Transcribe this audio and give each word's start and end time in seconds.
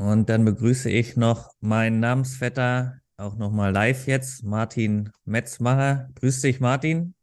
Und 0.00 0.30
dann 0.30 0.46
begrüße 0.46 0.88
ich 0.88 1.18
noch 1.18 1.52
meinen 1.60 2.00
Namensvetter, 2.00 3.02
auch 3.18 3.36
nochmal 3.36 3.70
live 3.70 4.06
jetzt, 4.06 4.42
Martin 4.42 5.10
Metzmacher. 5.26 6.08
Grüß 6.14 6.40
dich, 6.40 6.58
Martin. 6.58 7.14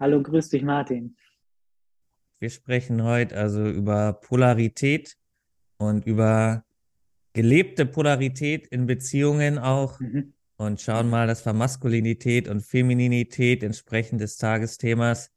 Hallo, 0.00 0.20
grüß 0.20 0.48
dich, 0.48 0.64
Martin. 0.64 1.16
Wir 2.40 2.50
sprechen 2.50 3.04
heute 3.04 3.36
also 3.36 3.64
über 3.68 4.14
Polarität 4.14 5.16
und 5.76 6.06
über 6.06 6.64
gelebte 7.34 7.86
Polarität 7.86 8.66
in 8.66 8.86
Beziehungen 8.86 9.56
auch 9.56 10.00
mhm. 10.00 10.34
und 10.56 10.80
schauen 10.80 11.08
mal, 11.08 11.28
dass 11.28 11.46
wir 11.46 11.52
Maskulinität 11.52 12.48
und 12.48 12.62
Femininität 12.62 13.62
entsprechend 13.62 14.20
des 14.20 14.38
Tagesthemas 14.38 15.30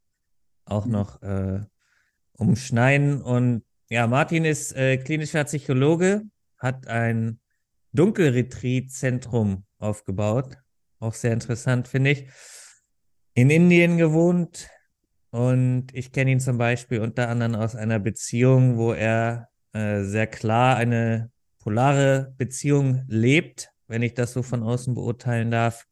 auch 0.64 0.86
mhm. 0.86 0.92
noch 0.92 1.22
äh, 1.22 1.60
umschneiden. 2.32 3.22
Und 3.22 3.62
ja, 3.88 4.08
Martin 4.08 4.44
ist 4.44 4.74
äh, 4.74 4.96
klinischer 4.96 5.44
Psychologe, 5.44 6.22
hat 6.62 6.86
ein 6.86 7.40
Dunkelretreat-Zentrum 7.92 9.64
aufgebaut. 9.78 10.56
Auch 10.98 11.14
sehr 11.14 11.32
interessant, 11.32 11.88
finde 11.88 12.10
ich. 12.10 12.28
In 13.34 13.50
Indien 13.50 13.98
gewohnt. 13.98 14.68
Und 15.30 15.88
ich 15.94 16.12
kenne 16.12 16.30
ihn 16.30 16.40
zum 16.40 16.58
Beispiel 16.58 17.00
unter 17.00 17.28
anderem 17.28 17.54
aus 17.54 17.74
einer 17.74 17.98
Beziehung, 17.98 18.76
wo 18.76 18.92
er 18.92 19.48
äh, 19.72 20.02
sehr 20.02 20.26
klar 20.26 20.76
eine 20.76 21.30
polare 21.58 22.34
Beziehung 22.36 23.04
lebt, 23.08 23.70
wenn 23.88 24.02
ich 24.02 24.14
das 24.14 24.32
so 24.32 24.42
von 24.42 24.62
außen 24.62 24.94
beurteilen 24.94 25.50
darf. 25.50 25.86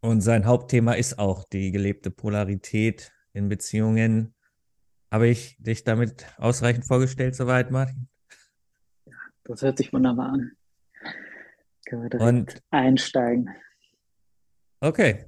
Und 0.00 0.20
sein 0.20 0.46
Hauptthema 0.46 0.92
ist 0.92 1.18
auch 1.18 1.44
die 1.44 1.72
gelebte 1.72 2.10
Polarität 2.10 3.12
in 3.32 3.48
Beziehungen. 3.48 4.34
Habe 5.10 5.28
ich 5.28 5.56
dich 5.58 5.84
damit 5.84 6.26
ausreichend 6.36 6.86
vorgestellt, 6.86 7.34
soweit, 7.34 7.70
Martin? 7.70 8.08
Das 9.48 9.62
hört 9.62 9.78
sich 9.78 9.92
wunderbar 9.94 10.32
an. 10.32 10.52
Können 11.86 12.02
wir 12.02 12.10
direkt 12.10 12.28
Und, 12.28 12.62
einsteigen. 12.70 13.48
Okay. 14.80 15.24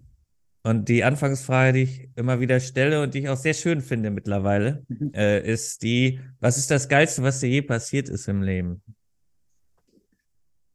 Und 0.63 0.91
die 0.91 1.05
Anfangsfrage, 1.05 1.73
die 1.73 1.83
ich 1.85 2.11
immer 2.17 2.39
wieder 2.39 2.61
stelle 2.61 3.03
und 3.03 3.15
die 3.15 3.21
ich 3.21 3.29
auch 3.31 3.39
sehr 3.39 3.55
schön 3.55 3.81
finde 3.81 4.11
mittlerweile, 4.11 4.85
mhm. 4.89 5.13
äh, 5.15 5.41
ist 5.51 5.83
die, 5.83 6.21
was 6.39 6.59
ist 6.59 6.71
das 6.71 6.87
Geilste, 6.87 7.23
was 7.23 7.41
dir 7.41 7.49
je 7.49 7.63
passiert 7.63 8.11
ist 8.11 8.29
im 8.29 8.43
Leben? 8.43 8.83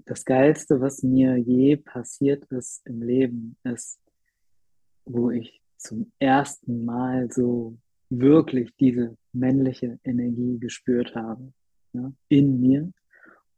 Das 0.06 0.26
Geilste, 0.26 0.82
was 0.82 1.04
mir 1.04 1.38
je 1.38 1.78
passiert 1.78 2.46
ist 2.46 2.82
im 2.88 3.04
Leben, 3.04 3.58
ist, 3.64 4.00
wo 5.06 5.30
ich 5.30 5.62
zum 5.78 6.12
ersten 6.18 6.84
Mal 6.84 7.32
so 7.32 7.78
wirklich 8.10 8.76
diese 8.80 9.16
männliche 9.34 10.00
Energie 10.04 10.58
gespürt 10.58 11.14
habe 11.14 11.54
ja, 11.94 12.12
in 12.28 12.60
mir 12.60 12.92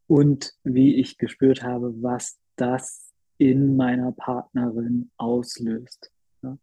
und 0.08 0.54
wie 0.64 0.96
ich 0.96 1.18
gespürt 1.18 1.64
habe, 1.64 1.94
was 2.02 2.40
das 2.56 3.14
in 3.38 3.76
meiner 3.76 4.12
Partnerin 4.14 5.12
auslöst. 5.18 6.12
Ja. 6.42 6.58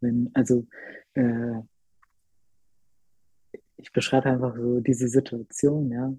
Wenn, 0.00 0.30
also 0.34 0.66
äh, 1.14 1.60
ich 3.76 3.92
beschreibe 3.92 4.30
einfach 4.30 4.56
so 4.56 4.80
diese 4.80 5.08
Situation, 5.08 5.90
ja, 5.92 6.12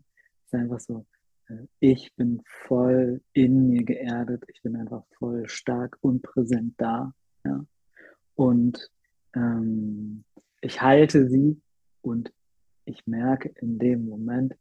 ist 0.45 0.53
einfach 0.53 0.79
so, 0.79 1.05
äh, 1.47 1.67
ich 1.79 2.15
bin 2.15 2.41
voll 2.45 3.21
in 3.33 3.67
mir 3.69 3.83
geerdet, 3.83 4.45
ich 4.47 4.61
bin 4.61 4.75
einfach 4.77 5.03
voll 5.17 5.47
stark 5.49 5.97
und 6.01 6.21
präsent 6.21 6.75
da, 6.77 7.13
ja, 7.43 7.65
und 8.35 8.89
ähm, 9.35 10.23
ich 10.61 10.81
halte 10.81 11.27
sie 11.27 11.61
und 12.01 12.31
ich 12.85 13.05
merke 13.05 13.49
in 13.59 13.77
dem 13.79 14.05
Moment, 14.07 14.55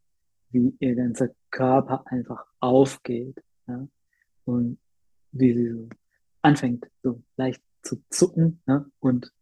wie 0.50 0.74
ihr 0.78 0.94
ganzer 0.94 1.30
Körper 1.50 2.04
einfach 2.06 2.44
aufgeht 2.60 3.42
ja? 3.66 3.86
und 4.44 4.78
wie 5.32 5.52
sie 5.52 5.70
so 5.70 5.88
anfängt, 6.42 6.88
so 7.02 7.22
leicht 7.36 7.62
zu 7.82 8.02
zucken 8.10 8.60
ja? 8.66 8.84
und 9.00 9.32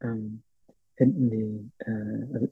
ähm, 0.00 0.42
hinten 0.96 1.30
die, 1.30 1.70
äh, 1.84 2.34
also, 2.34 2.48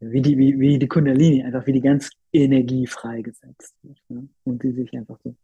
wie 0.00 0.22
die, 0.22 0.38
wie, 0.38 0.58
wie 0.58 0.78
die 0.78 0.88
Kundalini, 0.88 1.44
einfach 1.44 1.66
wie 1.66 1.72
die 1.72 1.82
ganze 1.82 2.10
Energie 2.32 2.86
freigesetzt 2.86 3.74
wird. 3.82 4.00
Ja? 4.08 4.22
Und 4.44 4.62
sie 4.62 4.72
sich 4.72 4.92
einfach 4.94 5.18
so 5.22 5.36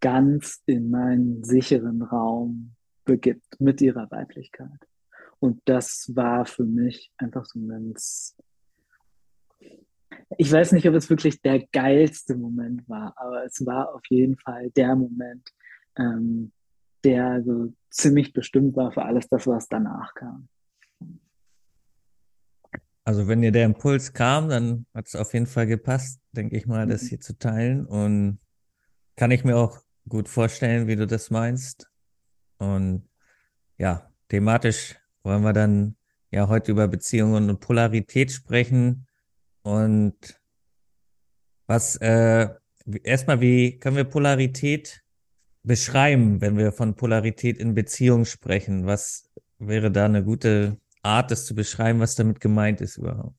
ganz 0.00 0.62
in 0.66 0.90
meinen 0.90 1.44
sicheren 1.44 2.02
Raum 2.02 2.74
begibt 3.04 3.60
mit 3.60 3.80
ihrer 3.80 4.10
Weiblichkeit. 4.10 4.88
Und 5.38 5.60
das 5.66 6.10
war 6.14 6.46
für 6.46 6.64
mich 6.64 7.12
einfach 7.18 7.44
so 7.44 7.58
ein 7.58 7.68
ganz 7.68 8.34
ich 10.38 10.50
weiß 10.50 10.72
nicht, 10.72 10.88
ob 10.88 10.94
es 10.94 11.10
wirklich 11.10 11.40
der 11.42 11.66
geilste 11.72 12.36
Moment 12.36 12.88
war, 12.88 13.14
aber 13.16 13.44
es 13.44 13.64
war 13.64 13.94
auf 13.94 14.02
jeden 14.08 14.36
Fall 14.38 14.70
der 14.70 14.96
Moment, 14.96 15.50
ähm, 15.96 16.52
der 17.04 17.42
so 17.44 17.72
ziemlich 17.90 18.32
bestimmt 18.32 18.76
war 18.76 18.92
für 18.92 19.04
alles 19.04 19.28
das, 19.28 19.46
was 19.46 19.68
danach 19.68 20.14
kam. 20.14 20.48
Also 23.04 23.28
wenn 23.28 23.42
dir 23.42 23.52
der 23.52 23.66
Impuls 23.66 24.14
kam, 24.14 24.48
dann 24.48 24.86
hat 24.94 25.06
es 25.08 25.14
auf 25.14 25.34
jeden 25.34 25.46
Fall 25.46 25.66
gepasst, 25.66 26.20
denke 26.32 26.56
ich 26.56 26.66
mal, 26.66 26.86
das 26.86 27.02
mhm. 27.02 27.08
hier 27.08 27.20
zu 27.20 27.38
teilen. 27.38 27.84
Und 27.84 28.38
kann 29.16 29.30
ich 29.30 29.44
mir 29.44 29.56
auch 29.56 29.78
gut 30.08 30.28
vorstellen, 30.28 30.86
wie 30.86 30.96
du 30.96 31.06
das 31.06 31.30
meinst. 31.30 31.90
Und 32.58 33.08
ja, 33.76 34.10
thematisch 34.28 34.96
wollen 35.22 35.42
wir 35.42 35.52
dann 35.52 35.96
ja 36.30 36.48
heute 36.48 36.72
über 36.72 36.88
Beziehungen 36.88 37.50
und 37.50 37.60
Polarität 37.60 38.32
sprechen. 38.32 39.06
Und 39.64 40.14
was, 41.66 41.96
äh, 41.96 42.48
erstmal, 43.02 43.40
wie 43.40 43.78
können 43.78 43.96
wir 43.96 44.04
Polarität 44.04 45.02
beschreiben, 45.62 46.40
wenn 46.42 46.58
wir 46.58 46.70
von 46.70 46.94
Polarität 46.94 47.58
in 47.58 47.74
Beziehung 47.74 48.26
sprechen? 48.26 48.86
Was 48.86 49.32
wäre 49.58 49.90
da 49.90 50.04
eine 50.04 50.22
gute 50.22 50.76
Art, 51.02 51.30
das 51.30 51.46
zu 51.46 51.54
beschreiben, 51.54 52.00
was 52.00 52.14
damit 52.14 52.40
gemeint 52.40 52.82
ist 52.82 52.98
überhaupt? 52.98 53.36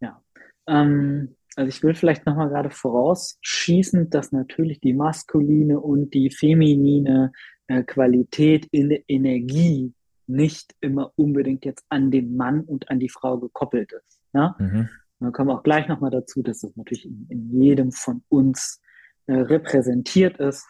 Ja, 0.00 0.22
ähm, 0.66 1.34
also 1.56 1.68
ich 1.68 1.82
will 1.82 1.94
vielleicht 1.94 2.26
nochmal 2.26 2.50
gerade 2.50 2.68
vorausschießen, 2.70 4.10
dass 4.10 4.32
natürlich 4.32 4.80
die 4.80 4.92
maskuline 4.92 5.80
und 5.80 6.12
die 6.12 6.30
feminine 6.30 7.32
äh, 7.66 7.82
Qualität 7.82 8.66
in 8.70 8.90
der 8.90 9.08
Energie 9.08 9.94
nicht 10.26 10.74
immer 10.80 11.12
unbedingt 11.16 11.64
jetzt 11.64 11.86
an 11.88 12.10
den 12.10 12.36
Mann 12.36 12.60
und 12.60 12.90
an 12.90 13.00
die 13.00 13.08
Frau 13.08 13.38
gekoppelt 13.38 13.92
ist. 13.92 14.20
Ja? 14.34 14.54
Mhm. 14.58 14.90
Da 15.20 15.30
kommen 15.30 15.48
wir 15.48 15.54
auch 15.54 15.62
gleich 15.62 15.88
nochmal 15.88 16.10
dazu, 16.10 16.42
dass 16.42 16.60
das 16.60 16.76
natürlich 16.76 17.06
in, 17.06 17.26
in 17.28 17.62
jedem 17.62 17.92
von 17.92 18.22
uns 18.28 18.80
äh, 19.26 19.34
repräsentiert 19.34 20.38
ist. 20.38 20.66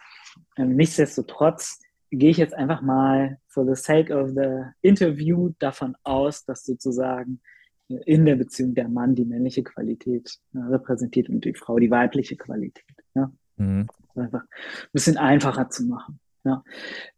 Ähm, 0.57 0.77
nichtsdestotrotz 0.77 1.81
gehe 2.11 2.31
ich 2.31 2.37
jetzt 2.37 2.55
einfach 2.55 2.83
mal 2.83 3.39
for 3.49 3.67
the 3.67 3.81
sake 3.81 4.15
of 4.15 4.31
the 4.31 4.65
interview 4.83 5.51
davon 5.59 5.97
aus, 6.05 6.45
dass 6.45 6.65
sozusagen 6.65 7.41
äh, 7.89 7.97
in 8.07 8.25
der 8.25 8.37
Beziehung 8.37 8.75
der 8.75 8.89
Mann 8.89 9.15
die 9.15 9.25
männliche 9.25 9.65
Qualität 9.65 10.39
äh, 10.55 10.59
repräsentiert 10.59 11.29
und 11.29 11.45
die 11.45 11.55
Frau 11.55 11.79
die 11.79 11.91
weibliche 11.91 12.37
Qualität. 12.37 12.85
Ja? 13.15 13.33
Mhm. 13.57 13.89
Einfach 14.15 14.43
ein 14.43 14.93
bisschen 14.93 15.17
einfacher 15.17 15.69
zu 15.71 15.85
machen. 15.87 16.21
Ja? 16.45 16.63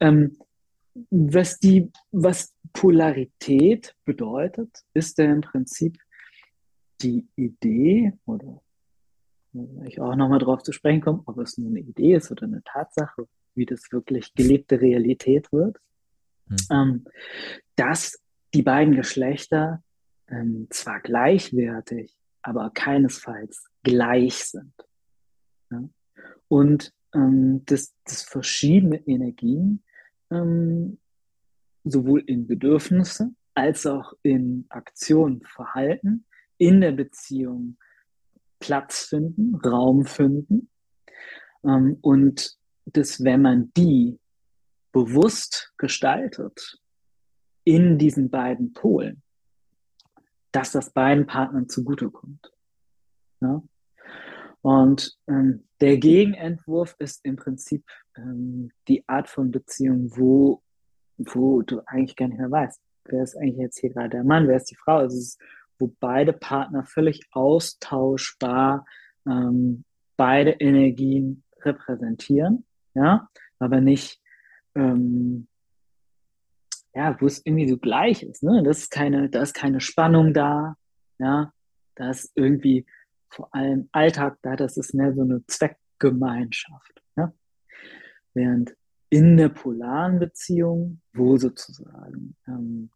Ähm, 0.01 0.39
was 1.11 1.61
die, 1.61 1.93
was 2.11 2.55
Polarität 2.73 3.95
bedeutet, 4.05 4.71
ist 4.95 5.19
ja 5.19 5.27
im 5.27 5.43
Prinzip 5.43 5.99
die 7.03 7.29
Idee, 7.37 8.13
oder 8.27 8.61
ich 9.85 10.01
auch 10.01 10.15
nochmal 10.15 10.39
drauf 10.39 10.63
zu 10.63 10.73
sprechen 10.73 11.01
komme, 11.01 11.23
ob 11.27 11.39
es 11.39 11.59
nur 11.59 11.71
eine 11.71 11.81
Idee 11.81 12.15
ist 12.15 12.31
oder 12.31 12.45
eine 12.45 12.63
Tatsache, 12.65 13.29
wie 13.55 13.67
das 13.67 13.91
wirklich 13.91 14.35
gelebte 14.35 14.81
Realität 14.81 15.51
wird, 15.53 15.79
mhm. 16.47 16.57
ähm, 16.71 17.05
dass 17.77 18.23
die 18.55 18.63
beiden 18.63 18.95
Geschlechter 18.95 19.83
ähm, 20.29 20.69
zwar 20.71 21.01
gleichwertig, 21.01 22.15
aber 22.43 22.71
keinesfalls 22.71 23.67
gleich 23.83 24.45
sind. 24.45 24.75
Ja? 25.71 25.89
Und 26.49 26.93
ähm, 27.15 27.65
dass, 27.65 27.95
dass 28.05 28.23
verschiedene 28.23 28.99
Energien 29.07 29.83
ähm, 30.31 30.99
sowohl 31.85 32.21
in 32.21 32.47
Bedürfnisse 32.47 33.35
als 33.55 33.87
auch 33.87 34.13
in 34.23 34.67
Aktion, 34.69 35.43
Verhalten 35.43 36.27
in 36.59 36.81
der 36.81 36.93
Beziehung 36.93 37.79
Platz 38.59 39.05
finden, 39.05 39.55
Raum 39.57 40.05
finden. 40.05 40.71
Ähm, 41.65 41.99
und 42.01 42.57
dass 42.87 43.23
wenn 43.23 43.43
man 43.43 43.73
die 43.77 44.19
bewusst 44.93 45.73
gestaltet 45.77 46.81
in 47.65 47.99
diesen 47.99 48.31
beiden 48.31 48.73
Polen, 48.73 49.23
dass 50.53 50.73
das 50.73 50.91
beiden 50.93 51.27
Partnern 51.27 51.69
zugutekommt. 51.69 52.51
Ja? 53.41 53.63
Und 54.63 55.19
ähm, 55.29 55.65
der 55.81 55.99
Gegenentwurf 55.99 56.97
ist 56.99 57.25
im 57.25 57.37
Prinzip 57.37 57.85
ähm, 58.17 58.71
die 58.89 59.07
Art 59.09 59.29
von 59.29 59.51
Beziehung, 59.51 60.11
wo, 60.17 60.63
wo 61.19 61.63
du 61.63 61.81
eigentlich 61.87 62.17
gar 62.17 62.29
nicht 62.29 62.39
mehr 62.39 62.51
weißt, 62.51 62.81
wer 63.05 63.23
ist 63.23 63.37
eigentlich 63.37 63.59
jetzt 63.59 63.79
hier 63.79 63.91
gerade 63.91 64.11
der 64.11 64.25
Mann, 64.25 64.49
wer 64.49 64.57
ist 64.57 64.71
die 64.71 64.77
Frau. 64.77 64.97
Also 64.97 65.17
es 65.17 65.29
ist 65.29 65.41
wo 65.79 65.95
beide 66.01 66.33
Partner 66.33 66.85
völlig 66.85 67.27
austauschbar 67.33 68.85
ähm, 69.27 69.85
beide 70.17 70.51
Energien 70.53 71.45
repräsentieren, 71.63 72.65
ja, 72.95 73.29
aber 73.59 73.81
nicht, 73.81 74.21
ähm, 74.75 75.49
ja, 76.95 77.17
wo 77.21 77.27
es 77.27 77.45
irgendwie 77.45 77.69
so 77.69 77.79
gleich 77.79 78.23
ist, 78.23 78.43
ne? 78.43 78.63
Das 78.63 78.79
ist 78.79 78.91
keine, 78.91 79.29
da 79.29 79.43
ist 79.43 79.55
keine 79.55 79.81
Spannung 79.81 80.35
da, 80.35 80.77
ja, 81.19 81.53
da 81.95 82.11
ist 82.11 82.33
irgendwie 82.35 82.87
vor 83.31 83.55
allem 83.55 83.89
Alltag 83.93 84.39
da, 84.43 84.57
das 84.57 84.77
ist 84.77 84.95
mehr 84.95 85.15
so 85.15 85.23
eine 85.23 85.45
Zweckgemeinschaft, 85.47 87.03
ja? 87.17 87.33
Während 88.35 88.75
in 89.11 89.37
der 89.37 89.49
polaren 89.49 90.19
Beziehung, 90.19 91.01
wo 91.13 91.37
sozusagen 91.39 92.37
ähm, 92.47 92.91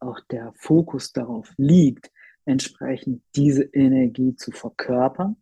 auch 0.00 0.20
der 0.30 0.52
Fokus 0.56 1.12
darauf 1.12 1.52
liegt, 1.56 2.10
entsprechend 2.44 3.22
diese 3.36 3.64
Energie 3.64 4.34
zu 4.34 4.50
verkörpern. 4.50 5.36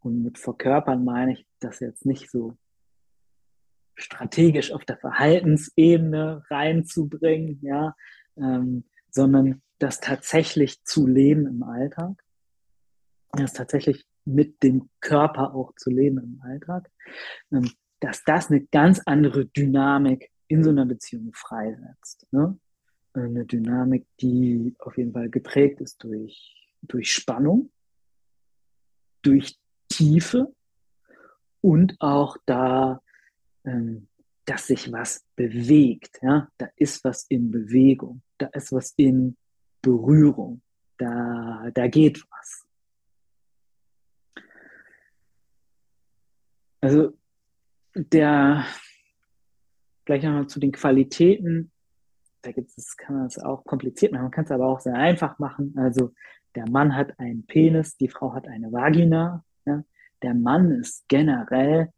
Und 0.00 0.22
mit 0.22 0.38
verkörpern 0.38 1.04
meine 1.04 1.34
ich 1.34 1.46
das 1.60 1.80
jetzt 1.80 2.06
nicht 2.06 2.30
so 2.30 2.56
strategisch 3.94 4.72
auf 4.72 4.84
der 4.84 4.96
Verhaltensebene 4.96 6.44
reinzubringen, 6.50 7.58
ja, 7.62 7.94
ähm, 8.36 8.84
sondern 9.10 9.62
das 9.78 10.00
tatsächlich 10.00 10.82
zu 10.84 11.06
leben 11.06 11.46
im 11.46 11.62
Alltag, 11.62 12.22
das 13.32 13.52
tatsächlich 13.52 14.06
mit 14.24 14.62
dem 14.62 14.88
Körper 15.00 15.54
auch 15.54 15.74
zu 15.76 15.90
leben 15.90 16.18
im 16.18 16.40
Alltag, 16.42 16.90
ähm, 17.52 17.70
dass 18.00 18.24
das 18.24 18.50
eine 18.50 18.64
ganz 18.66 19.00
andere 19.06 19.46
Dynamik 19.46 20.30
in 20.48 20.64
so 20.64 20.70
einer 20.70 20.86
Beziehung 20.86 21.32
freisetzt. 21.32 22.26
Ne? 22.32 22.58
Eine 23.14 23.44
Dynamik, 23.44 24.06
die 24.20 24.74
auf 24.78 24.96
jeden 24.96 25.12
Fall 25.12 25.28
geprägt 25.28 25.80
ist 25.80 26.02
durch, 26.02 26.70
durch 26.82 27.12
Spannung, 27.12 27.70
durch 29.20 29.58
Tiefe 29.88 30.54
und 31.60 32.00
auch 32.00 32.36
da, 32.46 33.02
ähm, 33.64 34.08
dass 34.46 34.66
sich 34.66 34.90
was 34.92 35.24
bewegt. 35.36 36.20
Ja? 36.22 36.48
Da 36.56 36.68
ist 36.76 37.04
was 37.04 37.24
in 37.28 37.50
Bewegung, 37.50 38.22
da 38.38 38.46
ist 38.46 38.72
was 38.72 38.94
in 38.96 39.36
Berührung, 39.82 40.62
da, 40.96 41.70
da 41.74 41.88
geht 41.88 42.24
was. 42.30 42.66
Also 46.80 47.18
der, 47.94 48.64
gleich 50.04 50.22
nochmal 50.22 50.46
zu 50.46 50.60
den 50.60 50.72
Qualitäten. 50.72 51.71
Da 52.42 52.52
gibt 52.52 52.72
es, 52.76 52.96
kann 52.96 53.16
man 53.16 53.26
es 53.26 53.38
auch 53.38 53.64
kompliziert 53.64 54.12
machen, 54.12 54.22
man 54.22 54.30
kann 54.30 54.44
es 54.44 54.50
aber 54.50 54.66
auch 54.66 54.80
sehr 54.80 54.94
einfach 54.94 55.38
machen. 55.38 55.74
Also 55.76 56.12
der 56.54 56.68
Mann 56.68 56.94
hat 56.94 57.18
einen 57.18 57.46
Penis, 57.46 57.96
die 57.96 58.08
Frau 58.08 58.34
hat 58.34 58.46
eine 58.46 58.72
Vagina. 58.72 59.44
Ja? 59.64 59.84
Der 60.22 60.34
Mann 60.34 60.70
ist 60.72 61.08
generell 61.08 61.92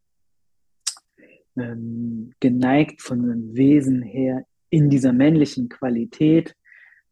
ähm, 1.56 2.32
geneigt 2.40 3.02
von 3.02 3.26
seinem 3.26 3.54
Wesen 3.54 4.02
her 4.02 4.46
in 4.70 4.90
dieser 4.90 5.12
männlichen 5.12 5.68
Qualität 5.68 6.54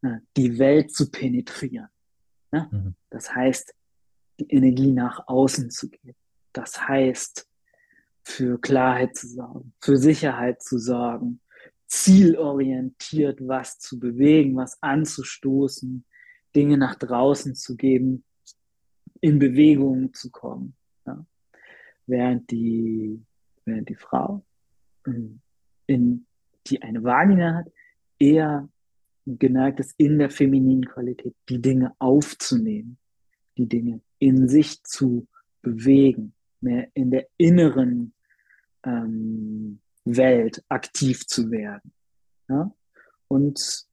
äh, 0.02 0.18
die 0.36 0.58
Welt 0.58 0.92
zu 0.92 1.10
penetrieren. 1.10 1.88
Ja? 2.52 2.68
Mhm. 2.70 2.94
Das 3.10 3.34
heißt, 3.34 3.74
die 4.40 4.50
Energie 4.50 4.92
nach 4.92 5.26
außen 5.26 5.70
zu 5.70 5.88
geben. 5.90 6.16
Das 6.52 6.86
heißt, 6.86 7.48
für 8.24 8.60
Klarheit 8.60 9.16
zu 9.16 9.26
sorgen, 9.26 9.74
für 9.80 9.96
Sicherheit 9.96 10.62
zu 10.62 10.78
sorgen, 10.78 11.40
zielorientiert 11.92 13.46
was 13.46 13.78
zu 13.78 14.00
bewegen, 14.00 14.56
was 14.56 14.82
anzustoßen, 14.82 16.04
Dinge 16.56 16.78
nach 16.78 16.94
draußen 16.94 17.54
zu 17.54 17.76
geben, 17.76 18.24
in 19.20 19.38
Bewegung 19.38 20.14
zu 20.14 20.30
kommen. 20.30 20.74
Ja. 21.06 21.24
Während, 22.06 22.50
die, 22.50 23.22
während 23.66 23.90
die 23.90 23.94
Frau, 23.94 24.42
ähm, 25.06 25.42
in, 25.86 26.26
die 26.66 26.80
eine 26.80 27.04
Vagina 27.04 27.56
hat, 27.56 27.72
eher 28.18 28.70
geneigt 29.26 29.80
ist, 29.80 29.94
in 29.98 30.18
der 30.18 30.30
femininen 30.30 30.86
Qualität 30.86 31.34
die 31.50 31.60
Dinge 31.60 31.94
aufzunehmen, 31.98 32.96
die 33.58 33.68
Dinge 33.68 34.00
in 34.18 34.48
sich 34.48 34.82
zu 34.82 35.28
bewegen, 35.60 36.32
mehr 36.62 36.88
in 36.94 37.10
der 37.10 37.28
inneren 37.36 38.14
ähm, 38.82 39.80
Welt 40.04 40.64
aktiv 40.68 41.26
zu 41.26 41.50
werden. 41.50 41.92
Ja? 42.48 42.72
Und 43.28 43.86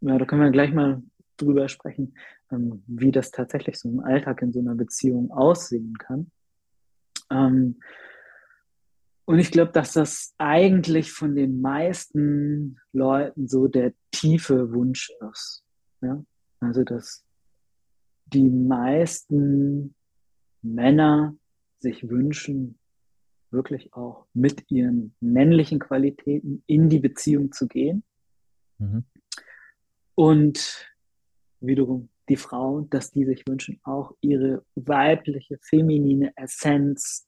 ja, 0.00 0.18
da 0.18 0.24
können 0.24 0.42
wir 0.42 0.50
gleich 0.50 0.72
mal 0.72 1.02
drüber 1.36 1.68
sprechen, 1.68 2.14
ähm, 2.50 2.82
wie 2.86 3.12
das 3.12 3.30
tatsächlich 3.30 3.78
so 3.78 3.88
im 3.88 4.00
Alltag 4.00 4.42
in 4.42 4.52
so 4.52 4.60
einer 4.60 4.74
Beziehung 4.74 5.30
aussehen 5.30 5.96
kann. 5.98 6.30
Ähm, 7.30 7.80
und 9.30 9.38
ich 9.38 9.52
glaube, 9.52 9.70
dass 9.70 9.92
das 9.92 10.34
eigentlich 10.38 11.12
von 11.12 11.36
den 11.36 11.60
meisten 11.60 12.80
Leuten 12.92 13.46
so 13.46 13.68
der 13.68 13.92
tiefe 14.10 14.72
Wunsch 14.72 15.12
ist. 15.30 15.64
Ja? 16.00 16.24
Also, 16.58 16.82
dass 16.82 17.24
die 18.26 18.50
meisten 18.50 19.94
Männer 20.62 21.36
sich 21.78 22.08
wünschen, 22.08 22.79
wirklich 23.52 23.92
auch 23.94 24.26
mit 24.32 24.70
ihren 24.70 25.14
männlichen 25.20 25.78
Qualitäten 25.78 26.62
in 26.66 26.88
die 26.88 27.00
Beziehung 27.00 27.52
zu 27.52 27.66
gehen. 27.68 28.02
Mhm. 28.78 29.04
Und 30.14 30.86
wiederum 31.60 32.08
die 32.28 32.36
Frauen, 32.36 32.88
dass 32.90 33.10
die 33.10 33.24
sich 33.24 33.44
wünschen, 33.46 33.80
auch 33.82 34.14
ihre 34.20 34.64
weibliche, 34.74 35.58
feminine 35.62 36.32
Essenz 36.36 37.26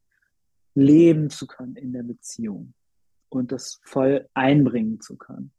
leben 0.75 1.29
zu 1.29 1.47
können 1.47 1.77
in 1.77 1.93
der 1.93 2.03
Beziehung 2.03 2.73
und 3.29 3.53
das 3.53 3.81
voll 3.83 4.29
einbringen 4.35 5.01
zu 5.01 5.17
können. 5.17 5.53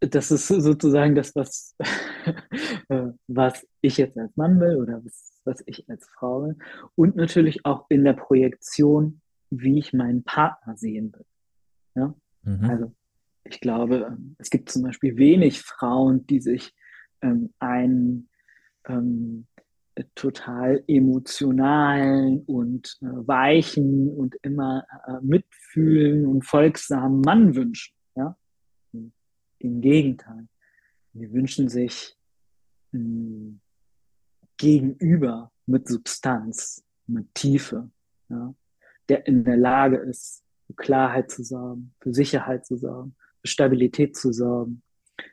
Das 0.00 0.30
ist 0.30 0.48
sozusagen 0.48 1.14
das, 1.14 1.34
was, 1.36 1.76
äh, 2.88 3.08
was 3.26 3.66
ich 3.80 3.98
jetzt 3.98 4.16
als 4.18 4.36
Mann 4.36 4.58
will 4.60 4.76
oder 4.76 5.04
was, 5.04 5.40
was 5.44 5.62
ich 5.66 5.88
als 5.88 6.06
Frau 6.08 6.44
will. 6.44 6.56
Und 6.94 7.16
natürlich 7.16 7.64
auch 7.66 7.86
in 7.88 8.04
der 8.04 8.14
Projektion, 8.14 9.20
wie 9.50 9.78
ich 9.78 9.92
meinen 9.92 10.24
Partner 10.24 10.76
sehen 10.76 11.12
will. 11.12 11.26
Ja? 11.94 12.14
Mhm. 12.42 12.70
Also 12.70 12.92
ich 13.44 13.60
glaube, 13.60 14.08
ähm, 14.10 14.36
es 14.38 14.50
gibt 14.50 14.70
zum 14.70 14.82
Beispiel 14.82 15.16
wenig 15.16 15.60
Frauen, 15.60 16.26
die 16.26 16.40
sich 16.40 16.74
ähm, 17.22 17.52
einen 17.58 18.28
ähm, 18.86 19.46
total 20.14 20.82
emotionalen 20.86 22.42
und 22.46 22.96
äh, 23.02 23.06
weichen 23.26 24.08
und 24.08 24.36
immer 24.42 24.84
äh, 25.06 25.18
mitfühlen 25.20 26.26
und 26.26 26.46
folgsamen 26.46 27.20
Mann 27.20 27.54
wünschen. 27.54 27.94
Im 29.60 29.80
Gegenteil. 29.80 30.48
Wir 31.12 31.32
wünschen 31.32 31.68
sich 31.68 32.16
mh, 32.92 33.00
hm, 33.00 33.60
Gegenüber 34.56 35.52
mit 35.66 35.88
Substanz, 35.88 36.84
mit 37.06 37.34
Tiefe, 37.34 37.90
ja, 38.28 38.54
der 39.08 39.26
in 39.26 39.44
der 39.44 39.56
Lage 39.56 39.96
ist, 39.96 40.44
für 40.66 40.74
Klarheit 40.74 41.30
zu 41.30 41.42
sorgen, 41.42 41.94
für 42.00 42.12
Sicherheit 42.12 42.66
zu 42.66 42.76
sorgen, 42.76 43.16
für 43.40 43.48
Stabilität 43.48 44.16
zu 44.16 44.32
sorgen, 44.32 44.82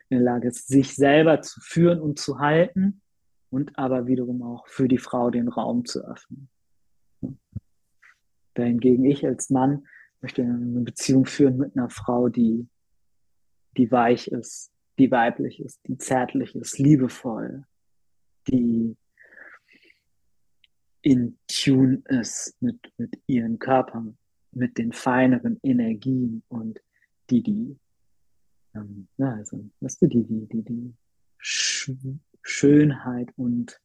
in 0.09 0.17
der 0.17 0.25
Lage 0.25 0.47
ist, 0.47 0.67
sich 0.67 0.95
selber 0.95 1.41
zu 1.41 1.59
führen 1.61 1.99
und 1.99 2.19
zu 2.19 2.39
halten 2.39 3.01
und 3.49 3.77
aber 3.77 4.07
wiederum 4.07 4.43
auch 4.43 4.67
für 4.67 4.87
die 4.87 4.97
Frau 4.97 5.29
den 5.29 5.47
Raum 5.47 5.85
zu 5.85 6.05
öffnen. 6.05 6.49
Dahingegen 8.55 9.05
ich 9.05 9.25
als 9.25 9.49
Mann 9.49 9.87
möchte 10.21 10.41
eine 10.41 10.81
Beziehung 10.81 11.25
führen 11.25 11.57
mit 11.57 11.77
einer 11.77 11.89
Frau, 11.89 12.29
die 12.29 12.67
die 13.77 13.91
weich 13.91 14.27
ist, 14.27 14.71
die 14.97 15.11
weiblich 15.11 15.59
ist, 15.59 15.79
die 15.87 15.97
zärtlich 15.97 16.55
ist, 16.55 16.79
liebevoll, 16.79 17.65
die 18.47 18.95
in 21.01 21.37
Tune 21.47 22.01
ist 22.09 22.55
mit, 22.59 22.79
mit 22.97 23.19
ihren 23.27 23.59
Körpern, 23.59 24.17
mit 24.51 24.77
den 24.77 24.91
feineren 24.91 25.59
Energien 25.63 26.43
und 26.49 26.81
die, 27.29 27.43
die, 27.43 27.77
ähm, 28.73 29.07
ja, 29.17 29.33
also, 29.33 29.69
weißt 29.81 30.01
du, 30.01 30.07
die, 30.07 30.23
die, 30.23 30.47
die, 30.47 30.63
die 30.63 30.93
Sch 31.37 31.91
Schönheit 32.41 33.29
und 33.35 33.79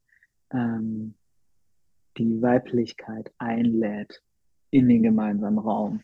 ähm, 0.52 1.14
die 2.16 2.40
Weiblichkeit 2.40 3.32
einlädt 3.38 4.22
in 4.70 4.88
den 4.88 5.02
gemeinsamen 5.02 5.58
Raum. 5.58 6.02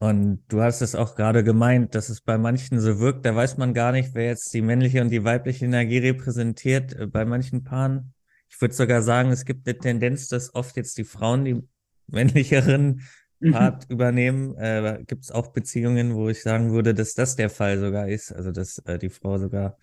Und 0.00 0.44
du 0.46 0.62
hast 0.62 0.80
es 0.80 0.94
auch 0.94 1.16
gerade 1.16 1.42
gemeint, 1.42 1.94
dass 1.94 2.08
es 2.08 2.20
bei 2.20 2.38
manchen 2.38 2.78
so 2.78 3.00
wirkt, 3.00 3.26
da 3.26 3.34
weiß 3.34 3.56
man 3.56 3.74
gar 3.74 3.90
nicht, 3.90 4.14
wer 4.14 4.26
jetzt 4.26 4.54
die 4.54 4.62
männliche 4.62 5.00
und 5.00 5.10
die 5.10 5.24
weibliche 5.24 5.64
Energie 5.64 5.98
repräsentiert. 5.98 6.94
Äh, 6.94 7.06
bei 7.06 7.24
manchen 7.24 7.64
Paaren, 7.64 8.14
ich 8.48 8.60
würde 8.60 8.74
sogar 8.74 9.02
sagen, 9.02 9.30
es 9.30 9.44
gibt 9.44 9.66
eine 9.66 9.76
Tendenz, 9.76 10.28
dass 10.28 10.54
oft 10.54 10.76
jetzt 10.76 10.98
die 10.98 11.04
Frauen 11.04 11.44
die 11.44 11.62
männlicheren 12.06 13.02
mhm. 13.40 13.52
Part 13.52 13.90
übernehmen. 13.90 14.56
Äh, 14.56 15.02
Gibt 15.04 15.24
es 15.24 15.32
auch 15.32 15.48
Beziehungen, 15.48 16.14
wo 16.14 16.28
ich 16.28 16.42
sagen 16.42 16.70
würde, 16.72 16.94
dass 16.94 17.14
das 17.14 17.34
der 17.34 17.50
Fall 17.50 17.80
sogar 17.80 18.08
ist, 18.08 18.32
also 18.32 18.52
dass 18.52 18.78
äh, 18.86 18.98
die 18.98 19.10
Frau 19.10 19.38
sogar 19.38 19.78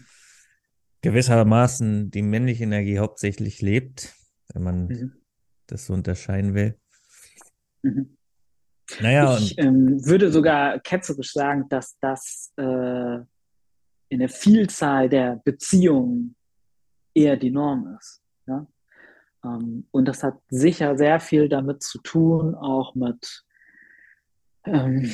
gewissermaßen 1.01 2.09
die 2.09 2.21
männliche 2.21 2.63
Energie 2.63 2.99
hauptsächlich 2.99 3.61
lebt, 3.61 4.15
wenn 4.53 4.63
man 4.63 4.87
mhm. 4.87 5.13
das 5.67 5.85
so 5.87 5.93
unterscheiden 5.93 6.53
will. 6.53 6.79
Mhm. 7.83 8.15
Naja, 8.99 9.37
ich 9.37 9.57
ähm, 9.57 10.05
würde 10.05 10.31
sogar 10.31 10.79
ketzerisch 10.79 11.33
sagen, 11.33 11.67
dass 11.69 11.97
das 11.99 12.53
äh, 12.57 13.19
in 14.09 14.19
der 14.19 14.29
Vielzahl 14.29 15.09
der 15.09 15.41
Beziehungen 15.43 16.35
eher 17.13 17.37
die 17.37 17.51
Norm 17.51 17.97
ist. 17.99 18.21
Ja? 18.47 18.67
Ähm, 19.43 19.87
und 19.91 20.07
das 20.07 20.23
hat 20.23 20.37
sicher 20.49 20.97
sehr 20.97 21.19
viel 21.19 21.49
damit 21.49 21.81
zu 21.81 21.99
tun, 21.99 22.53
auch 22.55 22.93
mit 22.95 23.43
ähm, 24.65 25.11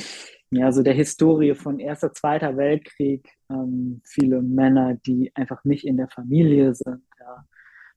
ja, 0.50 0.70
so 0.70 0.82
der 0.82 0.94
Historie 0.94 1.54
von 1.54 1.78
Erster, 1.78 2.12
Zweiter 2.12 2.56
Weltkrieg. 2.56 3.28
Ähm, 3.50 4.02
viele 4.04 4.42
Männer, 4.42 4.94
die 5.06 5.34
einfach 5.34 5.64
nicht 5.64 5.86
in 5.86 5.96
der 5.96 6.08
Familie 6.08 6.74
sind. 6.74 7.02
Ja? 7.18 7.46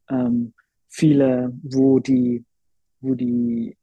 Ähm, 0.09 0.53
viele, 0.87 1.51
wo 1.63 1.99
die, 1.99 2.45
wo 3.01 3.13
die 3.13 3.77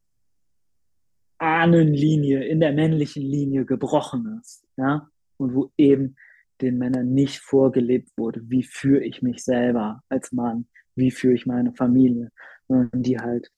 Ahnenlinie 1.37 2.43
in 2.43 2.59
der 2.59 2.73
männlichen 2.73 3.23
Linie 3.23 3.65
gebrochen 3.65 4.39
ist. 4.41 4.65
Ja? 4.77 5.09
Und 5.37 5.53
wo 5.53 5.71
eben 5.77 6.15
den 6.61 6.77
Männern 6.77 7.13
nicht 7.13 7.39
vorgelebt 7.39 8.09
wurde, 8.17 8.41
wie 8.49 8.63
führe 8.63 9.03
ich 9.03 9.21
mich 9.21 9.43
selber 9.43 10.01
als 10.09 10.31
Mann, 10.31 10.67
wie 10.95 11.11
führe 11.11 11.33
ich 11.33 11.45
meine 11.45 11.73
Familie, 11.73 12.31
sondern 12.67 13.01
die 13.01 13.19
halt 13.19 13.51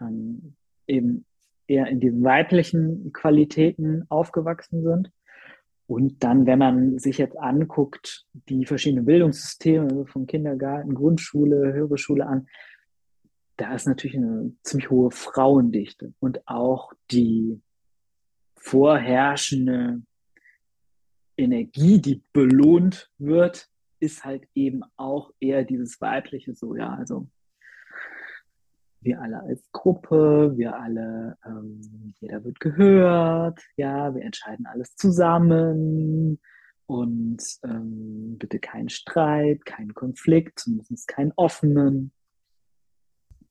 ähm, 0.00 0.54
eben 0.86 1.24
eher 1.66 1.88
in 1.88 2.00
diesen 2.00 2.22
weiblichen 2.22 3.12
Qualitäten 3.12 4.04
aufgewachsen 4.08 4.82
sind. 4.82 5.10
Und 5.88 6.24
dann, 6.24 6.46
wenn 6.46 6.58
man 6.58 6.98
sich 6.98 7.18
jetzt 7.18 7.38
anguckt, 7.38 8.26
die 8.48 8.66
verschiedenen 8.66 9.04
Bildungssysteme 9.04 9.84
also 9.84 10.04
von 10.04 10.26
Kindergarten, 10.26 10.94
Grundschule, 10.94 11.72
höhere 11.72 11.96
Schule 11.96 12.26
an, 12.26 12.48
da 13.56 13.74
ist 13.74 13.86
natürlich 13.86 14.16
eine 14.16 14.54
ziemlich 14.62 14.90
hohe 14.90 15.10
Frauendichte 15.10 16.12
und 16.20 16.46
auch 16.46 16.92
die 17.10 17.60
vorherrschende 18.56 20.02
Energie, 21.36 22.00
die 22.00 22.22
belohnt 22.32 23.10
wird, 23.18 23.68
ist 24.00 24.24
halt 24.24 24.46
eben 24.54 24.82
auch 24.96 25.32
eher 25.40 25.64
dieses 25.64 26.00
weibliche 26.00 26.54
so, 26.54 26.74
ja, 26.74 26.94
also 26.94 27.28
wir 29.00 29.20
alle 29.20 29.40
als 29.40 29.62
Gruppe, 29.72 30.52
wir 30.56 30.76
alle, 30.76 31.38
ähm, 31.46 32.14
jeder 32.20 32.44
wird 32.44 32.60
gehört, 32.60 33.60
ja, 33.76 34.14
wir 34.14 34.22
entscheiden 34.22 34.66
alles 34.66 34.96
zusammen 34.96 36.40
und 36.86 37.42
ähm, 37.64 38.36
bitte 38.38 38.58
keinen 38.58 38.88
Streit, 38.88 39.64
keinen 39.64 39.94
Konflikt, 39.94 40.58
zumindest 40.60 41.08
keinen 41.08 41.32
offenen. 41.36 42.12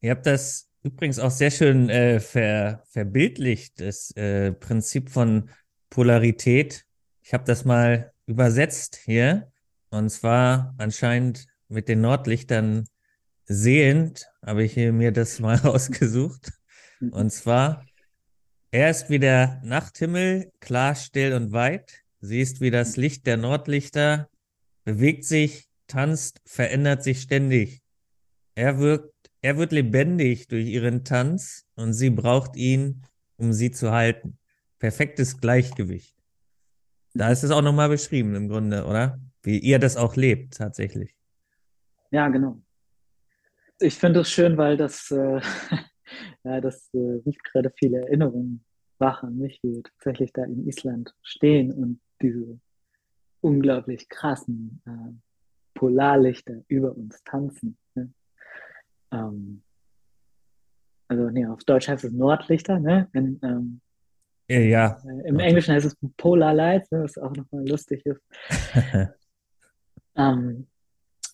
Ihr 0.06 0.12
habt 0.12 0.28
das 0.28 0.70
übrigens 0.84 1.18
auch 1.18 1.32
sehr 1.32 1.50
schön 1.50 1.90
äh, 1.90 2.20
ver, 2.20 2.84
verbildlicht, 2.92 3.82
das 3.82 4.12
äh, 4.12 4.52
Prinzip 4.52 5.10
von 5.10 5.50
Polarität. 5.90 6.86
Ich 7.24 7.34
habe 7.34 7.44
das 7.44 7.66
mal 7.66 8.14
übersetzt 8.28 8.98
hier 9.04 9.52
und 9.90 10.12
zwar 10.12 10.76
anscheinend 10.78 11.48
mit 11.70 11.88
den 11.88 12.02
Nordlichtern 12.02 12.86
sehend, 13.46 14.28
habe 14.46 14.64
ich 14.64 14.76
mir 14.76 15.12
das 15.12 15.40
mal 15.40 15.60
ausgesucht. 15.64 16.52
Und 17.10 17.32
zwar, 17.32 17.84
er 18.70 18.92
ist 18.92 19.10
wie 19.10 19.18
der 19.18 19.60
Nachthimmel, 19.64 20.52
klar, 20.60 20.94
still 20.94 21.34
und 21.34 21.52
weit. 21.52 22.04
Sie 22.20 22.42
ist 22.42 22.62
wie 22.62 22.70
das 22.70 22.96
Licht 22.96 23.26
der 23.26 23.38
Nordlichter, 23.38 24.30
bewegt 24.84 25.26
sich, 25.26 25.68
tanzt, 25.88 26.44
verändert 26.46 27.04
sich 27.04 27.22
ständig. 27.22 27.82
Er 28.54 28.78
wirkt 28.78 29.15
er 29.46 29.58
wird 29.58 29.72
lebendig 29.72 30.48
durch 30.48 30.66
ihren 30.66 31.04
Tanz 31.04 31.68
und 31.76 31.94
sie 31.94 32.10
braucht 32.10 32.56
ihn, 32.56 33.04
um 33.38 33.54
sie 33.54 33.70
zu 33.70 33.92
halten. 33.92 34.40
Perfektes 34.80 35.40
Gleichgewicht. 35.40 36.18
Da 37.14 37.30
ist 37.30 37.44
es 37.44 37.52
auch 37.52 37.62
nochmal 37.62 37.90
beschrieben 37.90 38.34
im 38.34 38.50
Grunde, 38.50 38.86
oder? 38.86 39.20
Wie 39.44 39.60
ihr 39.60 39.78
das 39.78 39.98
auch 39.98 40.16
lebt, 40.16 40.56
tatsächlich. 40.56 41.16
Ja, 42.10 42.28
genau. 42.30 42.60
Ich 43.80 43.94
finde 43.94 44.22
es 44.22 44.32
schön, 44.32 44.58
weil 44.58 44.78
das, 44.78 45.12
äh, 45.12 45.40
ja, 46.44 46.60
das 46.60 46.90
äh, 46.96 47.22
ruft 47.24 47.44
gerade 47.44 47.72
viele 47.78 48.00
Erinnerungen 48.00 48.66
wach 48.98 49.22
an 49.22 49.38
mich, 49.38 49.60
wie 49.62 49.76
wir 49.76 49.84
tatsächlich 49.84 50.34
da 50.34 50.44
in 50.44 50.68
Island 50.68 51.14
stehen 51.22 51.72
und 51.72 52.02
diese 52.20 52.60
unglaublich 53.42 54.10
krassen 54.10 54.82
äh, 54.88 55.14
Polarlichter 55.76 56.64
über 56.68 56.98
uns 56.98 57.24
tanzen. 57.24 57.78
Ähm, 59.12 59.62
also 61.08 61.30
nee, 61.30 61.46
auf 61.46 61.64
Deutsch 61.64 61.88
heißt 61.88 62.04
es 62.04 62.12
Nordlichter, 62.12 62.80
ne? 62.80 63.10
In, 63.14 63.40
ähm, 63.44 63.82
ja, 64.48 64.60
ja. 64.60 65.02
Äh, 65.06 65.28
Im 65.28 65.40
Englischen 65.40 65.74
heißt 65.74 65.86
es 65.86 65.98
Polar 66.18 66.54
Lights, 66.54 66.92
ne, 66.92 67.04
was 67.04 67.18
auch 67.18 67.36
nochmal 67.36 67.68
lustig 67.68 68.06
ist. 68.06 68.22
ähm, 70.16 70.68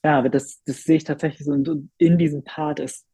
ja, 0.04 0.18
aber 0.18 0.30
das, 0.30 0.64
das 0.64 0.84
sehe 0.84 0.98
ich 0.98 1.04
tatsächlich 1.04 1.46
so. 1.46 1.52
Und 1.52 1.90
in 1.98 2.18
diesem 2.18 2.44
Part 2.44 2.80
ist 2.80 3.06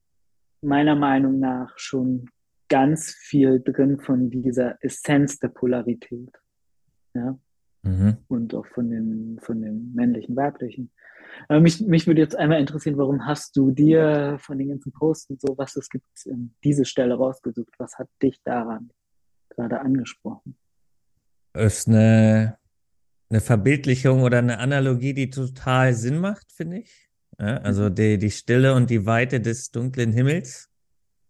meiner 0.62 0.96
Meinung 0.96 1.40
nach 1.40 1.78
schon 1.78 2.30
ganz 2.70 3.12
viel 3.12 3.62
drin 3.62 4.00
von 4.00 4.30
dieser 4.30 4.78
Essenz 4.84 5.40
der 5.40 5.50
Polarität. 5.50 6.32
Ja. 7.14 7.38
Mhm. 7.84 8.18
Und 8.28 8.54
auch 8.54 8.66
von 8.66 8.90
dem, 8.90 9.40
von 9.42 9.62
dem 9.62 9.94
männlichen, 9.94 10.36
weiblichen. 10.36 10.92
Aber 11.48 11.60
mich, 11.60 11.82
mich 11.82 12.08
würde 12.08 12.22
jetzt 12.22 12.36
einmal 12.36 12.60
interessieren, 12.60 12.98
warum 12.98 13.26
hast 13.26 13.56
du 13.56 13.72
dir 13.72 14.38
von 14.40 14.58
den 14.58 14.70
ganzen 14.70 14.92
Posts 14.92 15.30
und 15.32 15.42
so, 15.42 15.58
was 15.58 15.76
es 15.76 15.90
gibt, 15.90 16.06
diese 16.64 16.86
Stelle 16.86 17.16
rausgesucht? 17.16 17.74
Was 17.78 17.98
hat 17.98 18.10
dich 18.22 18.42
daran 18.44 18.90
gerade 19.50 19.80
angesprochen? 19.82 20.58
Ist 21.54 21.88
eine, 21.88 22.58
eine 23.30 23.42
Verbildlichung 23.42 24.24
oder 24.24 24.40
eine 24.40 24.60
Analogie, 24.60 25.14
die 25.14 25.30
total 25.30 25.94
Sinn 25.94 26.20
macht, 26.20 26.52
finde 26.52 26.80
ich. 26.80 27.10
Ja, 27.40 27.58
also 27.58 27.90
mhm. 27.90 27.96
die, 27.96 28.18
die 28.18 28.32
Stille 28.32 28.74
und 28.74 28.90
die 28.90 29.06
Weite 29.06 29.40
des 29.40 29.72
dunklen 29.72 30.12
Himmels. 30.12 30.70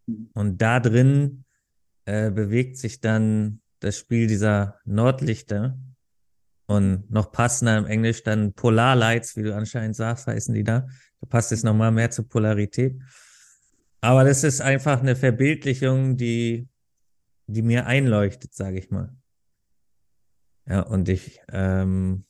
Mhm. 0.05 0.29
Und 0.33 0.61
da 0.61 0.79
drin 0.79 1.43
äh, 2.05 2.31
bewegt 2.31 2.77
sich 2.77 3.01
dann 3.01 3.61
das 3.79 3.97
Spiel 3.97 4.27
dieser 4.27 4.79
Nordlichter. 4.85 5.77
Und 6.67 7.09
noch 7.09 7.31
passender 7.31 7.77
im 7.77 7.85
Englisch 7.85 8.23
dann 8.23 8.53
Polarlights, 8.53 9.37
wie 9.37 9.43
du 9.43 9.55
anscheinend 9.55 9.95
sagst, 9.95 10.27
heißen 10.27 10.53
die 10.53 10.65
da. 10.65 10.87
Da 11.21 11.27
passt 11.27 11.51
es 11.53 11.63
nochmal 11.63 11.91
mehr 11.91 12.11
zur 12.11 12.27
Polarität. 12.27 13.01
Aber 14.01 14.25
das 14.25 14.43
ist 14.43 14.61
einfach 14.61 14.99
eine 14.99 15.15
Verbildlichung, 15.15 16.17
die, 16.17 16.67
die 17.47 17.61
mir 17.61 17.85
einleuchtet, 17.85 18.53
sage 18.53 18.79
ich 18.79 18.91
mal. 18.91 19.15
Ja, 20.67 20.81
und 20.81 21.07
ich 21.07 21.39
ähm, 21.49 22.25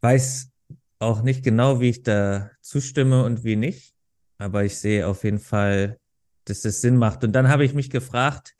weiß 0.00 0.50
auch 0.98 1.22
nicht 1.22 1.44
genau, 1.44 1.80
wie 1.80 1.90
ich 1.90 2.02
da 2.02 2.50
zustimme 2.62 3.24
und 3.24 3.44
wie 3.44 3.56
nicht. 3.56 3.94
Aber 4.38 4.64
ich 4.64 4.78
sehe 4.78 5.06
auf 5.06 5.24
jeden 5.24 5.38
Fall, 5.38 5.98
dass 6.46 6.62
das 6.62 6.80
Sinn 6.80 6.96
macht. 6.96 7.24
Und 7.24 7.32
dann 7.32 7.48
habe 7.48 7.64
ich 7.64 7.74
mich 7.74 7.90
gefragt, 7.90 8.54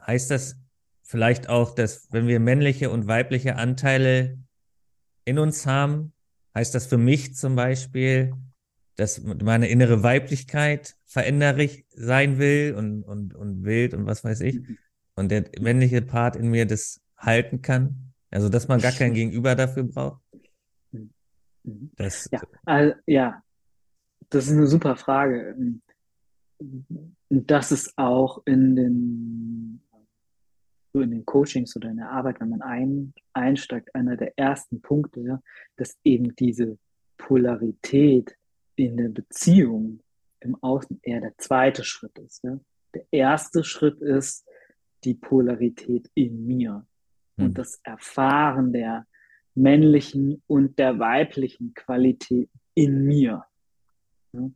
heißt 0.00 0.30
das 0.30 0.56
vielleicht 1.04 1.48
auch, 1.48 1.74
dass 1.74 2.08
wenn 2.10 2.26
wir 2.26 2.40
männliche 2.40 2.90
und 2.90 3.06
weibliche 3.06 3.56
Anteile 3.56 4.38
in 5.24 5.38
uns 5.38 5.66
haben, 5.66 6.12
heißt 6.54 6.74
das 6.74 6.86
für 6.86 6.98
mich 6.98 7.36
zum 7.36 7.54
Beispiel, 7.54 8.32
dass 8.96 9.22
meine 9.22 9.68
innere 9.68 10.02
Weiblichkeit 10.02 10.96
veränderlich 11.04 11.86
sein 11.90 12.38
will 12.38 12.74
und, 12.76 13.02
und, 13.02 13.34
und 13.34 13.64
wild 13.64 13.94
und 13.94 14.06
was 14.06 14.24
weiß 14.24 14.40
ich. 14.40 14.60
Und 15.14 15.30
der 15.30 15.44
männliche 15.60 16.02
Part 16.02 16.36
in 16.36 16.48
mir 16.48 16.66
das 16.66 17.00
halten 17.16 17.62
kann. 17.62 18.12
Also, 18.30 18.48
dass 18.48 18.68
man 18.68 18.80
gar 18.80 18.92
kein 18.92 19.14
Gegenüber 19.14 19.54
dafür 19.54 19.84
braucht. 19.84 20.22
Das, 21.62 22.28
ja, 22.30 22.42
also, 22.64 22.94
ja, 23.06 23.42
das 24.30 24.46
ist 24.46 24.52
eine 24.52 24.66
super 24.66 24.96
Frage. 24.96 25.54
Und 25.56 25.82
das 27.30 27.72
ist 27.72 27.96
auch 27.96 28.42
in 28.46 28.76
den 28.76 29.83
so 30.94 31.00
in 31.00 31.10
den 31.10 31.26
Coachings 31.26 31.74
oder 31.76 31.90
in 31.90 31.96
der 31.96 32.10
Arbeit, 32.10 32.40
wenn 32.40 32.50
man 32.50 32.62
ein, 32.62 33.12
einsteigt, 33.32 33.94
einer 33.94 34.16
der 34.16 34.38
ersten 34.38 34.80
Punkte, 34.80 35.20
ja, 35.20 35.42
dass 35.76 35.98
eben 36.04 36.34
diese 36.36 36.78
Polarität 37.18 38.36
in 38.76 38.96
der 38.96 39.08
Beziehung 39.08 40.00
im 40.40 40.56
Außen 40.62 41.00
eher 41.02 41.20
der 41.20 41.36
zweite 41.36 41.82
Schritt 41.82 42.16
ist. 42.18 42.44
Ja. 42.44 42.60
Der 42.94 43.04
erste 43.10 43.64
Schritt 43.64 44.00
ist 44.00 44.46
die 45.02 45.14
Polarität 45.14 46.08
in 46.14 46.46
mir 46.46 46.86
hm. 47.36 47.46
und 47.46 47.58
das 47.58 47.80
Erfahren 47.82 48.72
der 48.72 49.06
männlichen 49.54 50.42
und 50.46 50.78
der 50.78 50.98
weiblichen 51.00 51.74
Qualität 51.74 52.50
in 52.74 53.04
mir. 53.04 53.44
Ja. 54.32 54.50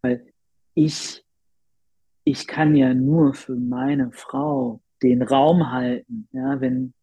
Weil 0.00 0.32
ich, 0.74 1.22
ich 2.24 2.46
kann 2.46 2.76
ja 2.76 2.94
nur 2.94 3.34
für 3.34 3.56
meine 3.56 4.10
Frau 4.12 4.81
den 5.02 5.22
Raum 5.22 5.70
halten, 5.70 6.28
ja, 6.32 6.60
wenn, 6.60 6.94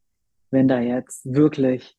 wenn 0.52 0.68
da 0.68 0.80
jetzt 0.80 1.34
wirklich, 1.34 1.98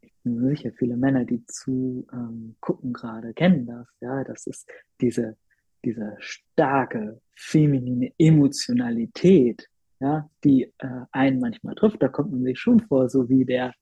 ich 0.00 0.12
bin 0.22 0.48
sicher, 0.48 0.70
viele 0.72 0.96
Männer, 0.96 1.24
die 1.24 1.44
zu 1.46 2.06
ähm, 2.12 2.56
gucken 2.60 2.92
gerade, 2.92 3.34
kennen 3.34 3.66
das, 3.66 3.86
ja, 4.00 4.24
das 4.24 4.46
ist 4.46 4.68
diese, 5.00 5.36
diese 5.84 6.16
starke 6.18 7.20
feminine 7.34 8.12
Emotionalität, 8.18 9.68
ja, 10.00 10.28
die 10.44 10.72
äh, 10.78 11.00
einen 11.12 11.40
manchmal 11.40 11.74
trifft, 11.74 12.02
da 12.02 12.08
kommt 12.08 12.32
man 12.32 12.44
sich 12.44 12.58
schon 12.58 12.80
vor, 12.80 13.08
so 13.08 13.28
wie 13.28 13.44
der, 13.44 13.72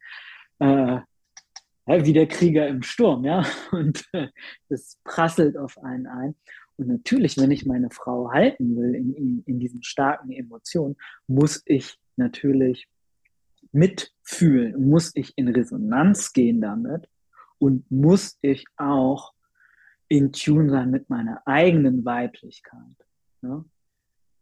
äh, 0.60 1.00
wie 1.86 2.12
der 2.12 2.26
Krieger 2.26 2.66
im 2.68 2.82
Sturm, 2.82 3.24
ja, 3.24 3.44
und 3.72 4.04
äh, 4.12 4.28
das 4.68 4.98
prasselt 5.04 5.56
auf 5.56 5.76
einen 5.78 6.06
ein. 6.06 6.34
Und 6.76 6.88
natürlich, 6.88 7.36
wenn 7.36 7.50
ich 7.50 7.66
meine 7.66 7.90
Frau 7.90 8.32
halten 8.32 8.76
will 8.76 8.94
in, 8.94 9.14
in, 9.14 9.42
in 9.46 9.58
diesen 9.58 9.82
starken 9.82 10.32
Emotionen, 10.32 10.96
muss 11.26 11.62
ich 11.66 11.96
natürlich 12.16 12.88
mitfühlen, 13.72 14.88
muss 14.88 15.12
ich 15.14 15.32
in 15.36 15.48
Resonanz 15.48 16.32
gehen 16.32 16.60
damit 16.60 17.08
und 17.58 17.90
muss 17.90 18.38
ich 18.42 18.64
auch 18.76 19.32
in 20.08 20.32
Tune 20.32 20.70
sein 20.70 20.90
mit 20.90 21.10
meiner 21.10 21.42
eigenen 21.46 22.04
Weiblichkeit. 22.04 22.96
Ja? 23.42 23.64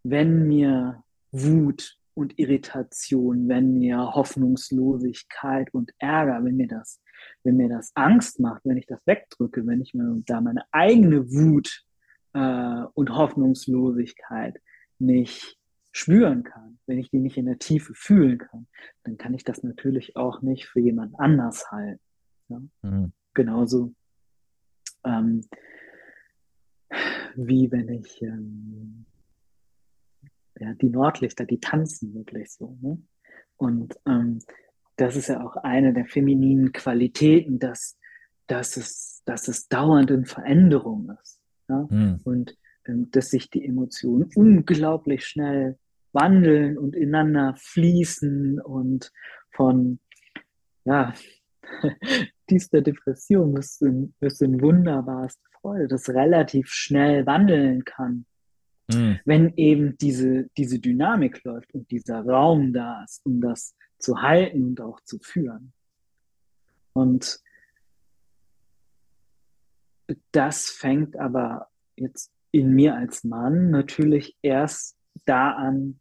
Wenn 0.02 0.48
mir 0.48 1.02
Wut 1.30 1.98
und 2.14 2.38
Irritation, 2.38 3.48
wenn 3.48 3.78
mir 3.78 4.14
Hoffnungslosigkeit 4.14 5.72
und 5.72 5.92
Ärger, 5.98 6.44
wenn 6.44 6.56
mir 6.56 6.68
das, 6.68 7.00
wenn 7.44 7.56
mir 7.56 7.68
das 7.68 7.92
Angst 7.94 8.40
macht, 8.40 8.62
wenn 8.64 8.76
ich 8.76 8.86
das 8.86 9.06
wegdrücke, 9.06 9.66
wenn 9.66 9.80
ich 9.80 9.94
mir 9.94 10.22
da 10.26 10.40
meine 10.40 10.64
eigene 10.72 11.30
Wut 11.30 11.84
äh, 12.34 12.84
und 12.94 13.10
Hoffnungslosigkeit 13.10 14.60
nicht 14.98 15.58
spüren 15.92 16.42
kann, 16.42 16.78
wenn 16.86 16.98
ich 16.98 17.10
die 17.10 17.18
nicht 17.18 17.36
in 17.36 17.46
der 17.46 17.58
Tiefe 17.58 17.92
fühlen 17.94 18.38
kann, 18.38 18.66
dann 19.04 19.18
kann 19.18 19.34
ich 19.34 19.44
das 19.44 19.62
natürlich 19.62 20.16
auch 20.16 20.40
nicht 20.40 20.66
für 20.66 20.80
jemand 20.80 21.18
anders 21.18 21.70
halten. 21.70 22.00
Ja? 22.48 22.62
Mhm. 22.82 23.12
Genauso 23.34 23.94
ähm, 25.04 25.42
wie 27.34 27.70
wenn 27.70 27.88
ich 27.88 28.22
ähm, 28.22 29.04
ja, 30.58 30.74
die 30.74 30.90
Nordlichter, 30.90 31.44
die 31.44 31.60
tanzen 31.60 32.14
wirklich 32.14 32.52
so. 32.52 32.76
Ne? 32.80 33.02
Und 33.56 33.98
ähm, 34.06 34.40
das 34.96 35.16
ist 35.16 35.28
ja 35.28 35.44
auch 35.44 35.56
eine 35.56 35.92
der 35.92 36.06
femininen 36.06 36.72
Qualitäten, 36.72 37.58
dass, 37.58 37.98
dass, 38.46 38.76
es, 38.76 39.22
dass 39.24 39.48
es 39.48 39.68
dauernd 39.68 40.10
in 40.10 40.24
Veränderung 40.24 41.10
ist. 41.22 41.41
Ja? 41.72 41.88
Mhm. 41.90 42.20
Und 42.24 42.56
ähm, 42.86 43.10
dass 43.10 43.30
sich 43.30 43.50
die 43.50 43.64
Emotionen 43.64 44.30
unglaublich 44.34 45.24
schnell 45.26 45.78
wandeln 46.12 46.76
und 46.76 46.94
ineinander 46.94 47.54
fließen 47.56 48.60
und 48.60 49.12
von 49.50 49.98
ja, 50.84 51.14
tiefster 52.46 52.82
Depression 52.82 53.54
bis 53.54 53.80
in, 53.80 54.14
bis 54.20 54.40
in 54.40 54.60
wunderbarste 54.60 55.42
Freude, 55.60 55.88
das 55.88 56.08
relativ 56.10 56.68
schnell 56.68 57.24
wandeln 57.26 57.84
kann. 57.84 58.26
Mhm. 58.92 59.20
Wenn 59.24 59.52
eben 59.56 59.96
diese, 59.98 60.48
diese 60.56 60.80
Dynamik 60.80 61.42
läuft 61.44 61.72
und 61.72 61.90
dieser 61.90 62.24
Raum 62.24 62.72
da 62.72 63.04
ist, 63.04 63.24
um 63.24 63.40
das 63.40 63.74
zu 63.98 64.20
halten 64.20 64.64
und 64.64 64.80
auch 64.80 65.00
zu 65.04 65.18
führen. 65.20 65.72
Und 66.92 67.40
das 70.32 70.70
fängt 70.70 71.16
aber 71.16 71.68
jetzt 71.96 72.32
in 72.50 72.74
mir 72.74 72.94
als 72.94 73.24
Mann 73.24 73.70
natürlich 73.70 74.36
erst 74.42 74.96
da 75.24 75.52
an, 75.52 76.00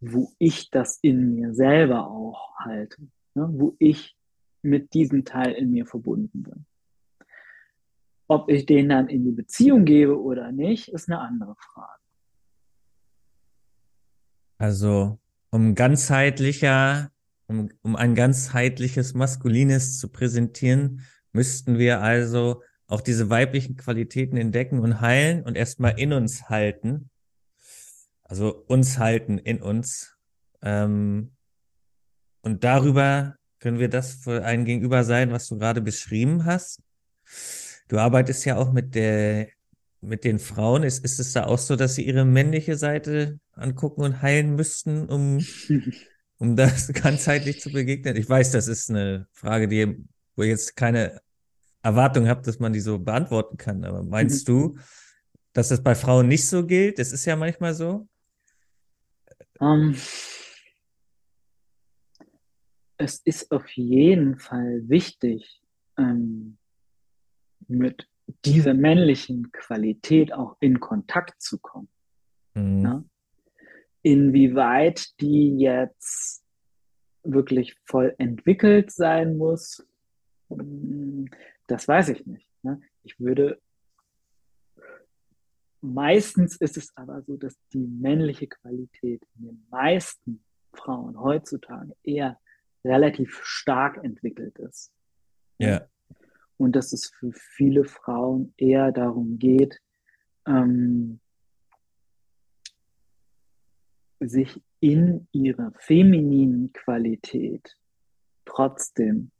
wo 0.00 0.32
ich 0.38 0.70
das 0.70 0.98
in 1.02 1.34
mir 1.34 1.54
selber 1.54 2.10
auch 2.10 2.54
halte, 2.58 3.02
ne? 3.34 3.48
wo 3.52 3.76
ich 3.78 4.16
mit 4.62 4.94
diesem 4.94 5.24
Teil 5.24 5.52
in 5.52 5.70
mir 5.70 5.86
verbunden 5.86 6.42
bin. 6.42 6.66
Ob 8.28 8.50
ich 8.50 8.66
den 8.66 8.88
dann 8.88 9.08
in 9.08 9.24
die 9.24 9.32
Beziehung 9.32 9.84
gebe 9.84 10.20
oder 10.20 10.50
nicht, 10.50 10.88
ist 10.88 11.08
eine 11.08 11.20
andere 11.20 11.54
Frage. 11.56 12.02
Also, 14.58 15.18
um 15.50 15.74
ganzheitlicher, 15.74 17.12
um, 17.46 17.70
um 17.82 17.94
ein 17.94 18.14
ganzheitliches 18.14 19.14
Maskulines 19.14 19.98
zu 19.98 20.08
präsentieren, 20.08 21.02
müssten 21.32 21.78
wir 21.78 22.02
also 22.02 22.62
auch 22.88 23.00
diese 23.00 23.30
weiblichen 23.30 23.76
Qualitäten 23.76 24.36
entdecken 24.36 24.78
und 24.78 25.00
heilen 25.00 25.42
und 25.42 25.56
erstmal 25.56 25.98
in 25.98 26.12
uns 26.12 26.48
halten. 26.48 27.10
Also 28.22 28.64
uns 28.66 28.98
halten 28.98 29.38
in 29.38 29.60
uns. 29.60 30.16
Ähm, 30.62 31.32
und 32.42 32.64
darüber 32.64 33.36
können 33.58 33.78
wir 33.78 33.88
das 33.88 34.14
für 34.14 34.44
ein 34.44 34.64
Gegenüber 34.64 35.04
sein, 35.04 35.32
was 35.32 35.48
du 35.48 35.58
gerade 35.58 35.80
beschrieben 35.80 36.44
hast. 36.44 36.80
Du 37.88 37.98
arbeitest 37.98 38.44
ja 38.44 38.56
auch 38.56 38.72
mit 38.72 38.94
der, 38.94 39.48
mit 40.00 40.24
den 40.24 40.38
Frauen. 40.38 40.82
Ist, 40.84 41.04
ist 41.04 41.18
es 41.18 41.32
da 41.32 41.44
auch 41.44 41.58
so, 41.58 41.74
dass 41.74 41.96
sie 41.96 42.06
ihre 42.06 42.24
männliche 42.24 42.76
Seite 42.76 43.40
angucken 43.52 44.02
und 44.02 44.22
heilen 44.22 44.54
müssten, 44.54 45.08
um, 45.08 45.44
um 46.38 46.54
das 46.54 46.88
ganzheitlich 46.92 47.60
zu 47.60 47.70
begegnen? 47.70 48.16
Ich 48.16 48.28
weiß, 48.28 48.52
das 48.52 48.68
ist 48.68 48.90
eine 48.90 49.26
Frage, 49.32 49.66
die, 49.66 49.96
wo 50.36 50.44
jetzt 50.44 50.76
keine 50.76 51.20
Erwartung 51.86 52.28
habe, 52.28 52.42
dass 52.42 52.58
man 52.58 52.72
die 52.72 52.80
so 52.80 52.98
beantworten 52.98 53.56
kann. 53.56 53.84
Aber 53.84 54.02
meinst 54.02 54.48
mhm. 54.48 54.52
du, 54.52 54.78
dass 55.52 55.68
das 55.68 55.82
bei 55.82 55.94
Frauen 55.94 56.28
nicht 56.28 56.48
so 56.48 56.66
gilt? 56.66 56.98
Das 56.98 57.12
ist 57.12 57.24
ja 57.24 57.36
manchmal 57.36 57.74
so. 57.74 58.08
Um, 59.58 59.94
ähm, 59.94 59.96
es 62.98 63.18
ist 63.24 63.52
auf 63.52 63.68
jeden 63.70 64.38
Fall 64.38 64.82
wichtig, 64.88 65.62
ähm, 65.96 66.58
mit 67.68 68.08
dieser 68.44 68.74
männlichen 68.74 69.52
Qualität 69.52 70.32
auch 70.32 70.56
in 70.60 70.80
Kontakt 70.80 71.40
zu 71.40 71.58
kommen. 71.58 71.88
Mhm. 72.54 72.84
Ja? 72.84 73.04
Inwieweit 74.02 75.20
die 75.20 75.58
jetzt 75.58 76.42
wirklich 77.22 77.76
voll 77.84 78.14
entwickelt 78.18 78.90
sein 78.90 79.36
muss, 79.36 79.86
hm, 80.48 81.28
das 81.66 81.86
weiß 81.88 82.10
ich 82.10 82.26
nicht. 82.26 82.48
Ne? 82.62 82.80
Ich 83.02 83.18
würde, 83.18 83.60
meistens 85.80 86.56
ist 86.56 86.76
es 86.76 86.96
aber 86.96 87.22
so, 87.22 87.36
dass 87.36 87.56
die 87.72 87.86
männliche 87.86 88.46
Qualität 88.46 89.22
in 89.38 89.46
den 89.46 89.66
meisten 89.70 90.44
Frauen 90.72 91.18
heutzutage 91.18 91.96
eher 92.02 92.38
relativ 92.84 93.40
stark 93.42 94.02
entwickelt 94.04 94.58
ist. 94.58 94.92
Ja 95.58 95.86
und 96.56 96.72
dass 96.74 96.92
es 96.92 97.10
für 97.18 97.32
viele 97.32 97.84
Frauen 97.84 98.54
eher 98.56 98.92
darum 98.92 99.38
geht, 99.38 99.80
ähm, 100.46 101.20
sich 104.20 104.62
in 104.80 105.28
ihrer 105.32 105.72
femininen 105.78 106.72
Qualität 106.72 107.76
trotzdem 108.44 109.30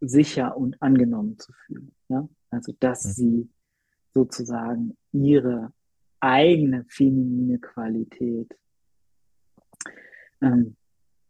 sicher 0.00 0.56
und 0.56 0.80
angenommen 0.82 1.38
zu 1.38 1.52
fühlen. 1.52 1.94
Ja? 2.08 2.28
Also 2.50 2.72
dass 2.80 3.04
mhm. 3.04 3.10
sie 3.10 3.50
sozusagen 4.12 4.96
ihre 5.12 5.72
eigene 6.20 6.84
feminine 6.88 7.58
Qualität 7.58 8.56
ähm, 10.40 10.76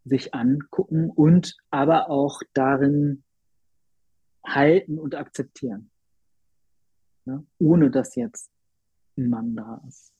sich 0.05 0.33
angucken 0.33 1.09
und 1.09 1.57
aber 1.69 2.09
auch 2.09 2.41
darin 2.53 3.23
halten 4.45 4.97
und 4.97 5.15
akzeptieren. 5.15 5.91
Ja? 7.25 7.43
Ohne 7.59 7.91
dass 7.91 8.15
jetzt 8.15 8.49
ein 9.17 9.29
Mann 9.29 9.55
da 9.55 9.81
ist. 9.87 10.13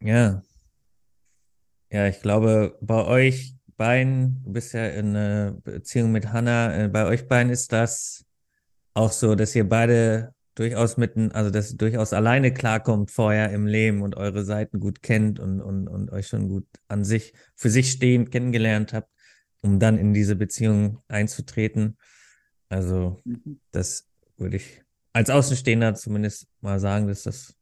Ja. 0.00 0.42
Ja, 1.90 2.06
ich 2.08 2.20
glaube, 2.22 2.76
bei 2.80 3.04
euch 3.04 3.54
beiden, 3.82 4.44
du 4.44 4.52
bist 4.52 4.74
ja 4.74 4.86
in 4.86 5.16
einer 5.16 5.56
Beziehung 5.64 6.12
mit 6.12 6.32
Hannah, 6.32 6.84
äh, 6.84 6.88
bei 6.88 7.04
euch 7.04 7.26
beiden 7.26 7.50
ist 7.50 7.72
das 7.72 8.24
auch 8.94 9.10
so, 9.10 9.34
dass 9.34 9.56
ihr 9.56 9.68
beide 9.68 10.34
durchaus 10.54 10.98
mitten, 10.98 11.32
also 11.32 11.50
dass 11.50 11.72
ihr 11.72 11.78
durchaus 11.78 12.12
alleine 12.12 12.54
klarkommt 12.54 13.10
vorher 13.10 13.50
im 13.50 13.66
Leben 13.66 14.02
und 14.02 14.16
eure 14.16 14.44
Seiten 14.44 14.78
gut 14.78 15.02
kennt 15.02 15.40
und, 15.40 15.60
und, 15.60 15.88
und 15.88 16.12
euch 16.12 16.28
schon 16.28 16.48
gut 16.48 16.64
an 16.86 17.02
sich, 17.02 17.32
für 17.56 17.70
sich 17.70 17.90
stehend 17.90 18.30
kennengelernt 18.30 18.92
habt, 18.92 19.10
um 19.62 19.80
dann 19.80 19.98
in 19.98 20.14
diese 20.14 20.36
Beziehung 20.36 21.02
einzutreten. 21.08 21.96
Also, 22.68 23.20
mhm. 23.24 23.58
das 23.72 24.06
würde 24.36 24.58
ich 24.58 24.84
als 25.12 25.28
Außenstehender 25.28 25.96
zumindest 25.96 26.46
mal 26.60 26.78
sagen, 26.78 27.08
dass 27.08 27.24
das 27.24 27.56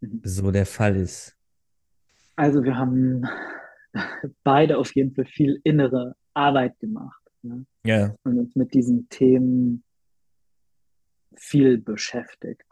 mhm. 0.00 0.20
so 0.24 0.50
der 0.50 0.66
Fall 0.66 0.96
ist. 0.96 1.36
Also, 2.34 2.64
wir 2.64 2.76
haben 2.76 3.24
beide 4.44 4.78
auf 4.78 4.94
jeden 4.94 5.14
Fall 5.14 5.26
viel 5.26 5.60
innere 5.64 6.16
Arbeit 6.34 6.78
gemacht. 6.78 7.20
Ne? 7.42 7.66
Ja. 7.84 8.14
Und 8.24 8.38
uns 8.38 8.56
mit 8.56 8.74
diesen 8.74 9.08
Themen 9.08 9.84
viel 11.34 11.78
beschäftigt. 11.78 12.64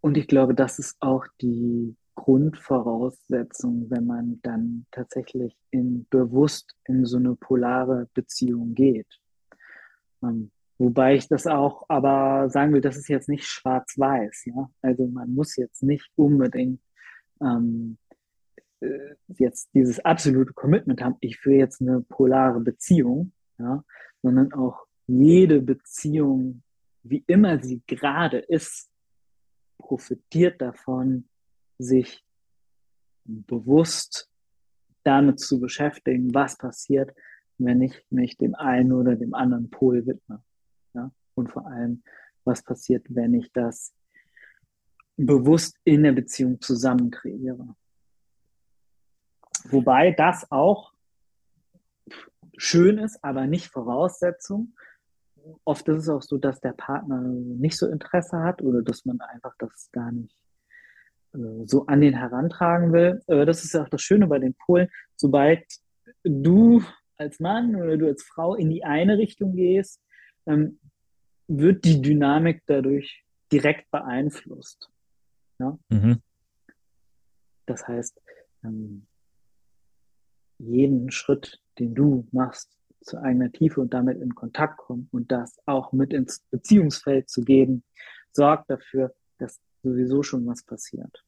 Und 0.00 0.18
ich 0.18 0.26
glaube, 0.26 0.54
das 0.54 0.78
ist 0.78 0.96
auch 1.00 1.24
die 1.40 1.96
Grundvoraussetzung, 2.14 3.90
wenn 3.90 4.06
man 4.06 4.40
dann 4.42 4.86
tatsächlich 4.90 5.56
in, 5.70 6.06
bewusst 6.10 6.76
in 6.84 7.06
so 7.06 7.16
eine 7.16 7.34
polare 7.34 8.08
Beziehung 8.14 8.74
geht. 8.74 9.06
Ähm, 10.22 10.50
wobei 10.78 11.14
ich 11.14 11.26
das 11.28 11.46
auch 11.46 11.84
aber 11.88 12.50
sagen 12.50 12.72
will, 12.72 12.80
das 12.80 12.96
ist 12.96 13.08
jetzt 13.08 13.28
nicht 13.28 13.46
schwarz-weiß, 13.46 14.44
ja. 14.46 14.70
Also 14.82 15.06
man 15.06 15.34
muss 15.34 15.56
jetzt 15.56 15.82
nicht 15.82 16.08
unbedingt 16.16 16.80
ähm, 17.44 17.98
äh, 18.80 19.14
jetzt 19.28 19.70
dieses 19.74 20.00
absolute 20.04 20.52
Commitment 20.52 21.02
haben, 21.02 21.16
ich 21.20 21.38
führe 21.38 21.56
jetzt 21.56 21.80
eine 21.80 22.00
polare 22.00 22.60
Beziehung, 22.60 23.32
ja, 23.58 23.84
sondern 24.22 24.52
auch 24.52 24.86
jede 25.06 25.60
Beziehung, 25.60 26.62
wie 27.02 27.22
immer 27.26 27.62
sie 27.62 27.82
gerade 27.86 28.38
ist, 28.38 28.90
profitiert 29.78 30.60
davon, 30.60 31.28
sich 31.78 32.24
bewusst 33.24 34.30
damit 35.02 35.40
zu 35.40 35.60
beschäftigen, 35.60 36.34
was 36.34 36.56
passiert, 36.56 37.14
wenn 37.58 37.82
ich 37.82 38.04
mich 38.10 38.36
dem 38.36 38.54
einen 38.54 38.92
oder 38.92 39.16
dem 39.16 39.34
anderen 39.34 39.70
Pol 39.70 40.06
widme. 40.06 40.42
Ja? 40.94 41.10
Und 41.34 41.50
vor 41.50 41.66
allem, 41.66 42.02
was 42.44 42.62
passiert, 42.62 43.06
wenn 43.08 43.34
ich 43.34 43.52
das 43.52 43.92
bewusst 45.16 45.76
in 45.84 46.02
der 46.02 46.12
Beziehung 46.12 46.60
zusammen 46.60 47.10
kreiere. 47.10 47.74
Wobei 49.70 50.10
das 50.10 50.50
auch 50.50 50.92
schön 52.56 52.98
ist, 52.98 53.22
aber 53.22 53.46
nicht 53.46 53.68
Voraussetzung. 53.68 54.74
Oft 55.64 55.88
ist 55.88 55.98
es 55.98 56.08
auch 56.08 56.22
so, 56.22 56.38
dass 56.38 56.60
der 56.60 56.72
Partner 56.72 57.20
nicht 57.20 57.76
so 57.76 57.88
Interesse 57.88 58.38
hat 58.40 58.62
oder 58.62 58.82
dass 58.82 59.04
man 59.04 59.20
einfach 59.20 59.54
das 59.58 59.90
gar 59.92 60.10
nicht 60.10 60.34
äh, 61.34 61.66
so 61.66 61.86
an 61.86 62.00
den 62.00 62.14
herantragen 62.14 62.92
will. 62.92 63.22
Aber 63.26 63.46
das 63.46 63.64
ist 63.64 63.74
ja 63.74 63.82
auch 63.82 63.88
das 63.88 64.02
Schöne 64.02 64.26
bei 64.26 64.38
den 64.38 64.54
Polen. 64.54 64.88
Sobald 65.16 65.64
du 66.22 66.82
als 67.16 67.40
Mann 67.40 67.76
oder 67.76 67.96
du 67.96 68.06
als 68.06 68.22
Frau 68.22 68.54
in 68.54 68.70
die 68.70 68.84
eine 68.84 69.18
Richtung 69.18 69.54
gehst, 69.54 70.00
ähm, 70.46 70.78
wird 71.46 71.84
die 71.84 72.00
Dynamik 72.00 72.62
dadurch 72.66 73.24
direkt 73.52 73.90
beeinflusst. 73.90 74.90
Ja? 75.58 75.78
Mhm. 75.88 76.20
Das 77.66 77.86
heißt, 77.86 78.20
ähm, 78.64 79.06
jeden 80.58 81.10
Schritt, 81.10 81.60
den 81.78 81.94
du 81.94 82.26
machst, 82.32 82.76
zu 83.00 83.18
eigener 83.20 83.52
Tiefe 83.52 83.80
und 83.80 83.92
damit 83.92 84.20
in 84.20 84.34
Kontakt 84.34 84.78
kommen 84.78 85.08
und 85.12 85.30
das 85.30 85.58
auch 85.66 85.92
mit 85.92 86.12
ins 86.12 86.40
Beziehungsfeld 86.50 87.28
zu 87.28 87.42
geben, 87.42 87.84
sorgt 88.32 88.70
dafür, 88.70 89.14
dass 89.38 89.60
sowieso 89.82 90.22
schon 90.22 90.46
was 90.46 90.62
passiert. 90.62 91.24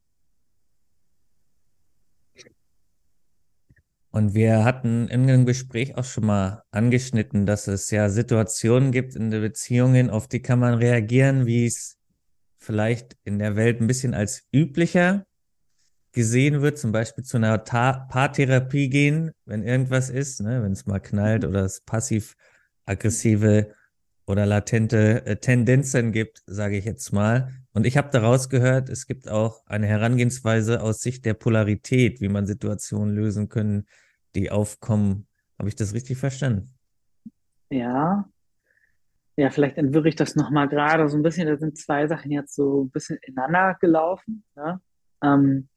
Und 4.11 4.33
wir 4.33 4.65
hatten 4.65 5.09
in 5.09 5.27
dem 5.27 5.45
Gespräch 5.45 5.99
auch 5.99 6.05
schon 6.05 6.25
mal 6.25 6.63
angeschnitten, 6.71 7.45
dass 7.45 7.69
es 7.69 7.91
ja 7.91 8.09
Situationen 8.09 8.91
gibt 8.91 9.15
in 9.15 9.31
den 9.31 9.43
Beziehungen, 9.43 10.09
auf 10.09 10.27
die 10.27 10.41
kann 10.41 10.59
man 10.59 10.73
reagieren, 10.73 11.45
wie 11.45 11.67
es 11.67 11.96
vielleicht 12.67 13.17
in 13.25 13.39
der 13.39 13.57
Welt 13.57 13.81
ein 13.81 13.87
bisschen 13.87 14.13
als 14.13 14.47
üblicher 14.53 15.25
gesehen 16.13 16.63
wird, 16.63 16.79
zum 16.79 16.93
Beispiel 16.93 17.25
zu 17.25 17.37
einer 17.37 17.65
Ta 17.65 18.07
Paartherapie 18.11 18.89
gehen, 18.89 19.31
wenn 19.45 19.63
irgendwas 19.63 20.11
ist, 20.11 20.41
ne, 20.41 20.63
wenn 20.63 20.73
es 20.73 20.87
mal 20.87 20.99
knallt 20.99 21.45
oder 21.45 21.65
es 21.65 21.83
passiv-aggressive 21.83 23.73
oder 24.27 24.47
latente 24.47 25.25
äh, 25.27 25.37
Tendenzen 25.37 26.11
gibt, 26.11 26.43
sage 26.47 26.77
ich 26.77 26.85
jetzt 26.85 27.13
mal. 27.13 27.53
Und 27.73 27.87
ich 27.87 27.97
habe 27.97 28.11
daraus 28.11 28.49
gehört, 28.49 28.89
es 28.89 29.07
gibt 29.07 29.29
auch 29.29 29.65
eine 29.67 29.87
Herangehensweise 29.87 30.83
aus 30.83 31.01
Sicht 31.01 31.25
der 31.25 31.35
Polarität, 31.35 32.21
wie 32.21 32.29
man 32.29 32.47
Situationen 32.47 33.15
lösen 33.15 33.49
können, 33.49 33.87
die 34.35 34.51
aufkommen. 34.51 35.29
Habe 35.59 35.69
ich 35.69 35.77
das 35.77 35.95
richtig 35.95 36.19
verstanden? 36.19 36.75
Ja. 37.71 38.29
Ja, 39.37 39.51
vielleicht 39.51 39.77
entwirre 39.77 40.09
ich 40.09 40.17
das 40.17 40.35
nochmal 40.35 40.67
gerade 40.67 41.09
so 41.09 41.17
ein 41.17 41.23
bisschen. 41.23 41.47
Da 41.47 41.59
sind 41.59 41.77
zwei 41.77 42.07
Sachen 42.07 42.31
jetzt 42.31 42.55
so 42.55 42.85
ein 42.85 42.91
bisschen 42.91 43.19
ineinander 43.23 43.77
gelaufen. 43.79 44.45
Ja? 44.57 44.81
Ähm, 45.23 45.69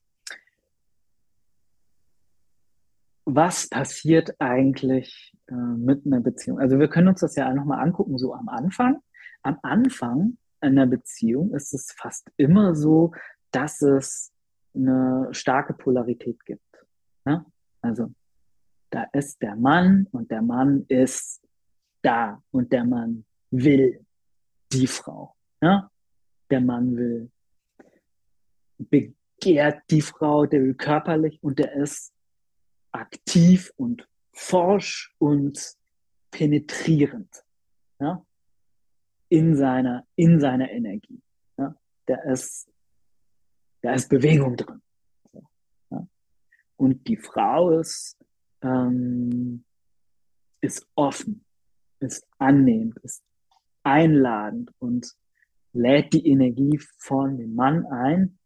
was 3.25 3.67
passiert 3.67 4.33
eigentlich 4.39 5.35
äh, 5.47 5.53
mit 5.53 6.05
einer 6.05 6.21
Beziehung? 6.21 6.59
Also 6.59 6.79
wir 6.79 6.87
können 6.87 7.09
uns 7.09 7.19
das 7.19 7.35
ja 7.35 7.53
nochmal 7.53 7.81
angucken, 7.81 8.17
so 8.17 8.33
am 8.33 8.47
Anfang. 8.47 9.01
Am 9.43 9.59
Anfang 9.61 10.37
einer 10.61 10.87
Beziehung 10.87 11.53
ist 11.53 11.73
es 11.73 11.91
fast 11.91 12.31
immer 12.37 12.75
so, 12.75 13.13
dass 13.51 13.81
es 13.81 14.31
eine 14.73 15.27
starke 15.31 15.73
Polarität 15.73 16.45
gibt. 16.45 16.85
Ja? 17.25 17.45
Also 17.81 18.13
da 18.89 19.03
ist 19.11 19.41
der 19.41 19.57
Mann 19.57 20.07
und 20.11 20.31
der 20.31 20.41
Mann 20.41 20.85
ist 20.87 21.41
da 22.01 22.41
und 22.51 22.71
der 22.71 22.85
Mann 22.85 23.25
will 23.51 24.05
die 24.71 24.87
Frau. 24.87 25.35
Ja? 25.61 25.91
Der 26.49 26.61
Mann 26.61 26.95
will, 26.97 27.31
begehrt 28.77 29.83
die 29.89 30.01
Frau, 30.01 30.45
der 30.45 30.61
will 30.61 30.75
körperlich 30.75 31.41
und 31.43 31.59
der 31.59 31.73
ist 31.73 32.13
aktiv 32.91 33.71
und 33.75 34.07
forsch 34.33 35.13
und 35.17 35.75
penetrierend. 36.31 37.43
Ja? 37.99 38.25
In 39.29 39.55
seiner, 39.55 40.07
in 40.15 40.39
seiner 40.39 40.71
Energie. 40.71 41.21
Ja? 41.57 41.75
Der 42.07 42.23
ist, 42.25 42.69
da 43.81 43.93
ist 43.93 44.09
Bewegung 44.09 44.55
drin. 44.55 44.81
Ja? 45.91 46.07
Und 46.77 47.07
die 47.07 47.17
Frau 47.17 47.71
ist, 47.79 48.17
ähm, 48.61 49.63
ist 50.61 50.87
offen, 50.95 51.45
ist 51.99 52.27
annehmend, 52.37 52.97
ist 52.99 53.23
einladend 53.89 54.71
und 54.79 55.13
lädt 55.73 56.13
die 56.13 56.27
Energie 56.27 56.79
von 56.97 57.37
dem 57.37 57.55
Mann 57.55 57.85
ein, 57.85 58.37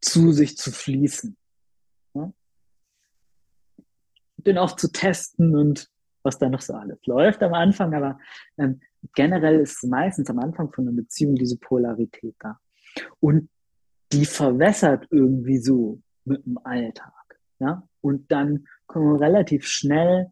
zu 0.00 0.32
sich 0.32 0.56
zu 0.56 0.70
fließen 0.70 1.36
den 4.48 4.58
auch 4.58 4.76
zu 4.76 4.90
testen 4.90 5.54
und 5.54 5.88
was 6.22 6.38
da 6.38 6.48
noch 6.48 6.60
so 6.60 6.74
alles 6.74 6.98
läuft 7.06 7.42
am 7.42 7.54
Anfang. 7.54 7.94
Aber 7.94 8.18
ähm, 8.58 8.80
generell 9.14 9.60
ist 9.60 9.84
meistens 9.84 10.28
am 10.30 10.38
Anfang 10.38 10.72
von 10.72 10.86
einer 10.86 10.96
Beziehung 10.96 11.36
diese 11.36 11.58
Polarität 11.58 12.34
da. 12.40 12.58
Und 13.20 13.48
die 14.12 14.24
verwässert 14.24 15.06
irgendwie 15.10 15.58
so 15.58 16.00
mit 16.24 16.44
dem 16.44 16.58
Alltag. 16.64 17.12
Ja? 17.60 17.86
Und 18.00 18.30
dann 18.32 18.66
kommen 18.86 19.14
wir 19.14 19.20
relativ 19.20 19.66
schnell 19.66 20.30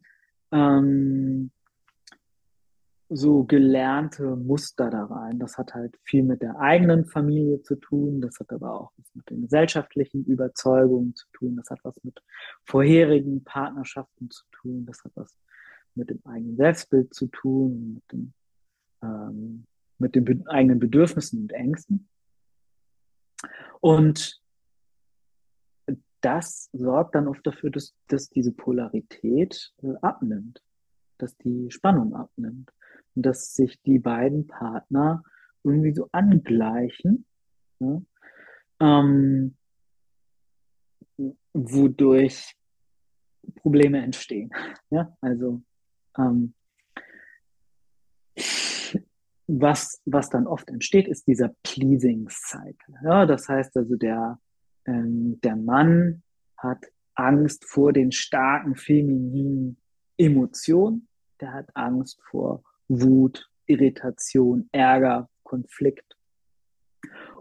ähm, 0.51 1.51
so 3.09 3.43
gelernte 3.43 4.35
Muster 4.35 4.89
da 4.89 5.05
rein. 5.05 5.39
Das 5.39 5.57
hat 5.57 5.73
halt 5.73 5.97
viel 6.03 6.23
mit 6.23 6.41
der 6.41 6.59
eigenen 6.59 7.05
Familie 7.05 7.61
zu 7.61 7.75
tun, 7.75 8.21
das 8.21 8.39
hat 8.39 8.51
aber 8.51 8.73
auch 8.73 8.91
was 8.97 9.15
mit 9.15 9.29
den 9.29 9.41
gesellschaftlichen 9.41 10.25
Überzeugungen 10.25 11.15
zu 11.15 11.25
tun, 11.33 11.55
das 11.55 11.69
hat 11.69 11.79
was 11.83 12.03
mit 12.03 12.21
vorherigen 12.65 13.43
Partnerschaften 13.43 14.29
zu 14.29 14.43
tun, 14.51 14.85
das 14.85 15.03
hat 15.03 15.11
was 15.15 15.33
mit 15.95 16.09
dem 16.09 16.19
eigenen 16.25 16.57
Selbstbild 16.57 17.13
zu 17.13 17.27
tun, 17.27 17.95
mit, 17.95 18.11
dem, 18.11 18.33
ähm, 19.01 19.65
mit 19.97 20.15
den 20.15 20.47
eigenen 20.47 20.79
Bedürfnissen 20.79 21.41
und 21.41 21.53
Ängsten. 21.53 22.09
Und 23.79 24.41
das 26.21 26.69
sorgt 26.73 27.15
dann 27.15 27.27
oft 27.27 27.45
dafür, 27.47 27.69
dass, 27.69 27.95
dass 28.07 28.29
diese 28.29 28.51
Polarität 28.51 29.73
äh, 29.81 29.93
abnimmt, 30.01 30.61
dass 31.19 31.37
die 31.37 31.71
Spannung 31.71 32.15
abnimmt 32.15 32.71
dass 33.21 33.53
sich 33.53 33.81
die 33.83 33.99
beiden 33.99 34.47
Partner 34.47 35.23
irgendwie 35.63 35.93
so 35.93 36.07
angleichen, 36.11 37.25
ja, 37.79 38.01
ähm, 38.79 39.55
wodurch 41.53 42.55
Probleme 43.55 44.01
entstehen. 44.01 44.51
Ja, 44.89 45.17
also 45.19 45.61
ähm, 46.17 46.53
was, 49.47 50.01
was 50.05 50.29
dann 50.29 50.47
oft 50.47 50.69
entsteht, 50.69 51.07
ist 51.07 51.27
dieser 51.27 51.53
Pleasing 51.63 52.27
Cycle. 52.29 52.95
Ja, 53.03 53.25
das 53.25 53.47
heißt 53.49 53.75
also, 53.77 53.95
der, 53.95 54.39
ähm, 54.85 55.39
der 55.41 55.55
Mann 55.55 56.23
hat 56.57 56.85
Angst 57.15 57.65
vor 57.65 57.93
den 57.93 58.11
starken 58.11 58.75
femininen 58.75 59.77
Emotionen, 60.17 61.07
der 61.41 61.53
hat 61.53 61.75
Angst 61.75 62.21
vor 62.29 62.63
Wut, 62.87 63.49
Irritation, 63.65 64.69
Ärger, 64.71 65.29
Konflikt. 65.43 66.17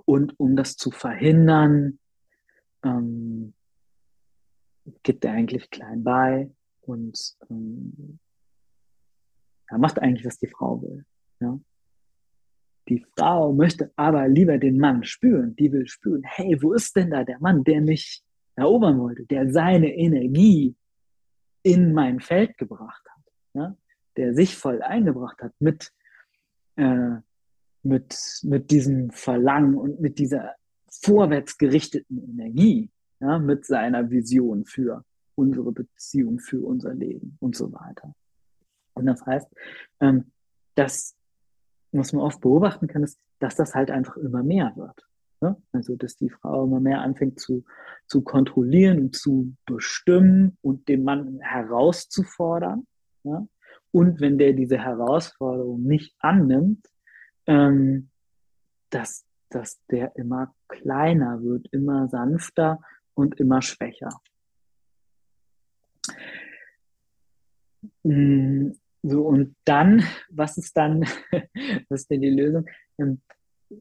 Und 0.04 0.38
um 0.38 0.56
das 0.56 0.76
zu 0.76 0.90
verhindern, 0.90 1.98
ähm, 2.84 3.54
gibt 5.02 5.24
er 5.24 5.32
eigentlich 5.32 5.70
klein 5.70 6.04
bei 6.04 6.50
und 6.82 7.36
ähm, 7.50 8.18
er 9.68 9.78
macht 9.78 10.00
eigentlich, 10.00 10.24
was 10.24 10.38
die 10.38 10.46
Frau 10.46 10.80
will. 10.82 11.04
Ja? 11.40 11.58
Die 12.88 13.04
Frau 13.16 13.52
möchte 13.52 13.92
aber 13.96 14.28
lieber 14.28 14.58
den 14.58 14.78
Mann 14.78 15.02
spüren. 15.02 15.56
Die 15.56 15.72
will 15.72 15.88
spüren, 15.88 16.22
hey, 16.24 16.56
wo 16.62 16.72
ist 16.72 16.94
denn 16.94 17.10
da 17.10 17.24
der 17.24 17.40
Mann, 17.40 17.64
der 17.64 17.80
mich 17.80 18.22
erobern 18.54 19.00
wollte, 19.00 19.26
der 19.26 19.50
seine 19.50 19.92
Energie 19.92 20.76
in 21.62 21.92
mein 21.92 22.20
Feld 22.20 22.56
gebracht 22.58 23.04
hat, 23.08 23.32
ja? 23.54 23.76
Der 24.16 24.34
sich 24.34 24.56
voll 24.56 24.82
eingebracht 24.82 25.42
hat 25.42 25.52
mit, 25.58 25.92
äh, 26.76 27.16
mit, 27.82 28.16
mit 28.42 28.70
diesem 28.70 29.10
Verlangen 29.10 29.74
und 29.74 30.00
mit 30.00 30.18
dieser 30.18 30.54
vorwärts 30.88 31.58
gerichteten 31.58 32.18
Energie, 32.18 32.90
ja? 33.20 33.38
mit 33.38 33.64
seiner 33.64 34.10
Vision 34.10 34.64
für 34.64 35.04
unsere 35.34 35.72
Beziehung, 35.72 36.38
für 36.38 36.64
unser 36.64 36.94
Leben 36.94 37.36
und 37.40 37.54
so 37.54 37.72
weiter. 37.72 38.14
Und 38.94 39.06
das 39.06 39.24
heißt, 39.24 39.48
ähm, 40.00 40.32
dass 40.74 41.16
was 41.92 42.12
man 42.12 42.22
oft 42.22 42.40
beobachten 42.40 42.88
kann, 42.88 43.02
ist, 43.02 43.18
dass 43.38 43.56
das 43.56 43.74
halt 43.74 43.90
einfach 43.90 44.16
immer 44.16 44.42
mehr 44.42 44.72
wird. 44.76 45.06
Ne? 45.40 45.56
Also, 45.72 45.96
dass 45.96 46.16
die 46.16 46.30
Frau 46.30 46.64
immer 46.64 46.80
mehr 46.80 47.00
anfängt 47.00 47.40
zu, 47.40 47.64
zu 48.06 48.22
kontrollieren 48.22 49.00
und 49.00 49.16
zu 49.16 49.54
bestimmen 49.66 50.56
und 50.62 50.88
den 50.88 51.04
Mann 51.04 51.38
herauszufordern. 51.40 52.86
Ja? 53.24 53.46
Und 53.96 54.20
wenn 54.20 54.36
der 54.36 54.52
diese 54.52 54.76
Herausforderung 54.76 55.82
nicht 55.82 56.14
annimmt, 56.18 56.86
ähm, 57.46 58.10
dass, 58.90 59.24
dass 59.48 59.82
der 59.86 60.14
immer 60.16 60.54
kleiner 60.68 61.42
wird, 61.42 61.66
immer 61.72 62.06
sanfter 62.10 62.78
und 63.14 63.40
immer 63.40 63.62
schwächer. 63.62 64.10
Mm, 68.02 68.72
so, 69.02 69.22
und 69.22 69.56
dann, 69.64 70.04
was 70.28 70.58
ist 70.58 70.76
dann, 70.76 71.00
was 71.88 72.02
ist 72.02 72.10
denn 72.10 72.20
die 72.20 72.28
Lösung? 72.28 72.66
Ähm, 72.98 73.22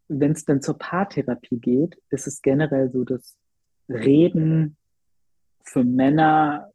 Wenn 0.07 0.31
es 0.31 0.45
dann 0.45 0.61
zur 0.61 0.77
Paartherapie 0.77 1.59
geht, 1.59 2.01
ist 2.09 2.25
es 2.25 2.41
generell 2.41 2.89
so, 2.89 3.03
dass 3.03 3.35
Reden 3.89 4.77
für 5.65 5.83
Männer 5.83 6.71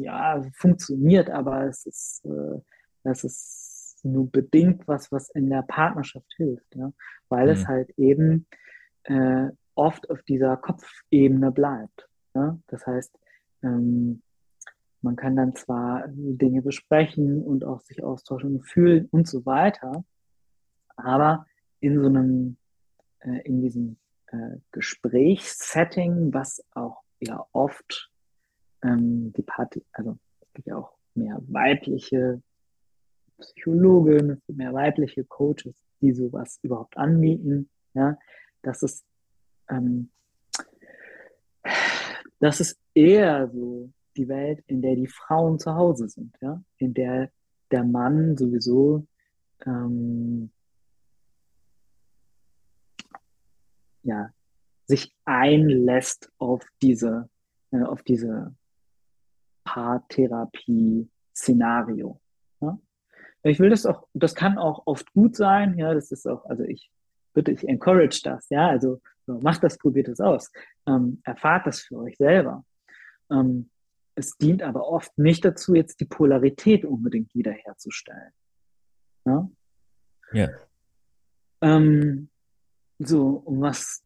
ja 0.00 0.42
funktioniert, 0.54 1.30
aber 1.30 1.66
es 1.66 1.86
ist, 1.86 2.24
äh, 2.24 2.60
es 3.04 3.24
ist 3.24 4.00
nur 4.02 4.30
bedingt 4.30 4.86
was, 4.86 5.10
was 5.12 5.30
in 5.30 5.50
der 5.50 5.62
Partnerschaft 5.62 6.32
hilft, 6.36 6.74
ja? 6.74 6.92
weil 7.28 7.46
mhm. 7.46 7.52
es 7.52 7.66
halt 7.66 7.90
eben 7.98 8.46
äh, 9.04 9.48
oft 9.74 10.10
auf 10.10 10.22
dieser 10.22 10.56
Kopfebene 10.56 11.52
bleibt. 11.52 12.08
Ja? 12.34 12.58
Das 12.68 12.86
heißt, 12.86 13.18
ähm, 13.62 14.22
man 15.02 15.16
kann 15.16 15.36
dann 15.36 15.54
zwar 15.54 16.04
Dinge 16.08 16.62
besprechen 16.62 17.42
und 17.42 17.64
auch 17.64 17.80
sich 17.80 18.02
austauschen 18.02 18.56
und 18.56 18.62
fühlen 18.62 19.08
und 19.10 19.28
so 19.28 19.46
weiter, 19.46 20.04
aber 20.96 21.46
in 21.80 22.00
so 22.00 22.06
einem, 22.08 22.56
äh, 23.20 23.42
in 23.44 23.60
diesem 23.60 23.98
äh, 24.28 24.56
Gesprächssetting, 24.72 26.32
was 26.32 26.64
auch 26.72 27.02
ja 27.20 27.46
oft 27.52 28.10
ähm, 28.82 29.32
die 29.32 29.42
Party, 29.42 29.84
also 29.92 30.18
es 30.40 30.52
gibt 30.54 30.68
ja 30.68 30.76
auch 30.76 30.92
mehr 31.14 31.40
weibliche 31.48 32.42
Psychologen, 33.38 34.40
mehr 34.46 34.72
weibliche 34.72 35.24
Coaches, 35.24 35.84
die 36.00 36.12
sowas 36.12 36.58
überhaupt 36.62 36.96
anbieten, 36.96 37.68
ja, 37.94 38.18
das 38.62 38.82
ist, 38.82 39.04
ähm, 39.68 40.10
das 42.40 42.60
ist 42.60 42.78
eher 42.94 43.48
so 43.48 43.90
die 44.16 44.28
Welt, 44.28 44.62
in 44.66 44.80
der 44.82 44.96
die 44.96 45.06
Frauen 45.06 45.58
zu 45.58 45.74
Hause 45.74 46.08
sind, 46.08 46.34
ja, 46.40 46.62
in 46.78 46.94
der 46.94 47.30
der 47.70 47.84
Mann 47.84 48.36
sowieso 48.36 49.06
ähm, 49.64 50.50
ja, 54.02 54.30
sich 54.86 55.12
einlässt 55.24 56.30
auf 56.38 56.64
diese, 56.80 57.28
äh, 57.72 57.82
auf 57.82 58.02
diese 58.02 58.54
Paartherapie-Szenario. 59.66 62.18
Ja? 62.60 62.78
Ich 63.42 63.60
will 63.60 63.70
das 63.70 63.84
auch, 63.84 64.08
das 64.14 64.34
kann 64.34 64.56
auch 64.56 64.86
oft 64.86 65.12
gut 65.12 65.36
sein, 65.36 65.76
ja, 65.76 65.92
das 65.92 66.10
ist 66.10 66.26
auch, 66.26 66.46
also 66.46 66.62
ich 66.62 66.90
bitte, 67.34 67.52
ich 67.52 67.68
encourage 67.68 68.22
das, 68.24 68.48
ja, 68.48 68.68
also 68.68 69.02
macht 69.26 69.62
das, 69.62 69.76
probiert 69.76 70.08
es 70.08 70.20
aus, 70.20 70.50
ähm, 70.86 71.20
erfahrt 71.24 71.66
das 71.66 71.80
für 71.80 71.98
euch 71.98 72.16
selber. 72.16 72.64
Ähm, 73.30 73.68
es 74.14 74.38
dient 74.38 74.62
aber 74.62 74.88
oft 74.88 75.18
nicht 75.18 75.44
dazu, 75.44 75.74
jetzt 75.74 76.00
die 76.00 76.06
Polarität 76.06 76.86
unbedingt 76.86 77.34
wiederherzustellen. 77.34 78.32
Ja. 79.26 79.50
ja. 80.32 80.48
Ähm, 81.60 82.30
so, 82.98 83.42
und 83.44 83.60
was, 83.60 84.02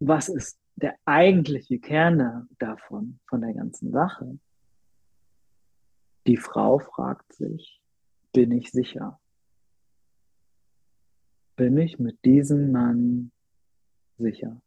was 0.00 0.28
ist 0.28 0.58
der 0.74 0.96
eigentliche 1.04 1.78
Kern 1.78 2.48
davon, 2.58 3.20
von 3.28 3.40
der 3.40 3.54
ganzen 3.54 3.92
Sache? 3.92 4.40
Die 6.26 6.36
Frau 6.36 6.80
fragt 6.80 7.32
sich, 7.34 7.80
bin 8.32 8.50
ich 8.50 8.72
sicher? 8.72 9.20
Bin 11.54 11.78
ich 11.78 12.00
mit 12.00 12.24
diesem 12.24 12.72
Mann 12.72 13.30
sicher? 14.18 14.60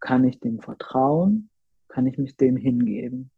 Kann 0.00 0.24
ich 0.24 0.40
dem 0.40 0.60
vertrauen? 0.60 1.50
Kann 1.88 2.06
ich 2.06 2.16
mich 2.16 2.36
dem 2.36 2.56
hingeben? 2.56 3.30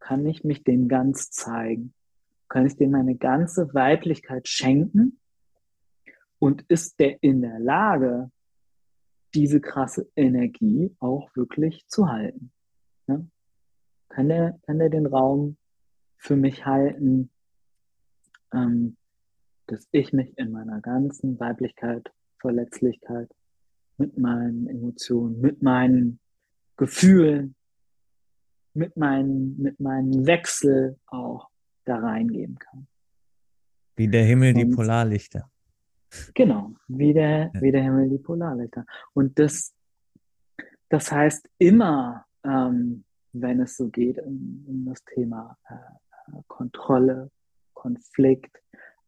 Kann 0.00 0.24
ich 0.24 0.42
mich 0.42 0.64
dem 0.64 0.88
ganz 0.88 1.30
zeigen? 1.30 1.92
Kann 2.48 2.66
ich 2.66 2.76
dem 2.76 2.90
meine 2.90 3.16
ganze 3.16 3.74
Weiblichkeit 3.74 4.48
schenken? 4.48 5.20
Und 6.38 6.62
ist 6.68 6.98
der 6.98 7.22
in 7.22 7.42
der 7.42 7.58
Lage, 7.58 8.30
diese 9.34 9.60
krasse 9.60 10.10
Energie 10.16 10.96
auch 10.98 11.34
wirklich 11.36 11.86
zu 11.88 12.08
halten? 12.08 12.52
Ja? 13.06 13.22
Kann, 14.08 14.28
der, 14.30 14.58
kann 14.62 14.78
der 14.78 14.88
den 14.88 15.06
Raum 15.06 15.58
für 16.24 16.36
mich 16.36 16.64
halten, 16.64 17.30
ähm, 18.52 18.96
dass 19.66 19.86
ich 19.92 20.12
mich 20.14 20.36
in 20.38 20.52
meiner 20.52 20.80
ganzen 20.80 21.38
Weiblichkeit, 21.38 22.10
Verletzlichkeit, 22.38 23.30
mit 23.98 24.16
meinen 24.16 24.66
Emotionen, 24.66 25.40
mit 25.40 25.62
meinen 25.62 26.18
Gefühlen, 26.76 27.54
mit 28.72 28.96
meinen, 28.96 29.60
mit 29.60 29.78
meinen 29.80 30.26
Wechsel 30.26 30.98
auch 31.06 31.50
da 31.84 31.98
reingeben 31.98 32.58
kann. 32.58 32.86
Wie 33.96 34.08
der 34.08 34.24
Himmel 34.24 34.54
Und, 34.54 34.60
die 34.60 34.74
Polarlichter. 34.74 35.50
Genau, 36.32 36.74
wie 36.88 37.12
der, 37.12 37.50
ja. 37.52 37.60
wie 37.60 37.70
der 37.70 37.82
Himmel 37.82 38.08
die 38.08 38.18
Polarlichter. 38.18 38.86
Und 39.12 39.38
das, 39.38 39.74
das 40.88 41.12
heißt 41.12 41.50
immer, 41.58 42.24
ähm, 42.44 43.04
wenn 43.32 43.60
es 43.60 43.76
so 43.76 43.88
geht 43.88 44.18
um, 44.20 44.64
um 44.66 44.84
das 44.86 45.04
Thema 45.04 45.58
äh, 45.68 45.74
Kontrolle, 46.48 47.30
Konflikt, 47.74 48.56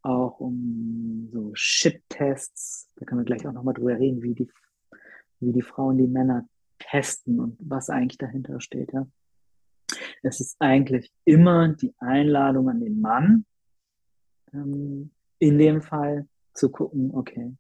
auch 0.02 0.38
um 0.40 1.28
so 1.32 1.50
Shit-Tests, 1.54 2.90
da 2.96 3.04
können 3.04 3.20
wir 3.20 3.24
gleich 3.24 3.46
auch 3.46 3.52
nochmal 3.52 3.74
drüber 3.74 3.98
reden, 3.98 4.22
wie 4.22 4.34
die, 4.34 4.48
wie 5.40 5.52
die 5.52 5.62
Frauen 5.62 5.98
die 5.98 6.06
Männer 6.06 6.48
testen 6.78 7.40
und 7.40 7.56
was 7.58 7.90
eigentlich 7.90 8.18
dahinter 8.18 8.60
steht. 8.60 8.92
Ja. 8.92 9.06
Es 10.22 10.40
ist 10.40 10.56
eigentlich 10.60 11.12
immer 11.24 11.68
die 11.68 11.94
Einladung 11.98 12.68
an 12.68 12.80
den 12.80 13.00
Mann, 13.00 13.46
ähm, 14.52 15.10
in 15.38 15.58
dem 15.58 15.82
Fall 15.82 16.28
zu 16.54 16.70
gucken, 16.70 17.10
okay, 17.14 17.56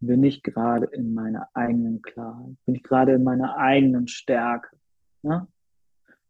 bin 0.00 0.22
ich 0.24 0.42
gerade 0.42 0.86
in 0.86 1.14
meiner 1.14 1.48
eigenen 1.54 2.02
Klarheit, 2.02 2.56
bin 2.64 2.74
ich 2.74 2.82
gerade 2.82 3.14
in 3.14 3.24
meiner 3.24 3.56
eigenen 3.56 4.08
Stärke. 4.08 4.76
Ja? 5.22 5.48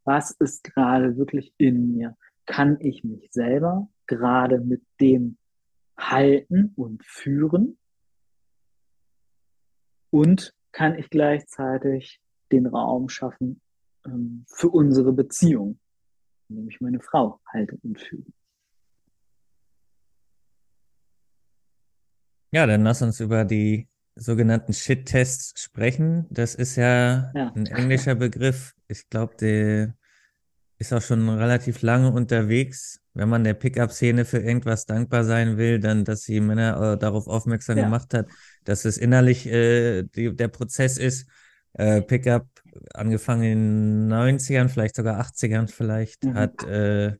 Was 0.06 0.30
ist 0.30 0.62
gerade 0.62 1.16
wirklich 1.16 1.52
in 1.58 1.92
mir? 1.92 2.16
Kann 2.46 2.78
ich 2.80 3.02
mich 3.02 3.28
selber 3.32 3.88
gerade 4.06 4.60
mit 4.60 4.82
dem 5.00 5.36
halten 5.98 6.72
und 6.76 7.04
führen? 7.04 7.76
Und 10.10 10.54
kann 10.70 10.96
ich 10.96 11.10
gleichzeitig 11.10 12.20
den 12.52 12.66
Raum 12.66 13.08
schaffen 13.08 13.60
ähm, 14.04 14.44
für 14.48 14.68
unsere 14.68 15.12
Beziehung, 15.12 15.80
indem 16.48 16.68
ich 16.68 16.80
meine 16.80 17.00
Frau 17.00 17.40
halte 17.52 17.76
und 17.82 18.00
fühle. 18.00 18.26
Ja, 22.52 22.64
dann 22.66 22.84
lass 22.84 23.02
uns 23.02 23.18
über 23.18 23.44
die 23.44 23.88
sogenannten 24.16 24.72
Shit-Tests 24.72 25.62
sprechen. 25.62 26.26
Das 26.30 26.54
ist 26.54 26.76
ja, 26.76 27.30
ja. 27.34 27.52
ein 27.54 27.66
englischer 27.66 28.14
Begriff. 28.14 28.74
Ich 28.88 29.08
glaube, 29.08 29.36
der 29.38 29.94
ist 30.78 30.92
auch 30.92 31.02
schon 31.02 31.28
relativ 31.28 31.82
lange 31.82 32.10
unterwegs. 32.10 33.00
Wenn 33.14 33.28
man 33.28 33.44
der 33.44 33.54
Pickup-Szene 33.54 34.24
für 34.24 34.38
irgendwas 34.38 34.86
dankbar 34.86 35.24
sein 35.24 35.56
will, 35.56 35.78
dann, 35.78 36.04
dass 36.04 36.22
sie 36.22 36.40
Männer 36.40 36.94
äh, 36.94 36.98
darauf 36.98 37.28
aufmerksam 37.28 37.78
ja. 37.78 37.84
gemacht 37.84 38.12
hat, 38.14 38.26
dass 38.64 38.84
es 38.84 38.98
innerlich 38.98 39.46
äh, 39.46 40.02
die, 40.02 40.34
der 40.34 40.48
Prozess 40.48 40.98
ist. 40.98 41.28
Äh, 41.74 42.02
Pickup, 42.02 42.46
angefangen 42.94 43.42
in 43.42 44.08
den 44.08 44.12
90ern, 44.12 44.68
vielleicht 44.68 44.96
sogar 44.96 45.20
80ern 45.20 45.68
vielleicht, 45.68 46.24
mhm. 46.24 46.34
hat 46.34 46.64
äh, 46.64 47.12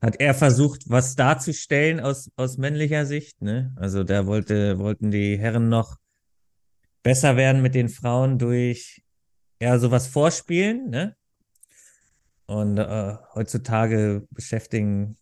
hat 0.00 0.18
er 0.18 0.34
versucht, 0.34 0.88
was 0.88 1.14
darzustellen 1.14 2.00
aus, 2.00 2.30
aus 2.36 2.56
männlicher 2.56 3.04
Sicht, 3.04 3.42
ne? 3.42 3.72
Also 3.76 4.02
da 4.02 4.26
wollte, 4.26 4.78
wollten 4.78 5.10
die 5.10 5.38
Herren 5.38 5.68
noch 5.68 5.96
besser 7.02 7.36
werden 7.36 7.62
mit 7.62 7.74
den 7.74 7.88
Frauen 7.88 8.38
durch 8.38 9.02
ja 9.60 9.78
sowas 9.78 10.06
vorspielen, 10.06 10.90
ne? 10.90 11.16
Und 12.46 12.78
äh, 12.78 13.16
heutzutage 13.34 14.26
beschäftigen 14.30 15.16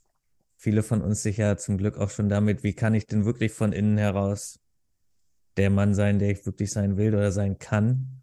viele 0.57 0.83
von 0.83 1.03
uns 1.03 1.23
sich 1.23 1.37
ja 1.37 1.57
zum 1.57 1.77
Glück 1.77 1.99
auch 1.99 2.11
schon 2.11 2.29
damit, 2.29 2.63
wie 2.63 2.73
kann 2.73 2.95
ich 2.95 3.07
denn 3.07 3.25
wirklich 3.25 3.53
von 3.53 3.73
innen 3.73 3.99
heraus 3.99 4.59
der 5.57 5.71
Mann 5.71 5.95
sein, 5.95 6.19
der 6.19 6.31
ich 6.31 6.47
wirklich 6.47 6.71
sein 6.71 6.97
will 6.97 7.15
oder 7.15 7.33
sein 7.33 7.59
kann. 7.59 8.23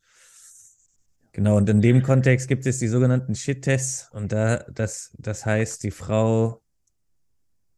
Genau, 1.33 1.57
und 1.57 1.69
in 1.69 1.81
dem 1.81 2.01
Kontext 2.01 2.47
gibt 2.47 2.65
es 2.65 2.79
die 2.79 2.87
sogenannten 2.87 3.35
Shit-Tests 3.35 4.09
und 4.11 4.31
da, 4.31 4.65
das, 4.71 5.13
das 5.17 5.45
heißt, 5.45 5.83
die 5.83 5.91
Frau, 5.91 6.63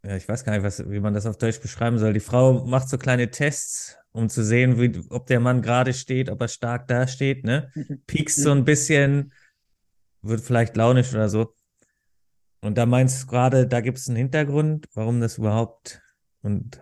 ja, 0.06 0.16
ich 0.16 0.30
weiß 0.30 0.44
gar 0.44 0.54
nicht, 0.54 0.64
was, 0.64 0.90
wie 0.90 1.00
man 1.00 1.16
das 1.16 1.26
auf 1.26 1.38
Deutsch 1.38 1.60
beschreiben 1.60 1.98
soll. 1.98 2.14
Die 2.14 2.20
Frau 2.20 2.66
macht 2.66 2.88
so 2.88 3.00
kleine 3.00 3.32
Tests, 3.32 3.97
um 4.18 4.30
zu 4.30 4.44
sehen, 4.44 4.80
wie, 4.80 5.00
ob 5.12 5.28
der 5.28 5.40
Mann 5.40 5.62
gerade 5.62 5.94
steht, 5.94 6.30
ob 6.30 6.42
er 6.42 6.48
stark 6.48 6.88
dasteht, 6.88 7.44
ne? 7.44 7.72
Piekst 8.08 8.42
so 8.42 8.52
ein 8.52 8.66
bisschen, 8.66 9.32
wird 10.24 10.42
vielleicht 10.42 10.76
launisch 10.76 11.14
oder 11.14 11.30
so. 11.30 11.54
Und 12.62 12.80
da 12.80 12.88
meinst 12.88 13.24
du 13.24 13.28
gerade, 13.28 13.68
da 13.68 13.80
gibt 13.80 14.00
es 14.00 14.08
einen 14.08 14.18
Hintergrund, 14.18 14.88
warum 14.96 15.22
das 15.22 15.38
überhaupt 15.38 16.02
und 16.42 16.82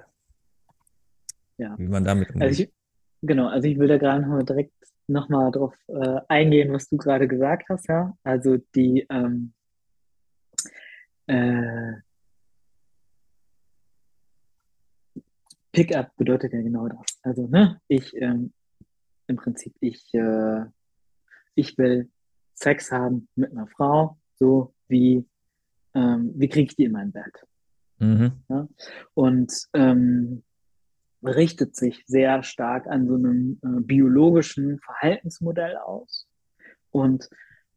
ja. 1.58 1.76
wie 1.78 1.90
man 1.90 2.06
damit 2.06 2.30
umgeht. 2.30 2.44
Also 2.44 2.64
ich, 2.64 2.74
genau, 3.22 3.50
also 3.50 3.68
ich 3.68 3.78
will 3.78 3.90
da 3.90 3.98
gerade 3.98 4.26
noch 4.26 4.42
direkt 4.44 4.74
nochmal 5.08 5.52
drauf 5.52 5.76
äh, 5.88 6.22
eingehen, 6.30 6.72
was 6.72 6.88
du 6.88 6.96
gerade 6.96 7.28
gesagt 7.28 7.68
hast, 7.68 7.90
ja. 7.90 8.14
Also 8.24 8.58
die 8.74 9.06
ähm, 9.10 9.54
äh, 11.28 11.96
Pickup 15.76 16.16
bedeutet 16.16 16.54
ja 16.54 16.62
genau 16.62 16.88
das. 16.88 17.20
Also, 17.22 17.48
ne, 17.48 17.82
ich 17.88 18.16
ähm, 18.16 18.54
im 19.28 19.36
Prinzip, 19.36 19.76
ich, 19.80 20.14
äh, 20.14 20.66
ich 21.56 21.78
will 21.78 22.10
Sex 22.54 22.92
haben 22.92 23.28
mit 23.36 23.52
einer 23.52 23.68
Frau, 23.68 24.18
so 24.36 24.74
wie, 24.88 25.26
ähm, 25.94 26.32
wie 26.36 26.48
kriege 26.48 26.70
ich 26.70 26.76
die 26.76 26.86
in 26.86 26.92
mein 26.92 27.12
Bett? 27.12 27.46
Mhm. 28.00 28.44
Ja? 28.50 28.68
Und 29.14 29.54
ähm, 29.74 30.44
richtet 31.24 31.76
sich 31.76 32.04
sehr 32.06 32.44
stark 32.44 32.88
an 32.88 33.08
so 33.08 33.16
einem 33.16 33.60
äh, 33.64 33.82
biologischen 33.82 34.80
Verhaltensmodell 34.80 35.78
aus 35.78 36.28
und 36.92 37.30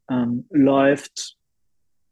ähm, 0.09 0.47
läuft 0.51 1.37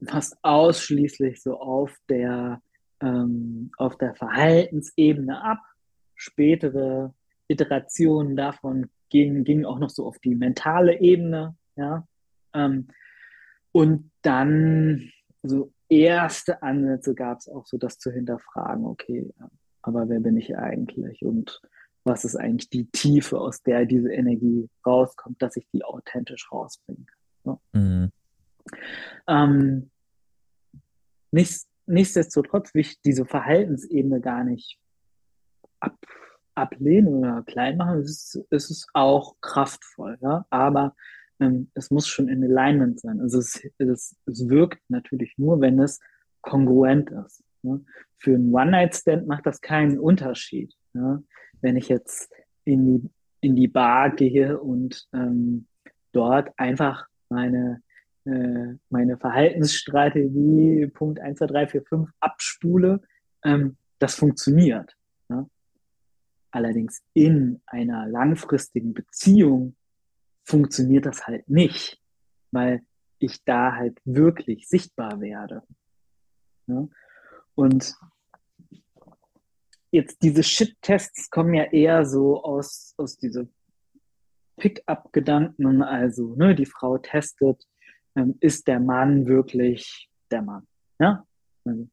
fast 0.05 0.37
ausschließlich 0.42 1.42
so 1.42 1.59
auf 1.59 1.96
der, 2.09 2.61
ähm, 3.01 3.70
auf 3.77 3.96
der 3.99 4.14
Verhaltensebene 4.14 5.42
ab. 5.42 5.59
Spätere 6.17 7.15
Iterationen 7.49 8.37
davon 8.37 8.91
gingen, 9.11 9.45
gingen 9.45 9.65
auch 9.65 9.79
noch 9.79 9.91
so 9.91 10.07
auf 10.07 10.19
die 10.19 10.35
mentale 10.35 11.01
Ebene. 11.01 11.57
Ja? 11.77 12.07
Ähm, 12.53 12.89
und 13.73 14.11
dann 14.23 15.11
so 15.43 15.73
erste 15.89 16.63
Ansätze 16.63 17.15
gab 17.15 17.39
es 17.39 17.49
auch 17.49 17.67
so, 17.67 17.79
das 17.79 17.99
zu 17.99 18.11
hinterfragen, 18.11 18.85
okay, 18.85 19.33
aber 19.83 20.09
wer 20.09 20.21
bin 20.21 20.37
ich 20.37 20.57
eigentlich 20.57 21.25
und 21.25 21.61
was 22.03 22.25
ist 22.25 22.37
eigentlich 22.37 22.71
die 22.71 22.87
Tiefe, 22.87 23.41
aus 23.41 23.63
der 23.63 23.85
diese 23.85 24.13
Energie 24.13 24.69
rauskommt, 24.85 25.43
dass 25.43 25.57
ich 25.57 25.69
die 25.73 25.85
authentisch 25.85 26.51
rausbringen 26.51 27.07
kann. 27.45 27.59
Ne? 27.73 27.81
Mhm. 27.81 28.13
Ähm, 29.29 29.91
nichts, 31.33 31.69
nichtsdestotrotz 31.87 32.75
will 32.75 32.83
ich 32.83 33.01
diese 33.03 33.27
Verhaltensebene 33.27 34.21
gar 34.21 34.45
nicht 34.45 34.79
ab, 35.81 35.97
ablehnen 36.55 37.15
oder 37.15 37.43
klein 37.43 37.77
machen. 37.77 38.01
Es 38.01 38.11
ist, 38.11 38.47
es 38.51 38.71
ist 38.71 38.89
auch 38.93 39.37
kraftvoll, 39.41 40.19
ja? 40.21 40.47
aber 40.51 40.95
ähm, 41.41 41.71
es 41.75 41.91
muss 41.91 42.09
schon 42.09 42.29
in 42.29 42.43
Alignment 42.43 43.01
sein. 43.01 43.21
Also 43.21 43.39
es, 43.39 43.62
es, 43.79 44.17
es 44.27 44.49
wirkt 44.49 44.81
natürlich 44.89 45.35
nur, 45.37 45.61
wenn 45.61 45.79
es 45.79 46.01
kongruent 46.41 47.11
ist. 47.11 47.45
Ne? 47.62 47.85
Für 48.19 48.35
einen 48.35 48.55
One-Night-Stand 48.55 49.27
macht 49.27 49.47
das 49.47 49.61
keinen 49.61 49.99
Unterschied. 49.99 50.75
Ne? 50.95 51.23
Wenn 51.61 51.77
ich 51.77 51.89
jetzt 51.89 52.33
in 52.65 52.87
die, 52.87 53.11
in 53.41 53.57
die 53.57 53.69
Bar 53.69 54.11
gehe 54.11 54.59
und 54.59 55.07
ähm, 55.12 55.67
dort 56.12 56.51
einfach 56.57 57.07
meine, 57.29 57.83
äh, 58.25 58.75
meine 58.89 59.19
Verhaltensstrategie 59.19 60.87
Punkt 60.87 61.21
1, 61.21 61.39
2, 61.39 61.47
3, 61.47 61.67
4, 61.67 61.83
5 61.83 62.11
abspule, 62.21 63.03
ähm, 63.45 63.77
das 63.99 64.15
funktioniert. 64.15 64.96
Ne? 66.57 66.66
Allerdings 66.66 67.03
in 67.12 67.61
einer 67.66 68.07
langfristigen 68.07 68.95
Beziehung 68.95 69.77
funktioniert 70.45 71.07
das 71.07 71.27
halt 71.27 71.49
nicht, 71.49 72.01
weil 72.51 72.83
ich 73.19 73.45
da 73.45 73.75
halt 73.75 74.01
wirklich 74.05 74.69
sichtbar 74.69 75.21
werde. 75.21 75.62
Ne? 76.66 76.88
Und 77.55 77.95
jetzt 79.90 80.23
diese 80.23 80.42
Shit-Tests 80.42 81.31
kommen 81.31 81.55
ja 81.55 81.64
eher 81.64 82.05
so 82.05 82.42
aus, 82.42 82.95
aus 82.97 83.16
diese 83.16 83.49
Pick-up-Gedanken, 84.57 85.83
also 85.83 86.35
ne, 86.35 86.55
die 86.55 86.66
Frau 86.66 86.99
testet, 86.99 87.66
ähm, 88.14 88.37
ist 88.40 88.66
der 88.69 88.81
Mann 88.81 89.27
wirklich 89.27 90.11
der 90.31 90.42
Mann? 90.42 90.66
Ja? 90.99 91.27
Also, 91.64 91.88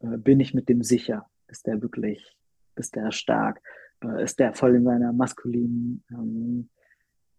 äh, 0.00 0.18
bin 0.18 0.40
ich 0.40 0.54
mit 0.54 0.68
dem 0.68 0.82
sicher? 0.82 1.30
Ist 1.48 1.66
der 1.66 1.80
wirklich, 1.80 2.36
ist 2.76 2.96
der 2.96 3.12
stark? 3.12 3.62
Äh, 4.02 4.24
ist 4.24 4.38
der 4.38 4.54
voll 4.54 4.76
in 4.76 4.84
seiner 4.84 5.12
maskulinen 5.12 6.04
ähm, 6.10 6.68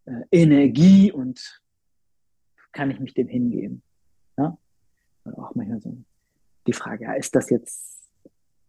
äh, 0.06 0.24
Energie 0.32 1.12
und 1.12 1.62
kann 2.72 2.92
ich 2.92 3.00
mich 3.00 3.14
dem 3.14 3.28
hingeben? 3.28 3.84
Ja? 4.38 4.58
auch 5.38 5.56
manchmal 5.56 5.80
so 5.80 5.96
die 6.68 6.74
Frage, 6.74 7.06
ja, 7.06 7.14
ist 7.14 7.36
das 7.36 7.50
jetzt, 7.50 8.12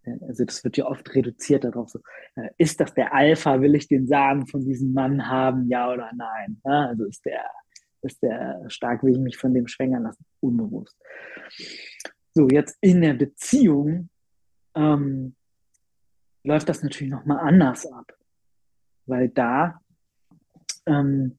äh, 0.05 0.17
also 0.27 0.45
das 0.45 0.63
wird 0.65 0.77
ja 0.77 0.87
oft 0.87 1.15
reduziert 1.15 1.65
darauf, 1.65 1.89
so, 1.89 2.01
äh, 2.37 2.51
ist 2.59 2.81
das 2.81 2.95
der 2.95 3.15
Alpha, 3.15 3.61
will 3.61 3.75
ich 3.75 3.89
den 3.89 4.07
Samen 4.07 4.47
von 4.47 4.65
diesem 4.65 4.93
Mann 4.93 5.29
haben, 5.29 5.69
ja 5.69 5.93
oder 5.93 6.11
nein? 6.15 6.61
Ja, 6.65 6.87
also 6.87 7.05
ist 7.05 7.25
der, 7.25 7.45
ist 8.03 8.23
der 8.23 8.65
stark, 8.69 9.03
will 9.03 9.15
ich 9.15 9.21
mich 9.21 9.37
von 9.37 9.55
dem 9.55 9.67
schwängern 9.67 10.03
lassen? 10.03 10.25
Unbewusst. 10.41 10.97
So, 12.35 12.49
jetzt 12.49 12.77
in 12.81 13.01
der 13.01 13.15
Beziehung 13.15 14.09
ähm, 14.75 15.37
läuft 16.45 16.69
das 16.69 16.83
natürlich 16.83 17.13
nochmal 17.13 17.41
anders 17.41 17.87
ab, 17.87 18.13
weil 19.07 19.29
da 19.29 19.81
ähm, 20.87 21.39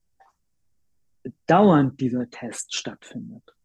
dauernd 1.47 1.99
dieser 1.99 2.29
Test 2.29 2.75
stattfindet. 2.75 3.55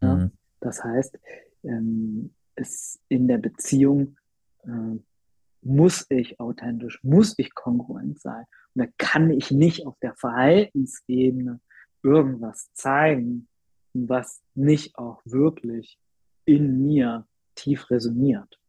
Ja? 0.00 0.16
Mhm. 0.16 0.32
Das 0.60 0.82
heißt, 0.82 1.18
ähm, 1.62 2.34
ist 2.56 3.00
in 3.08 3.28
der 3.28 3.38
Beziehung, 3.38 4.16
äh, 4.64 4.98
muss 5.62 6.06
ich 6.08 6.40
authentisch, 6.40 7.02
muss 7.02 7.34
ich 7.38 7.54
kongruent 7.54 8.20
sein. 8.20 8.46
Und 8.74 8.84
da 8.84 8.92
kann 8.98 9.30
ich 9.30 9.50
nicht 9.50 9.86
auf 9.86 9.98
der 10.00 10.14
Verhaltensebene 10.14 11.60
irgendwas 12.02 12.72
zeigen, 12.72 13.48
was 13.92 14.42
nicht 14.54 14.96
auch 14.96 15.20
wirklich 15.24 15.98
in 16.44 16.82
mir 16.86 17.26
tief 17.54 17.90
resoniert. 17.90 18.59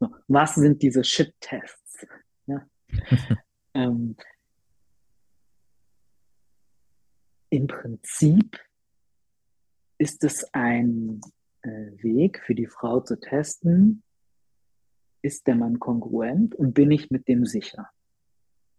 Ja? 0.00 0.10
Was 0.28 0.54
sind 0.54 0.82
diese 0.82 1.04
Shit-Tests? 1.04 2.06
Ja? 2.46 2.66
ähm, 3.74 4.16
Im 7.50 7.66
Prinzip 7.66 8.60
ist 9.98 10.22
es 10.24 10.46
ein 10.54 11.20
äh, 11.62 11.68
Weg 12.02 12.40
für 12.46 12.54
die 12.54 12.66
Frau 12.66 13.00
zu 13.00 13.18
testen, 13.18 14.02
ist 15.22 15.46
der 15.46 15.56
Mann 15.56 15.78
kongruent 15.78 16.54
und 16.54 16.72
bin 16.72 16.90
ich 16.90 17.10
mit 17.10 17.28
dem 17.28 17.44
sicher? 17.44 17.90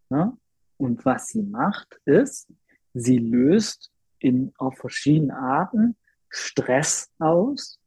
Ja? 0.10 0.38
Und 0.78 1.06
was 1.06 1.28
sie 1.28 1.44
macht, 1.44 2.00
ist, 2.06 2.52
sie 2.94 3.18
löst 3.18 3.92
in, 4.20 4.54
auf 4.58 4.78
verschiedene 4.78 5.38
Arten 5.38 5.96
Stress 6.30 7.12
aus 7.20 7.80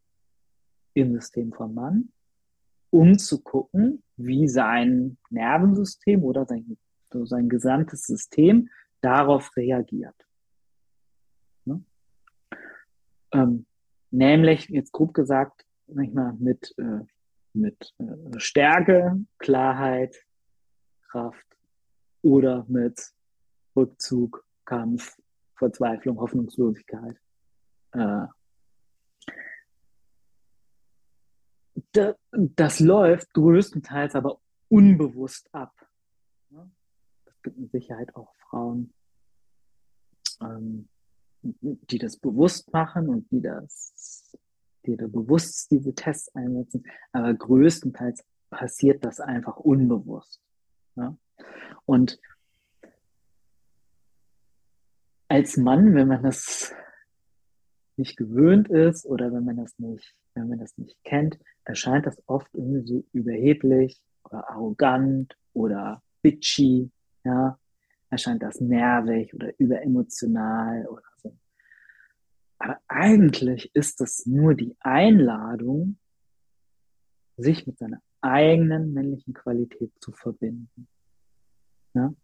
im 0.92 1.14
System 1.14 1.52
vom 1.52 1.74
Mann, 1.74 2.12
um 2.94 3.18
zu 3.18 3.42
gucken, 3.42 4.04
wie 4.16 4.46
sein 4.46 5.18
Nervensystem 5.28 6.22
oder 6.22 6.46
sein, 6.46 6.78
sein 7.10 7.48
gesamtes 7.48 8.06
System 8.06 8.68
darauf 9.00 9.50
reagiert. 9.56 10.14
Ähm, 13.32 13.66
nämlich, 14.12 14.68
jetzt 14.68 14.92
grob 14.92 15.12
gesagt, 15.12 15.66
manchmal 15.88 16.34
mit, 16.34 16.72
äh, 16.78 17.00
mit 17.52 17.92
äh, 17.98 18.38
Stärke, 18.38 19.20
Klarheit, 19.38 20.14
Kraft 21.10 21.46
oder 22.22 22.64
mit 22.68 23.12
Rückzug, 23.74 24.46
Kampf, 24.66 25.16
Verzweiflung, 25.56 26.20
Hoffnungslosigkeit. 26.20 27.16
Äh, 27.90 28.26
das, 31.94 32.80
läuft 32.80 33.32
größtenteils 33.34 34.14
aber 34.14 34.40
unbewusst 34.68 35.48
ab. 35.52 35.72
Es 37.26 37.42
gibt 37.42 37.58
mit 37.58 37.70
Sicherheit 37.70 38.14
auch 38.16 38.34
Frauen, 38.36 38.92
ähm, 40.40 40.88
die 41.42 41.98
das 41.98 42.16
bewusst 42.16 42.72
machen 42.72 43.08
und 43.08 43.30
die 43.30 43.40
das, 43.40 44.36
die 44.86 44.96
da 44.96 45.06
bewusst 45.06 45.70
diese 45.70 45.94
Tests 45.94 46.34
einsetzen, 46.34 46.84
aber 47.12 47.34
größtenteils 47.34 48.24
passiert 48.50 49.04
das 49.04 49.20
einfach 49.20 49.56
unbewusst. 49.56 50.40
Und 51.86 52.18
als 55.28 55.56
Mann, 55.56 55.94
wenn 55.94 56.08
man 56.08 56.22
das 56.22 56.72
nicht 57.96 58.16
gewöhnt 58.16 58.68
ist 58.68 59.06
oder 59.06 59.32
wenn 59.32 59.44
man 59.44 59.56
das 59.56 59.78
nicht, 59.78 60.16
wenn 60.34 60.48
man 60.48 60.58
das 60.58 60.76
nicht 60.78 61.02
kennt, 61.04 61.38
erscheint 61.64 62.06
das 62.06 62.22
oft 62.26 62.52
irgendwie 62.54 62.86
so 62.86 63.04
überheblich 63.12 64.00
oder 64.24 64.48
arrogant 64.50 65.36
oder 65.52 66.02
bitchy, 66.22 66.90
ja, 67.24 67.58
erscheint 68.10 68.42
das 68.42 68.60
nervig 68.60 69.34
oder 69.34 69.52
überemotional 69.58 70.86
oder 70.86 71.02
so. 71.16 71.36
Aber 72.58 72.80
eigentlich 72.88 73.74
ist 73.74 74.00
das 74.00 74.26
nur 74.26 74.54
die 74.54 74.76
Einladung, 74.80 75.98
sich 77.36 77.66
mit 77.66 77.78
seiner 77.78 78.00
eigenen 78.20 78.92
männlichen 78.94 79.34
Qualität 79.34 79.92
zu 80.00 80.12
verbinden. 80.12 80.88
Ja? 81.94 82.14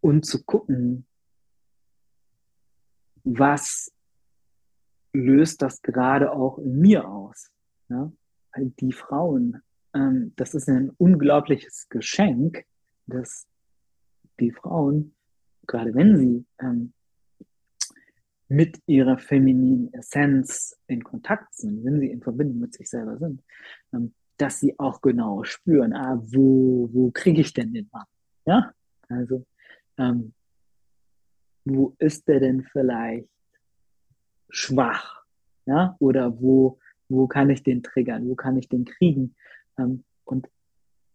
Und 0.00 0.26
zu 0.26 0.42
gucken, 0.44 1.06
was 3.22 3.92
löst 5.12 5.62
das 5.62 5.82
gerade 5.82 6.32
auch 6.32 6.58
in 6.58 6.78
mir 6.78 7.08
aus. 7.08 7.50
Ja? 7.88 8.12
Weil 8.52 8.70
die 8.80 8.92
Frauen, 8.92 9.62
ähm, 9.94 10.32
das 10.36 10.54
ist 10.54 10.68
ein 10.68 10.90
unglaubliches 10.90 11.88
Geschenk, 11.88 12.64
dass 13.06 13.46
die 14.38 14.50
Frauen, 14.50 15.14
gerade 15.66 15.94
wenn 15.94 16.16
sie 16.16 16.46
ähm, 16.60 16.92
mit 18.48 18.80
ihrer 18.86 19.16
femininen 19.18 19.92
Essenz 19.94 20.76
in 20.88 21.04
Kontakt 21.04 21.54
sind, 21.54 21.84
wenn 21.84 22.00
sie 22.00 22.10
in 22.10 22.20
Verbindung 22.20 22.58
mit 22.58 22.74
sich 22.74 22.90
selber 22.90 23.16
sind, 23.18 23.42
ähm, 23.92 24.12
dass 24.36 24.58
sie 24.58 24.78
auch 24.78 25.00
genau 25.00 25.44
spüren, 25.44 25.92
ah, 25.92 26.20
wo, 26.20 26.88
wo 26.92 27.10
kriege 27.10 27.42
ich 27.42 27.52
denn 27.52 27.72
den 27.72 27.88
Mann? 27.92 28.06
Ja, 28.46 28.72
also, 29.08 29.44
ähm, 29.98 30.32
wo 31.64 31.94
ist 31.98 32.26
der 32.26 32.40
denn 32.40 32.64
vielleicht 32.64 33.28
schwach? 34.50 35.24
Ja, 35.66 35.96
oder 35.98 36.40
wo, 36.40 36.78
wo 37.08 37.26
kann 37.26 37.50
ich 37.50 37.62
den 37.62 37.82
triggern? 37.82 38.28
Wo 38.28 38.34
kann 38.34 38.56
ich 38.56 38.68
den 38.68 38.84
kriegen? 38.84 39.34
Ähm, 39.78 40.04
und 40.24 40.48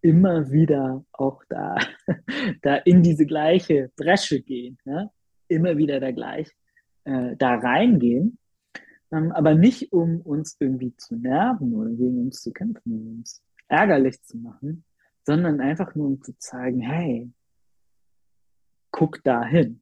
immer 0.02 0.52
wieder 0.52 1.04
auch 1.14 1.44
da, 1.50 1.78
da 2.62 2.76
in 2.76 3.02
diese 3.02 3.26
gleiche 3.26 3.92
Bresche 3.96 4.42
gehen, 4.42 4.78
ja? 4.86 5.10
immer 5.48 5.78
wieder 5.78 6.00
da 6.00 6.12
gleich 6.12 6.52
äh, 7.06 7.36
da 7.38 7.56
reingehen, 7.56 8.38
ähm, 9.12 9.32
aber 9.32 9.56
nicht 9.56 9.92
um 9.92 10.22
uns 10.22 10.58
irgendwie 10.60 10.96
zu 10.96 11.16
nerven 11.16 11.74
oder 11.74 11.92
gegen 11.92 12.20
uns 12.20 12.42
zu 12.42 12.52
kämpfen, 12.52 13.18
uns 13.18 13.42
ärgerlich 13.68 14.22
zu 14.22 14.38
machen, 14.38 14.84
sondern 15.24 15.60
einfach 15.60 15.96
nur 15.96 16.08
um 16.08 16.22
zu 16.22 16.38
zeigen, 16.38 16.82
hey, 16.82 17.32
guck 18.92 19.24
da 19.24 19.44
hin. 19.44 19.82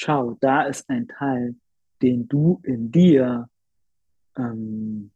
Schau, 0.00 0.36
da 0.40 0.62
ist 0.62 0.88
ein 0.88 1.08
Teil, 1.08 1.56
den 2.02 2.28
du 2.28 2.60
in 2.62 2.92
dir 2.92 3.50
ähm, 4.36 5.10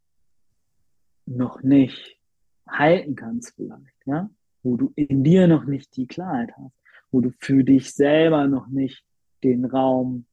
noch 1.25 1.63
nicht 1.63 2.19
halten 2.67 3.15
kannst 3.15 3.55
vielleicht, 3.55 4.05
ja, 4.05 4.29
wo 4.61 4.75
du 4.75 4.91
in 4.97 5.23
dir 5.23 5.47
noch 5.47 5.63
nicht 5.63 5.95
die 5.95 6.05
Klarheit 6.05 6.51
hast, 6.57 6.75
wo 7.11 7.21
du 7.21 7.31
für 7.39 7.63
dich 7.63 7.93
selber 7.93 8.45
noch 8.47 8.67
nicht 8.67 9.05
den 9.41 9.63
Raum 9.63 10.25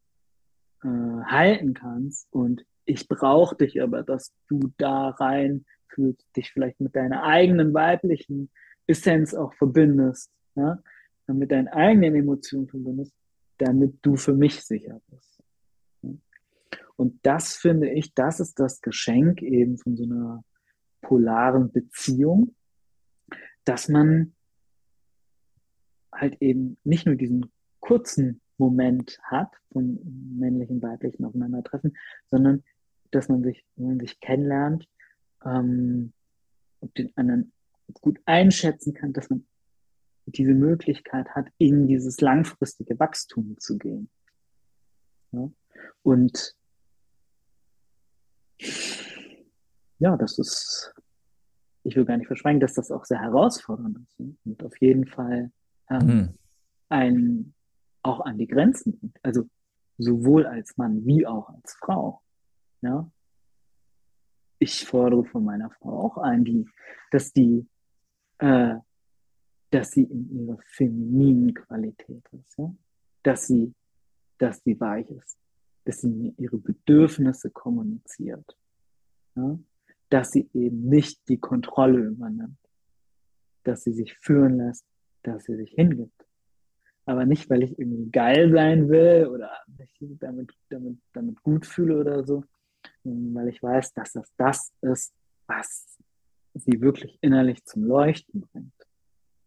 äh, 0.82 0.88
halten 0.88 1.72
kannst. 1.72 2.26
Und 2.32 2.66
ich 2.86 3.06
brauche 3.06 3.54
dich 3.54 3.80
aber, 3.80 4.02
dass 4.02 4.34
du 4.48 4.72
da 4.78 5.10
rein 5.10 5.64
fühlst, 5.86 6.26
dich 6.36 6.50
vielleicht 6.50 6.80
mit 6.80 6.96
deiner 6.96 7.22
eigenen 7.22 7.72
weiblichen 7.72 8.50
Essenz 8.88 9.32
auch 9.32 9.54
verbindest, 9.54 10.32
ja, 10.56 10.82
mit 11.28 11.52
deinen 11.52 11.68
eigenen 11.68 12.16
Emotionen 12.16 12.66
verbindest, 12.66 13.14
damit 13.60 13.98
du 14.02 14.16
für 14.16 14.34
mich 14.34 14.62
sicher 14.62 15.00
bist. 15.08 15.42
Und 16.96 17.18
das 17.22 17.54
finde 17.54 17.90
ich, 17.90 18.14
das 18.14 18.40
ist 18.40 18.58
das 18.58 18.80
Geschenk 18.80 19.42
eben 19.42 19.78
von 19.78 19.96
so 19.96 20.04
einer 20.04 20.44
polaren 21.00 21.72
Beziehung, 21.72 22.54
dass 23.64 23.88
man 23.88 24.34
halt 26.12 26.40
eben 26.40 26.76
nicht 26.84 27.06
nur 27.06 27.16
diesen 27.16 27.50
kurzen 27.80 28.40
Moment 28.58 29.18
hat, 29.22 29.50
von 29.72 29.98
männlichen, 30.38 30.82
weiblichen 30.82 31.24
Aufeinandertreffen, 31.24 31.96
sondern 32.26 32.64
dass 33.10 33.28
man 33.28 33.42
sich, 33.42 33.64
wenn 33.76 33.88
man 33.88 34.00
sich 34.00 34.20
kennenlernt, 34.20 34.88
ähm, 35.44 36.12
den 36.96 37.16
anderen 37.16 37.52
gut 38.00 38.20
einschätzen 38.24 38.94
kann, 38.94 39.12
dass 39.12 39.30
man 39.30 39.46
diese 40.26 40.54
Möglichkeit 40.54 41.28
hat, 41.30 41.46
in 41.58 41.86
dieses 41.86 42.20
langfristige 42.20 42.98
Wachstum 42.98 43.56
zu 43.58 43.78
gehen. 43.78 44.10
Ja? 45.32 45.50
Und 46.02 46.56
ja, 49.98 50.16
das 50.16 50.38
ist, 50.38 50.94
ich 51.82 51.96
will 51.96 52.04
gar 52.04 52.16
nicht 52.16 52.26
verschweigen, 52.26 52.60
dass 52.60 52.74
das 52.74 52.90
auch 52.90 53.04
sehr 53.04 53.20
herausfordernd 53.20 53.98
ist 53.98 54.20
und 54.44 54.64
auf 54.64 54.76
jeden 54.80 55.06
Fall 55.06 55.50
ähm, 55.88 56.06
mhm. 56.06 56.34
ein 56.88 57.54
auch 58.02 58.20
an 58.20 58.38
die 58.38 58.46
Grenzen 58.46 59.12
Also 59.22 59.48
sowohl 59.98 60.46
als 60.46 60.76
Mann 60.76 61.04
wie 61.04 61.26
auch 61.26 61.50
als 61.50 61.74
Frau. 61.74 62.22
Ja. 62.80 63.10
Ich 64.58 64.86
fordere 64.86 65.24
von 65.24 65.44
meiner 65.44 65.70
Frau 65.70 66.06
auch 66.06 66.18
ein, 66.18 66.44
die, 66.44 66.66
dass 67.10 67.32
die, 67.32 67.66
äh, 68.38 68.76
dass 69.70 69.92
sie 69.92 70.02
in 70.02 70.30
ihrer 70.30 70.58
femininen 70.64 71.54
Qualität 71.54 72.22
ist, 72.32 72.58
ja? 72.58 72.74
dass 73.22 73.46
sie, 73.46 73.72
dass 74.38 74.62
sie 74.64 74.78
weich 74.80 75.08
ist, 75.10 75.38
dass 75.84 76.00
sie 76.00 76.34
ihre 76.36 76.58
Bedürfnisse 76.58 77.50
kommuniziert, 77.50 78.56
ja? 79.36 79.58
dass 80.08 80.32
sie 80.32 80.48
eben 80.54 80.88
nicht 80.88 81.28
die 81.28 81.38
Kontrolle 81.38 82.00
übernimmt, 82.00 82.58
dass 83.62 83.84
sie 83.84 83.92
sich 83.92 84.16
führen 84.18 84.56
lässt, 84.56 84.84
dass 85.22 85.44
sie 85.44 85.56
sich 85.56 85.70
hingibt 85.70 86.26
aber 87.10 87.26
nicht, 87.26 87.50
weil 87.50 87.64
ich 87.64 87.76
irgendwie 87.76 88.08
geil 88.10 88.52
sein 88.52 88.88
will 88.88 89.26
oder 89.26 89.50
mich 89.76 89.92
damit, 90.20 90.52
damit, 90.68 90.98
damit 91.12 91.42
gut 91.42 91.66
fühle 91.66 91.98
oder 91.98 92.24
so, 92.24 92.44
weil 93.02 93.48
ich 93.48 93.60
weiß, 93.60 93.92
dass 93.94 94.12
das 94.12 94.32
das 94.36 94.72
ist, 94.80 95.12
was 95.46 95.98
sie 96.54 96.80
wirklich 96.80 97.18
innerlich 97.20 97.64
zum 97.64 97.84
Leuchten 97.84 98.42
bringt. 98.42 98.79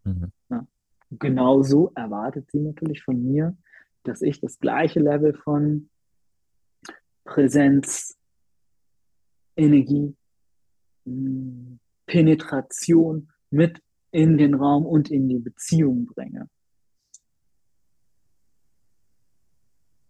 Mhm. 0.04 0.32
Ja. 0.50 0.68
Genauso 1.12 1.92
erwartet 1.96 2.50
sie 2.52 2.60
natürlich 2.60 3.04
von 3.04 3.22
mir, 3.22 3.56
dass 4.04 4.22
ich 4.22 4.42
das 4.42 4.60
gleiche 4.60 5.00
Level 5.00 5.34
von 5.34 5.90
Präsenz, 7.24 8.18
Energie, 9.56 10.16
hm, 11.06 11.80
Penetration 12.06 13.32
mit 13.50 13.82
in 14.12 14.38
den 14.38 14.56
Raum 14.56 14.86
und 14.86 15.10
in 15.10 15.30
die 15.30 15.40
Beziehung 15.40 16.06
bringe. 16.06 16.50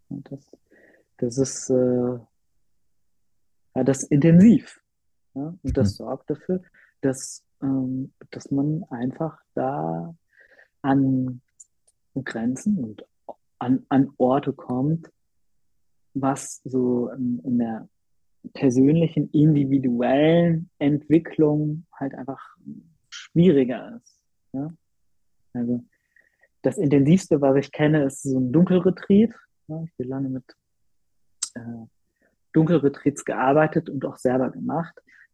Das, 0.09 0.57
das 1.17 1.37
ist 1.37 1.69
äh, 1.69 2.19
ja, 3.75 3.83
das 3.83 4.03
intensiv. 4.03 4.81
Ja? 5.33 5.55
Und 5.61 5.77
das 5.77 5.93
mhm. 5.93 5.95
sorgt 5.95 6.29
dafür, 6.29 6.61
dass, 7.01 7.43
dass 8.31 8.51
man 8.51 8.83
einfach 8.89 9.39
da 9.53 10.15
an 10.81 11.41
Grenzen 12.23 12.83
und 12.83 13.05
an, 13.59 13.85
an 13.89 14.11
Orte 14.17 14.53
kommt, 14.53 15.09
was 16.13 16.61
so 16.63 17.09
in, 17.09 17.57
der 17.57 17.87
persönlichen, 18.53 19.29
individuellen 19.31 20.69
Entwicklung 20.77 21.85
halt 21.93 22.13
einfach 22.13 22.41
schwieriger 23.09 23.95
ist. 23.95 24.19
Ja? 24.51 24.73
Also 25.53 25.83
das 26.61 26.77
Intensivste, 26.77 27.41
was 27.41 27.55
ich 27.57 27.71
kenne, 27.71 28.05
ist 28.05 28.23
so 28.23 28.39
ein 28.39 28.51
Dunkelretreat. 28.51 29.33
Ja, 29.67 29.83
ich 29.83 29.95
bin 29.95 30.09
lange 30.09 30.29
mit 30.29 30.43
äh, 31.55 31.85
Dunkelretreats 32.53 33.23
gearbeitet 33.25 33.89
und 33.89 34.05
auch 34.05 34.17
selber 34.17 34.51
gemacht. 34.51 34.93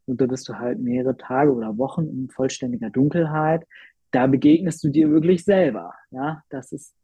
Und 0.10 0.20
da 0.20 0.26
bist 0.26 0.50
du 0.50 0.56
halt 0.56 0.80
mehrere 0.80 1.16
Tage 1.16 1.54
oder 1.54 1.78
Wochen 1.78 2.08
in 2.08 2.30
vollständiger 2.30 2.90
Dunkelheit. 2.90 3.68
Da 4.10 4.26
begegnest 4.26 4.84
du 4.84 4.90
dir 4.90 5.12
wirklich 5.12 5.46
selber. 5.46 5.94
Ja, 6.10 6.44
das 6.50 6.72
ist 6.72 6.96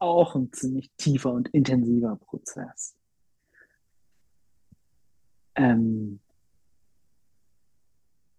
auch 0.00 0.34
ein 0.34 0.52
ziemlich 0.52 0.90
tiefer 0.96 1.32
und 1.32 1.48
intensiver 1.50 2.16
Prozess. 2.16 2.96
Ähm, 5.54 6.18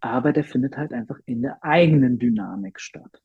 aber 0.00 0.34
der 0.34 0.44
findet 0.44 0.76
halt 0.76 0.92
einfach 0.92 1.18
in 1.24 1.40
der 1.40 1.64
eigenen 1.64 2.18
Dynamik 2.18 2.78
statt. 2.78 3.22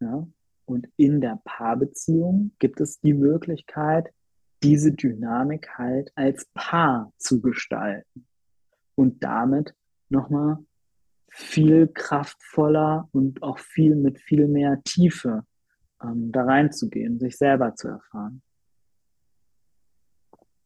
Ja? 0.00 0.26
Und 0.64 0.88
in 0.96 1.20
der 1.20 1.40
Paarbeziehung 1.44 2.52
gibt 2.58 2.80
es 2.80 3.00
die 3.00 3.12
Möglichkeit, 3.14 4.14
diese 4.62 4.92
Dynamik 4.92 5.68
halt 5.76 6.10
als 6.14 6.46
Paar 6.54 7.12
zu 7.18 7.42
gestalten 7.42 8.26
und 8.94 9.22
damit 9.22 9.74
nochmal 10.10 10.58
viel 11.30 11.88
kraftvoller 11.88 13.08
und 13.12 13.42
auch 13.42 13.58
viel 13.58 13.94
mit 13.94 14.18
viel 14.18 14.48
mehr 14.48 14.80
Tiefe 14.84 15.44
ähm, 16.02 16.32
da 16.32 16.44
reinzugehen, 16.44 17.18
sich 17.18 17.36
selber 17.36 17.74
zu 17.74 17.88
erfahren. 17.88 18.42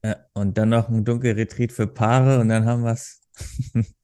Ja, 0.05 0.17
und 0.35 0.59
dann 0.59 0.71
noch 0.71 0.89
ein 0.89 1.05
Dunkelretreat 1.05 1.73
für 1.73 1.87
Paare 1.87 2.41
und 2.41 2.49
dann 2.49 2.65
haben 2.65 2.83
wir 2.83 2.93
es 2.93 3.23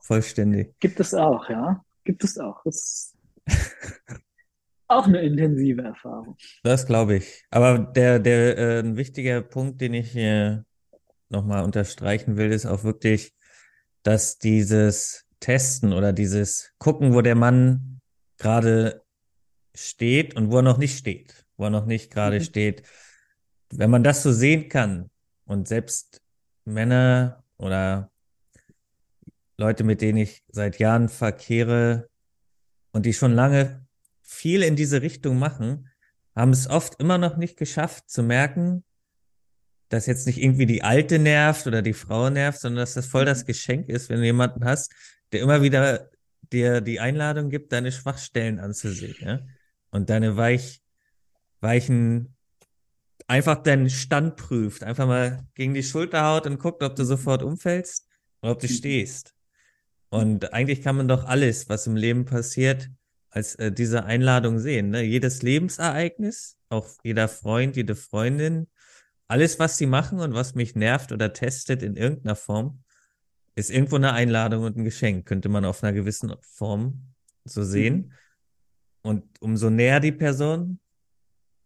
vollständig. 0.00 0.74
Gibt 0.80 0.98
es 1.00 1.14
auch, 1.14 1.48
ja. 1.48 1.84
Gibt 2.04 2.24
es 2.24 2.38
auch. 2.38 2.62
Das 2.64 3.14
auch 4.90 5.06
eine 5.06 5.22
intensive 5.22 5.82
Erfahrung. 5.82 6.36
Das 6.64 6.84
glaube 6.84 7.16
ich. 7.16 7.44
Aber 7.50 7.78
der, 7.78 8.18
der, 8.18 8.58
äh, 8.58 8.78
ein 8.80 8.96
wichtiger 8.96 9.40
Punkt, 9.40 9.80
den 9.80 9.94
ich 9.94 10.10
hier 10.10 10.64
nochmal 11.28 11.62
unterstreichen 11.62 12.36
will, 12.36 12.50
ist 12.50 12.66
auch 12.66 12.82
wirklich, 12.82 13.32
dass 14.02 14.38
dieses 14.38 15.26
Testen 15.40 15.92
oder 15.92 16.12
dieses 16.12 16.72
Gucken, 16.78 17.14
wo 17.14 17.22
der 17.22 17.34
Mann 17.34 18.00
gerade 18.38 19.02
steht 19.74 20.36
und 20.36 20.50
wo 20.50 20.56
er 20.56 20.62
noch 20.62 20.78
nicht 20.78 20.98
steht, 20.98 21.46
wo 21.56 21.64
er 21.64 21.70
noch 21.70 21.86
nicht 21.86 22.10
gerade 22.12 22.38
mhm. 22.38 22.44
steht, 22.44 22.82
wenn 23.70 23.90
man 23.90 24.02
das 24.02 24.22
so 24.22 24.32
sehen 24.32 24.68
kann 24.68 25.10
und 25.44 25.68
selbst 25.68 26.22
Männer 26.64 27.44
oder 27.56 28.10
Leute, 29.56 29.84
mit 29.84 30.00
denen 30.00 30.18
ich 30.18 30.42
seit 30.48 30.78
Jahren 30.78 31.08
verkehre 31.08 32.08
und 32.92 33.06
die 33.06 33.12
schon 33.12 33.32
lange 33.32 33.86
viel 34.22 34.62
in 34.62 34.76
diese 34.76 35.02
Richtung 35.02 35.38
machen, 35.38 35.88
haben 36.34 36.50
es 36.50 36.68
oft 36.68 37.00
immer 37.00 37.18
noch 37.18 37.36
nicht 37.36 37.56
geschafft 37.56 38.08
zu 38.08 38.22
merken, 38.22 38.84
dass 39.90 40.06
jetzt 40.06 40.26
nicht 40.26 40.40
irgendwie 40.40 40.66
die 40.66 40.82
Alte 40.82 41.18
nervt 41.18 41.66
oder 41.66 41.82
die 41.82 41.92
Frau 41.92 42.30
nervt, 42.30 42.60
sondern 42.60 42.80
dass 42.80 42.94
das 42.94 43.06
voll 43.06 43.24
das 43.24 43.42
mhm. 43.42 43.46
Geschenk 43.46 43.88
ist, 43.88 44.08
wenn 44.08 44.20
du 44.20 44.24
jemanden 44.24 44.64
hast, 44.64 44.92
der 45.32 45.42
immer 45.42 45.62
wieder 45.62 46.08
dir 46.52 46.80
die 46.80 47.00
Einladung 47.00 47.50
gibt, 47.50 47.72
deine 47.72 47.92
Schwachstellen 47.92 48.58
anzusehen, 48.58 49.16
ja? 49.20 49.40
Und 49.90 50.08
deine 50.08 50.36
weich, 50.36 50.80
weichen, 51.60 52.36
einfach 53.26 53.62
deinen 53.62 53.90
Stand 53.90 54.36
prüft, 54.36 54.84
einfach 54.84 55.06
mal 55.06 55.44
gegen 55.54 55.74
die 55.74 55.82
Schulter 55.82 56.24
haut 56.24 56.46
und 56.46 56.60
guckt, 56.60 56.82
ob 56.84 56.94
du 56.94 57.04
sofort 57.04 57.42
umfällst 57.42 58.06
oder 58.42 58.52
ob 58.52 58.60
du 58.60 58.68
mhm. 58.68 58.72
stehst. 58.72 59.34
Und 60.08 60.52
eigentlich 60.52 60.82
kann 60.82 60.96
man 60.96 61.08
doch 61.08 61.24
alles, 61.24 61.68
was 61.68 61.88
im 61.88 61.96
Leben 61.96 62.24
passiert, 62.24 62.88
als 63.30 63.56
äh, 63.56 63.72
diese 63.72 64.04
Einladung 64.04 64.60
sehen. 64.60 64.90
Ne? 64.90 65.02
Jedes 65.02 65.42
Lebensereignis, 65.42 66.56
auch 66.68 66.88
jeder 67.02 67.28
Freund, 67.28 67.76
jede 67.76 67.96
Freundin, 67.96 68.68
alles, 69.30 69.60
was 69.60 69.76
sie 69.76 69.86
machen 69.86 70.18
und 70.18 70.34
was 70.34 70.56
mich 70.56 70.74
nervt 70.74 71.12
oder 71.12 71.32
testet 71.32 71.84
in 71.84 71.94
irgendeiner 71.94 72.34
Form, 72.34 72.82
ist 73.54 73.70
irgendwo 73.70 73.96
eine 73.96 74.12
Einladung 74.12 74.64
und 74.64 74.76
ein 74.76 74.84
Geschenk, 74.84 75.26
könnte 75.26 75.48
man 75.48 75.64
auf 75.64 75.84
einer 75.84 75.92
gewissen 75.92 76.34
Form 76.40 77.14
so 77.44 77.62
sehen. 77.62 77.96
Mhm. 77.96 78.12
Und 79.02 79.40
umso 79.40 79.70
näher 79.70 80.00
die 80.00 80.12
Person, 80.12 80.80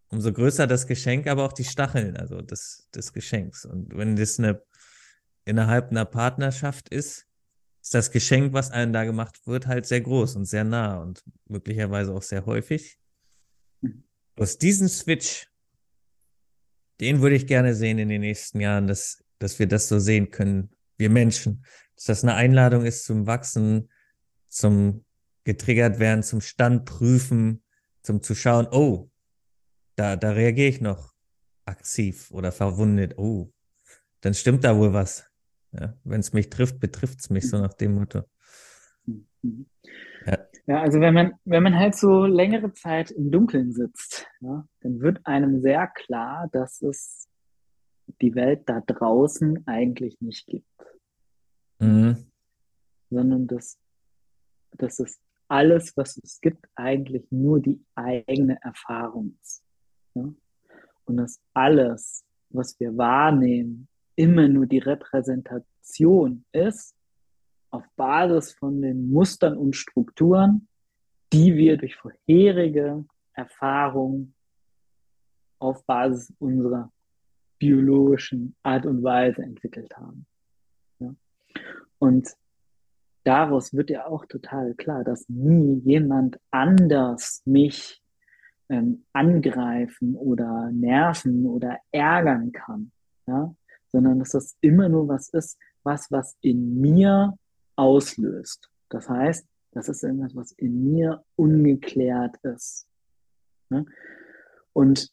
umso 0.09 0.31
größer 0.31 0.67
das 0.67 0.87
Geschenk, 0.87 1.27
aber 1.27 1.45
auch 1.45 1.55
die 1.55 1.65
Stacheln, 1.65 2.19
also 2.19 2.43
des, 2.43 2.89
des 2.95 3.13
Geschenks. 3.15 3.65
Und 3.65 3.97
wenn 3.97 4.15
das 4.15 4.39
eine 4.39 4.63
innerhalb 5.47 5.91
einer 5.91 6.05
Partnerschaft 6.05 6.91
ist, 6.91 7.27
ist 7.81 7.95
das 7.95 8.11
Geschenk, 8.11 8.53
was 8.53 8.71
einem 8.71 8.93
da 8.93 9.05
gemacht 9.05 9.47
wird, 9.47 9.67
halt 9.67 9.87
sehr 9.87 10.03
groß 10.03 10.37
und 10.37 10.45
sehr 10.45 10.65
nah 10.65 10.99
und 10.99 11.23
möglicherweise 11.47 12.13
auch 12.13 12.23
sehr 12.23 12.45
häufig. 12.45 12.99
Mhm. 13.81 14.05
Aus 14.37 14.59
diesem 14.59 14.89
Switch, 14.89 15.49
den 17.01 17.21
würde 17.21 17.37
ich 17.37 17.47
gerne 17.47 17.75
sehen 17.75 17.99
in 17.99 18.09
den 18.09 18.21
nächsten 18.21 18.61
Jahren, 18.61 18.87
dass, 18.87 19.25
dass 19.39 19.59
wir 19.59 19.67
das 19.67 19.89
so 19.89 19.99
sehen 19.99 20.31
können, 20.31 20.71
wir 20.97 21.11
Menschen. 21.11 21.65
Dass 21.97 22.05
das 22.05 22.23
eine 22.23 22.35
Einladung 22.35 22.85
ist 22.85 23.05
zum 23.05 23.27
Wachsen, 23.27 23.91
zum 24.49 25.05
getriggert 25.45 25.99
werden, 25.99 26.23
zum 26.23 26.41
Stand 26.41 26.87
prüfen, 26.87 27.63
zum 28.03 28.23
zu 28.23 28.35
schauen, 28.35 28.67
oh, 28.71 29.11
da, 29.97 30.17
da 30.17 30.33
reagiere 30.33 30.69
ich 30.69 30.81
noch 30.81 31.15
aktiv 31.65 32.31
oder 32.31 32.53
verwundet. 32.53 33.19
Oh, 33.19 33.53
dann 34.21 34.35
stimmt 34.35 34.65
da 34.65 34.77
wohl 34.77 34.93
was. 34.93 35.27
Ja, 35.73 35.97
Wenn 36.05 36.21
es 36.21 36.33
mich 36.33 36.51
trifft, 36.51 36.81
betrifft 36.81 37.21
es 37.21 37.31
mich 37.31 37.49
so 37.49 37.59
nach 37.59 37.75
dem 37.75 37.95
Motto. 37.95 38.23
Ja. 40.27 40.39
ja, 40.67 40.81
also 40.81 41.01
wenn 41.01 41.15
man, 41.15 41.35
wenn 41.45 41.63
man 41.63 41.79
halt 41.79 41.95
so 41.95 42.25
längere 42.25 42.73
Zeit 42.73 43.11
im 43.11 43.31
Dunkeln 43.31 43.73
sitzt, 43.73 44.27
ja, 44.41 44.67
dann 44.81 45.01
wird 45.01 45.27
einem 45.27 45.61
sehr 45.61 45.87
klar, 45.87 46.49
dass 46.53 46.83
es 46.83 47.29
die 48.21 48.35
Welt 48.35 48.63
da 48.67 48.81
draußen 48.81 49.67
eigentlich 49.67 50.21
nicht 50.21 50.47
gibt. 50.47 50.67
Mhm. 51.79 52.27
Sondern 53.11 53.47
dass, 53.47 53.79
dass 54.73 54.99
es 54.99 55.21
alles, 55.49 55.97
was 55.97 56.19
es 56.23 56.41
gibt, 56.41 56.67
eigentlich 56.75 57.27
nur 57.31 57.61
die 57.61 57.85
eigene 57.95 58.59
Erfahrung 58.63 59.37
ist. 59.43 59.63
Ja? 60.15 60.33
Und 61.05 61.17
dass 61.17 61.41
alles, 61.53 62.25
was 62.51 62.79
wir 62.81 62.97
wahrnehmen, 62.97 63.89
immer 64.17 64.49
nur 64.49 64.67
die 64.67 64.79
Repräsentation 64.79 66.45
ist, 66.53 66.94
auf 67.75 67.85
Basis 67.97 68.53
von 68.53 68.81
den 68.81 69.11
Mustern 69.11 69.57
und 69.57 69.75
Strukturen, 69.75 70.69
die 71.33 71.57
wir 71.57 71.77
durch 71.77 71.97
vorherige 71.97 73.05
Erfahrungen 73.33 74.35
auf 75.59 75.85
Basis 75.85 76.33
unserer 76.39 76.93
biologischen 77.59 78.55
Art 78.63 78.87
und 78.87 79.03
Weise 79.03 79.43
entwickelt 79.43 79.97
haben. 79.97 80.27
Ja? 81.01 81.15
Und 81.99 82.29
daraus 83.25 83.75
wird 83.75 83.91
ja 83.91 84.07
auch 84.07 84.25
total 84.27 84.75
klar, 84.75 85.03
dass 85.03 85.29
nie 85.29 85.81
jemand 85.85 86.39
anders 86.53 87.43
mich 87.45 88.01
ähm, 88.69 89.05
angreifen 89.13 90.15
oder 90.15 90.71
nerven 90.71 91.47
oder 91.47 91.79
ärgern 91.91 92.53
kann. 92.53 92.93
Ja? 93.27 93.53
sondern 93.91 94.21
dass 94.21 94.31
das 94.31 94.57
immer 94.61 94.89
nur 94.89 95.09
was 95.09 95.29
ist, 95.31 95.59
was 95.83 96.11
was 96.11 96.37
in 96.41 96.81
mir 96.81 97.37
auslöst. 97.77 98.71
Das 98.89 99.09
heißt, 99.09 99.47
das 99.73 99.89
ist 99.89 100.03
irgendwas, 100.03 100.35
was 100.37 100.53
in 100.53 100.93
mir 100.93 101.25
ungeklärt 101.37 102.37
ist. 102.43 102.87
Ne? 103.71 103.87
Und 104.73 105.13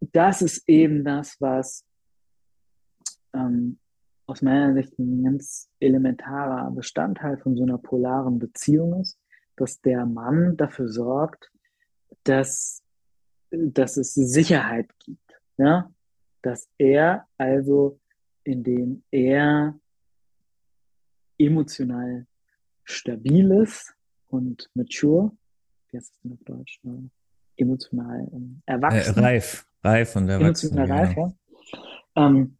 das 0.00 0.42
ist 0.42 0.68
eben 0.68 1.04
das, 1.04 1.40
was 1.40 1.84
ähm, 3.32 3.78
aus 4.26 4.42
meiner 4.42 4.74
Sicht 4.74 4.98
ein 4.98 5.22
ganz 5.22 5.68
elementarer 5.78 6.70
Bestandteil 6.70 7.38
von 7.38 7.56
so 7.56 7.62
einer 7.62 7.78
polaren 7.78 8.38
Beziehung 8.38 9.00
ist, 9.00 9.18
dass 9.56 9.80
der 9.80 10.06
Mann 10.06 10.56
dafür 10.56 10.88
sorgt, 10.88 11.52
dass, 12.24 12.82
dass 13.50 13.96
es 13.96 14.14
Sicherheit 14.14 14.90
gibt. 14.98 15.40
Ja? 15.58 15.92
dass 16.42 16.68
er 16.76 17.26
also, 17.38 18.00
indem 18.44 19.04
er 19.10 19.78
emotional 21.46 22.26
stabil 22.84 23.50
ist 23.52 23.94
und 24.28 24.70
mature, 24.74 25.32
wie 25.88 25.98
heißt 25.98 26.10
das 26.10 26.20
denn 26.20 26.32
auf 26.32 26.44
Deutsch? 26.44 26.80
Ne? 26.82 27.10
Emotional 27.56 28.28
ähm, 28.32 28.62
erwachsen. 28.66 29.16
Äh, 29.16 29.20
reif, 29.20 29.66
reif 29.82 30.16
und 30.16 30.28
erwachsen. 30.28 30.72
Emotional 30.76 30.98
reif, 30.98 31.14
genau. 31.14 31.36
ja. 32.14 32.26
Ähm, 32.26 32.58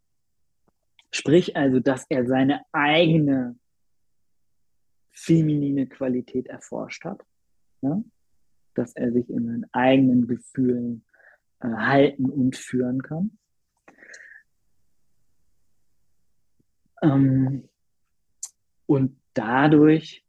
sprich 1.11 1.55
also, 1.55 1.79
dass 1.79 2.05
er 2.09 2.25
seine 2.25 2.61
eigene 2.71 3.57
feminine 5.11 5.87
Qualität 5.87 6.47
erforscht 6.47 7.05
hat. 7.05 7.23
Ja? 7.81 8.01
Dass 8.75 8.95
er 8.95 9.11
sich 9.11 9.29
in 9.29 9.45
seinen 9.45 9.65
eigenen 9.73 10.27
Gefühlen 10.27 11.05
äh, 11.59 11.67
halten 11.67 12.29
und 12.29 12.55
führen 12.55 13.01
kann. 13.01 13.37
Ähm, 17.01 17.69
und 18.85 19.19
dadurch 19.33 20.25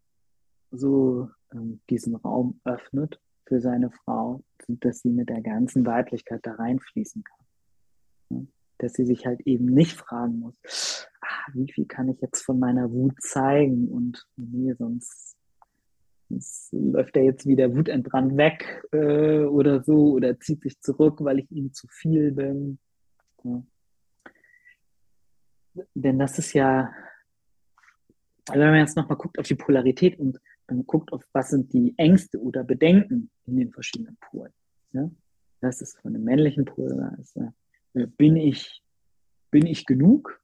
so 0.71 1.29
ähm, 1.53 1.81
diesen 1.91 2.17
Raum 2.17 2.61
öffnet 2.65 3.21
für 3.47 3.61
seine 3.61 3.91
Frau, 3.91 4.43
dass 4.69 5.01
sie 5.01 5.11
mit 5.11 5.29
der 5.29 5.43
ganzen 5.43 5.87
Weiblichkeit 5.87 6.41
da 6.43 6.55
reinfließen 6.55 7.23
kann. 7.23 7.47
Ja? 8.31 8.47
Dass 8.79 8.95
sie 8.95 9.05
sich 9.05 9.27
halt 9.27 9.41
eben 9.43 9.67
nicht 9.67 9.97
fragen 9.97 10.41
muss, 10.41 11.07
ah, 11.21 11.51
wie 11.53 11.71
viel 11.71 11.87
kann 11.87 12.09
ich 12.09 12.21
jetzt 12.21 12.43
von 12.43 12.59
meiner 12.59 12.91
Wut 12.91 13.21
zeigen 13.21 13.89
und 13.89 14.27
nee, 14.37 14.73
sonst, 14.75 15.37
sonst 16.29 16.73
läuft 16.73 17.17
er 17.17 17.25
jetzt 17.25 17.47
wieder 17.47 17.75
wutentbrannt 17.75 18.37
weg 18.37 18.85
äh, 18.93 19.45
oder 19.45 19.83
so 19.83 20.13
oder 20.13 20.41
zieht 20.41 20.63
sich 20.63 20.81
zurück, 20.81 21.19
weil 21.23 21.41
ich 21.41 21.51
ihm 21.51 21.73
zu 21.73 21.87
viel 21.89 22.33
bin. 22.33 22.79
Ja 23.45 23.63
denn 25.95 26.19
das 26.19 26.39
ist 26.39 26.53
ja, 26.53 26.93
also 28.49 28.61
wenn 28.61 28.71
man 28.71 28.81
jetzt 28.81 28.97
nochmal 28.97 29.17
guckt 29.17 29.39
auf 29.39 29.47
die 29.47 29.55
Polarität 29.55 30.19
und 30.19 30.39
man 30.69 30.87
guckt 30.87 31.13
auf, 31.13 31.27
was 31.33 31.51
sind 31.51 31.73
die 31.73 31.95
Ängste 31.97 32.41
oder 32.41 32.65
Bedenken 32.65 33.31
in 33.47 33.57
den 33.57 33.73
verschiedenen 33.73 34.17
Polen. 34.17 34.53
Ja? 34.93 35.11
Das 35.61 35.81
ist 35.81 35.99
von 36.01 36.13
dem 36.13 36.25
männlichen 36.25 36.65
Pol, 36.65 36.89
da 36.89 37.09
ist, 37.21 37.37
äh, 37.37 38.07
bin 38.07 38.37
ich, 38.37 38.83
bin 39.51 39.67
ich 39.67 39.87
genug? 39.87 40.41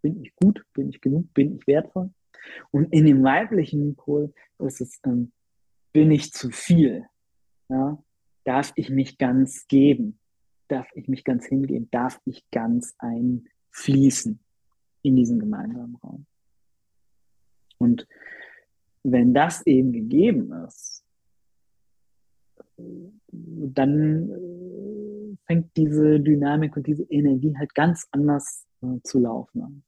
Bin 0.00 0.22
ich 0.22 0.34
gut? 0.36 0.64
Bin 0.72 0.88
ich 0.88 1.00
genug? 1.00 1.32
Bin 1.34 1.56
ich 1.56 1.66
wertvoll? 1.66 2.10
Und 2.70 2.92
in 2.92 3.06
dem 3.06 3.22
weiblichen 3.22 3.96
Pol 3.96 4.32
ist 4.58 4.80
es, 4.80 5.00
ähm, 5.04 5.32
bin 5.92 6.10
ich 6.10 6.32
zu 6.32 6.50
viel? 6.50 7.06
Ja? 7.68 8.02
Darf 8.44 8.72
ich 8.76 8.90
mich 8.90 9.18
ganz 9.18 9.66
geben? 9.66 10.18
Darf 10.68 10.88
ich 10.94 11.08
mich 11.08 11.24
ganz 11.24 11.46
hingehen? 11.46 11.88
Darf 11.90 12.20
ich 12.24 12.44
ganz 12.50 12.94
einfließen 12.98 14.40
in 15.02 15.16
diesen 15.16 15.38
gemeinsamen 15.38 15.96
Raum? 15.96 16.26
Und 17.78 18.06
wenn 19.02 19.34
das 19.34 19.66
eben 19.66 19.92
gegeben 19.92 20.52
ist, 20.66 21.04
dann 23.36 24.30
äh, 24.30 25.36
fängt 25.46 25.76
diese 25.76 26.20
Dynamik 26.20 26.76
und 26.76 26.86
diese 26.86 27.04
Energie 27.04 27.54
halt 27.56 27.74
ganz 27.74 28.06
anders 28.10 28.66
äh, 28.82 29.00
zu 29.02 29.18
laufen 29.18 29.62
an. 29.62 29.82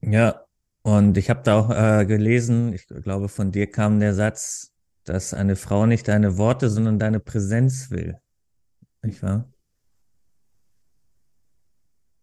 Ja, 0.00 0.44
und 0.82 1.16
ich 1.16 1.30
habe 1.30 1.42
da 1.44 1.60
auch 1.60 1.70
äh, 1.70 2.04
gelesen, 2.06 2.72
ich 2.72 2.86
glaube, 2.86 3.28
von 3.28 3.52
dir 3.52 3.70
kam 3.70 4.00
der 4.00 4.14
Satz, 4.14 4.72
dass 5.04 5.32
eine 5.32 5.56
Frau 5.56 5.86
nicht 5.86 6.08
deine 6.08 6.38
Worte, 6.38 6.68
sondern 6.70 6.98
deine 6.98 7.20
Präsenz 7.20 7.90
will. 7.90 8.18
Nicht 9.02 9.22
wahr? 9.22 9.51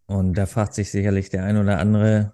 Und 0.09 0.33
da 0.33 0.47
fragt 0.47 0.73
sich 0.73 0.89
sicherlich 0.89 1.29
der 1.29 1.43
ein 1.43 1.55
oder 1.55 1.77
andere, 1.77 2.33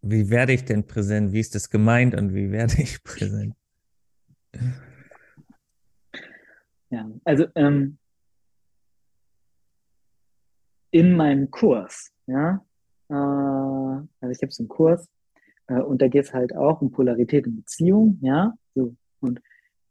wie 0.00 0.30
werde 0.30 0.52
ich 0.52 0.64
denn 0.64 0.86
präsent? 0.86 1.32
Wie 1.32 1.40
ist 1.40 1.56
das 1.56 1.70
gemeint 1.70 2.14
und 2.14 2.32
wie 2.32 2.52
werde 2.52 2.80
ich 2.80 3.02
präsent? 3.02 3.56
Ja, 6.90 7.10
also 7.24 7.46
ähm, 7.56 7.98
in 10.92 11.16
meinem 11.16 11.50
Kurs, 11.50 12.12
ja, 12.26 12.64
äh, 13.08 13.14
also 13.14 14.30
ich 14.30 14.40
habe 14.40 14.52
so 14.52 14.62
einen 14.62 14.68
Kurs 14.68 15.08
äh, 15.66 15.80
und 15.80 16.00
da 16.00 16.06
geht 16.06 16.26
es 16.26 16.32
halt 16.32 16.54
auch 16.54 16.80
um 16.80 16.92
Polarität 16.92 17.44
in 17.48 17.56
Beziehung, 17.56 18.20
ja, 18.22 18.52
so 18.76 18.94
und 19.18 19.40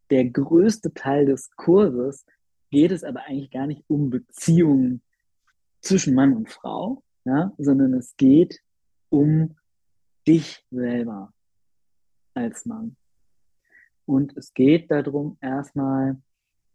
der 0.09 0.23
größte 0.23 0.93
Teil 0.93 1.25
des 1.25 1.51
Kurses 1.57 2.25
geht 2.71 2.91
es 2.91 3.03
aber 3.03 3.25
eigentlich 3.25 3.51
gar 3.51 3.67
nicht 3.67 3.83
um 3.89 4.09
Beziehungen 4.09 5.01
zwischen 5.83 6.15
Mann 6.15 6.33
und 6.33 6.49
Frau, 6.49 7.03
ja, 7.25 7.53
sondern 7.57 7.93
es 7.93 8.15
geht 8.15 8.59
um 9.09 9.55
dich 10.27 10.65
selber 10.71 11.33
als 12.33 12.65
Mann. 12.65 12.95
Und 14.05 14.35
es 14.35 14.53
geht 14.53 14.89
darum, 14.89 15.37
erstmal 15.39 16.21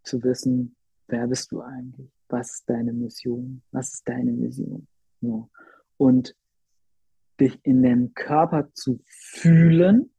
zu 0.02 0.22
wissen, 0.22 0.76
wer 1.08 1.26
bist 1.26 1.50
du 1.52 1.60
eigentlich? 1.62 2.10
Was 2.28 2.54
ist 2.54 2.70
deine 2.70 2.92
Mission? 2.92 3.62
Was 3.72 3.94
ist 3.94 4.08
deine 4.08 4.38
Vision? 4.38 4.86
So. 5.20 5.50
Und 5.96 6.34
dich 7.40 7.58
in 7.64 7.82
deinem 7.82 8.14
Körper 8.14 8.72
zu 8.72 9.00
fühlen, 9.06 10.10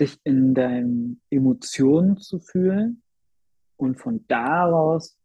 dich 0.00 0.18
in 0.24 0.54
deinen 0.54 1.20
Emotionen 1.30 2.16
zu 2.18 2.38
fühlen 2.38 3.02
und 3.76 3.96
von 3.96 4.26
daraus 4.28 5.15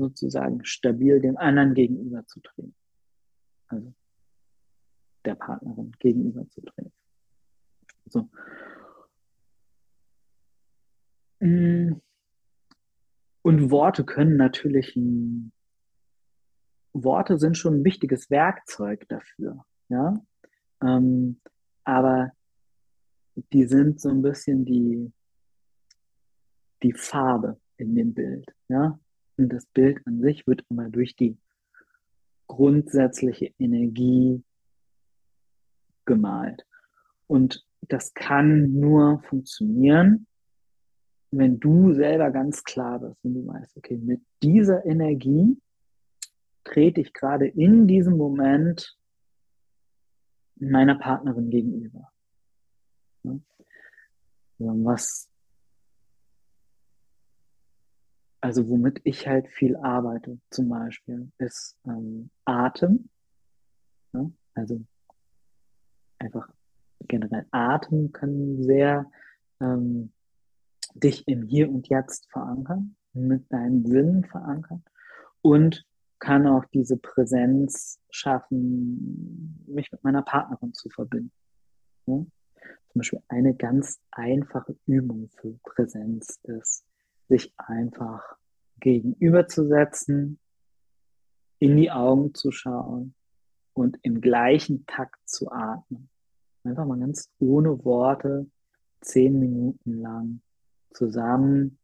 sozusagen 0.00 0.64
stabil 0.64 1.20
dem 1.20 1.36
anderen 1.36 1.74
gegenüber 1.74 2.26
zu 2.26 2.40
treten. 2.40 2.74
Also 3.68 3.94
der 5.24 5.34
Partnerin 5.34 5.92
gegenüber 5.98 6.48
zu 6.48 6.60
treten. 6.62 6.92
So. 8.06 8.28
Mm. 11.40 12.00
Und 13.42 13.70
Worte 13.70 14.04
können 14.04 14.36
natürlich, 14.36 14.94
Worte 16.92 17.38
sind 17.38 17.56
schon 17.56 17.76
ein 17.76 17.84
wichtiges 17.84 18.30
Werkzeug 18.30 19.08
dafür, 19.08 19.64
ja. 19.88 20.22
Ähm, 20.82 21.40
aber 21.84 22.32
die 23.52 23.64
sind 23.64 24.00
so 24.00 24.10
ein 24.10 24.20
bisschen 24.20 24.64
die, 24.66 25.10
die 26.82 26.92
Farbe 26.92 27.58
in 27.78 27.94
dem 27.94 28.12
Bild, 28.12 28.54
ja. 28.68 28.98
Das 29.48 29.66
Bild 29.66 30.06
an 30.06 30.20
sich 30.20 30.46
wird 30.46 30.64
immer 30.68 30.88
durch 30.88 31.16
die 31.16 31.36
grundsätzliche 32.46 33.52
Energie 33.58 34.42
gemalt. 36.04 36.66
Und 37.26 37.64
das 37.82 38.12
kann 38.14 38.72
nur 38.72 39.22
funktionieren, 39.22 40.26
wenn 41.30 41.60
du 41.60 41.92
selber 41.94 42.30
ganz 42.30 42.64
klar 42.64 42.98
bist 42.98 43.24
und 43.24 43.34
du 43.34 43.46
weißt, 43.46 43.76
okay, 43.76 43.96
mit 43.96 44.20
dieser 44.42 44.84
Energie 44.84 45.56
trete 46.64 47.00
ich 47.00 47.12
gerade 47.12 47.46
in 47.46 47.86
diesem 47.86 48.16
Moment 48.16 48.96
meiner 50.56 50.96
Partnerin 50.96 51.50
gegenüber. 51.50 52.12
Was, 54.58 55.29
also 58.40 58.68
womit 58.68 59.00
ich 59.04 59.26
halt 59.26 59.48
viel 59.48 59.76
arbeite, 59.76 60.38
zum 60.50 60.68
Beispiel, 60.68 61.30
ist 61.38 61.76
ähm, 61.86 62.30
Atem. 62.44 63.08
Ja? 64.12 64.30
Also 64.54 64.80
einfach 66.18 66.48
generell 67.08 67.46
Atem 67.50 68.12
kann 68.12 68.62
sehr 68.62 69.10
ähm, 69.60 70.12
dich 70.94 71.26
im 71.28 71.42
Hier 71.42 71.70
und 71.70 71.88
Jetzt 71.88 72.30
verankern, 72.30 72.96
mit 73.12 73.50
deinen 73.52 73.84
Sinnen 73.84 74.24
verankern 74.24 74.82
und 75.42 75.84
kann 76.18 76.46
auch 76.46 76.64
diese 76.66 76.96
Präsenz 76.96 77.98
schaffen, 78.10 79.64
mich 79.66 79.90
mit 79.90 80.04
meiner 80.04 80.22
Partnerin 80.22 80.74
zu 80.74 80.88
verbinden. 80.90 81.32
Ja? 82.06 82.16
Zum 82.92 82.98
Beispiel 82.98 83.22
eine 83.28 83.54
ganz 83.54 84.00
einfache 84.10 84.76
Übung 84.86 85.30
für 85.40 85.58
Präsenz 85.62 86.40
ist, 86.42 86.84
sich 87.30 87.54
einfach 87.56 88.36
gegenüberzusetzen, 88.80 90.38
in 91.60 91.76
die 91.76 91.90
Augen 91.90 92.34
zu 92.34 92.50
schauen 92.50 93.14
und 93.72 93.98
im 94.02 94.20
gleichen 94.20 94.84
Takt 94.86 95.20
zu 95.28 95.50
atmen. 95.52 96.10
Einfach 96.64 96.84
mal 96.84 96.98
ganz 96.98 97.30
ohne 97.38 97.84
Worte 97.84 98.50
zehn 99.00 99.38
Minuten 99.38 100.00
lang 100.00 100.40
zusammen 100.92 101.78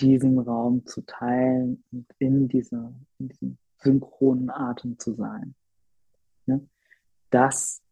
diesen 0.00 0.38
Raum 0.38 0.86
zu 0.86 1.02
teilen 1.02 1.82
und 1.90 2.06
in, 2.18 2.46
dieser, 2.46 2.94
in 3.18 3.28
diesem 3.28 3.58
synchronen 3.78 4.50
Atem 4.50 5.00
zu 5.00 5.14
sein. 5.14 5.56
Ja? 6.46 6.60
Das, 7.30 7.82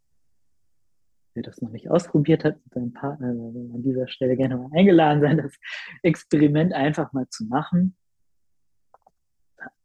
wer 1.36 1.42
das 1.42 1.60
noch 1.60 1.70
nicht 1.70 1.90
ausprobiert 1.90 2.44
hat 2.44 2.56
mit 2.64 2.74
seinem 2.74 2.92
Partner, 2.92 3.34
will 3.34 3.70
an 3.74 3.82
dieser 3.82 4.08
Stelle 4.08 4.36
gerne 4.36 4.56
mal 4.56 4.70
eingeladen 4.72 5.20
sein, 5.20 5.36
das 5.36 5.54
Experiment 6.02 6.72
einfach 6.72 7.12
mal 7.12 7.28
zu 7.28 7.44
machen. 7.44 7.94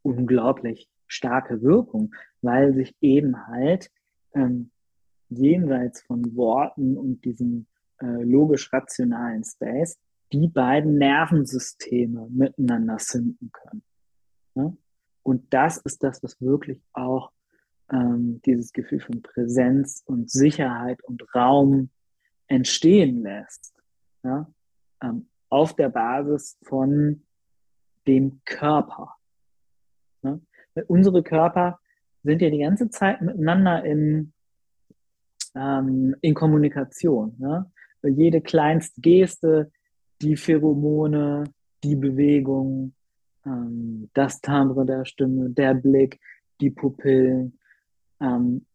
Unglaublich 0.02 0.88
starke 1.06 1.62
Wirkung, 1.62 2.14
weil 2.40 2.72
sich 2.74 2.96
eben 3.00 3.46
halt 3.46 3.90
ähm, 4.34 4.70
jenseits 5.28 6.02
von 6.02 6.34
Worten 6.34 6.96
und 6.96 7.24
diesem 7.24 7.66
äh, 8.00 8.06
logisch-rationalen 8.06 9.44
Space 9.44 9.98
die 10.32 10.48
beiden 10.48 10.96
Nervensysteme 10.96 12.26
miteinander 12.30 12.98
sinken 12.98 13.50
können. 13.52 13.82
Ja? 14.54 14.74
Und 15.22 15.52
das 15.52 15.76
ist 15.78 16.02
das, 16.02 16.22
was 16.22 16.40
wirklich 16.40 16.82
auch 16.94 17.30
ähm, 17.92 18.40
dieses 18.44 18.72
Gefühl 18.72 19.00
von 19.00 19.22
Präsenz 19.22 20.02
und 20.06 20.30
Sicherheit 20.30 21.02
und 21.04 21.22
Raum 21.34 21.90
entstehen 22.46 23.22
lässt. 23.22 23.74
Ja? 24.24 24.50
Ähm, 25.02 25.28
auf 25.48 25.74
der 25.74 25.90
Basis 25.90 26.58
von 26.62 27.22
dem 28.06 28.40
Körper. 28.44 29.14
Ja? 30.22 30.40
Unsere 30.86 31.22
Körper 31.22 31.78
sind 32.22 32.40
ja 32.40 32.50
die 32.50 32.60
ganze 32.60 32.88
Zeit 32.88 33.20
miteinander 33.20 33.84
in, 33.84 34.32
ähm, 35.54 36.16
in 36.20 36.34
Kommunikation. 36.34 37.36
Ja? 37.38 37.70
Jede 38.02 38.40
kleinste 38.40 39.00
Geste, 39.00 39.70
die 40.22 40.36
Pheromone, 40.36 41.44
die 41.84 41.96
Bewegung, 41.96 42.94
ähm, 43.44 44.08
das 44.14 44.40
Timbre 44.40 44.86
der 44.86 45.04
Stimme, 45.04 45.50
der 45.50 45.74
Blick, 45.74 46.20
die 46.60 46.70
Pupillen. 46.70 47.58
Ähm, 48.22 48.66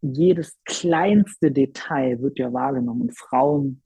jedes 0.00 0.58
kleinste 0.64 1.50
Detail 1.50 2.20
wird 2.20 2.38
ja 2.38 2.52
wahrgenommen 2.52 3.02
und 3.02 3.18
Frauen 3.18 3.82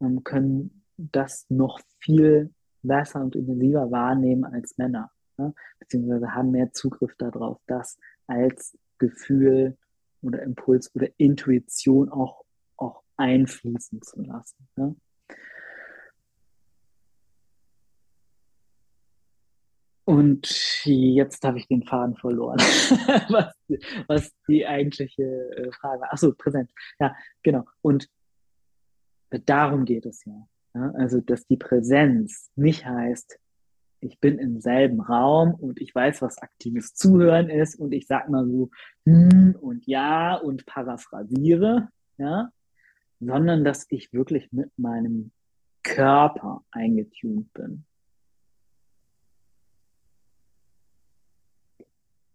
ähm, 0.00 0.22
können 0.24 0.84
das 0.96 1.46
noch 1.48 1.80
viel 2.00 2.52
besser 2.82 3.20
und 3.20 3.36
intensiver 3.36 3.90
wahrnehmen 3.90 4.44
als 4.44 4.78
Männer. 4.78 5.10
ja? 5.38 5.52
beziehungsweise 5.78 6.34
haben 6.34 6.50
mehr 6.50 6.72
Zugriff 6.72 7.14
darauf, 7.18 7.60
das 7.66 7.98
als 8.26 8.78
Gefühl 8.98 9.76
oder 10.22 10.42
Impuls 10.42 10.94
oder 10.94 11.08
Intuition 11.16 12.08
auch, 12.08 12.44
auch 12.76 13.02
einfließen 13.16 14.02
zu 14.02 14.22
lassen. 14.22 14.68
Ja? 14.76 14.94
Und 20.08 20.86
jetzt 20.86 21.44
habe 21.44 21.58
ich 21.58 21.68
den 21.68 21.82
Faden 21.82 22.16
verloren, 22.16 22.56
was, 23.28 23.54
was, 24.06 24.32
die 24.48 24.66
eigentliche 24.66 25.22
äh, 25.22 25.70
Frage 25.72 26.00
war. 26.00 26.10
Achso, 26.14 26.32
Präsenz. 26.32 26.72
Ja, 26.98 27.14
genau. 27.42 27.66
Und 27.82 28.08
darum 29.28 29.84
geht 29.84 30.06
es 30.06 30.24
ja. 30.24 30.48
ja. 30.74 30.92
Also, 30.96 31.20
dass 31.20 31.46
die 31.46 31.58
Präsenz 31.58 32.50
nicht 32.56 32.86
heißt, 32.86 33.38
ich 34.00 34.18
bin 34.18 34.38
im 34.38 34.62
selben 34.62 35.02
Raum 35.02 35.52
und 35.52 35.78
ich 35.78 35.94
weiß, 35.94 36.22
was 36.22 36.38
aktives 36.38 36.94
Zuhören 36.94 37.50
ist 37.50 37.78
und 37.78 37.92
ich 37.92 38.06
sag 38.06 38.30
mal 38.30 38.46
so 38.46 38.70
hm 39.04 39.56
und 39.60 39.86
ja 39.86 40.36
und 40.36 40.64
paraphrasiere, 40.64 41.90
ja, 42.16 42.50
sondern 43.20 43.62
dass 43.62 43.84
ich 43.90 44.14
wirklich 44.14 44.50
mit 44.52 44.70
meinem 44.78 45.32
Körper 45.82 46.64
eingetunt 46.70 47.52
bin. 47.52 47.84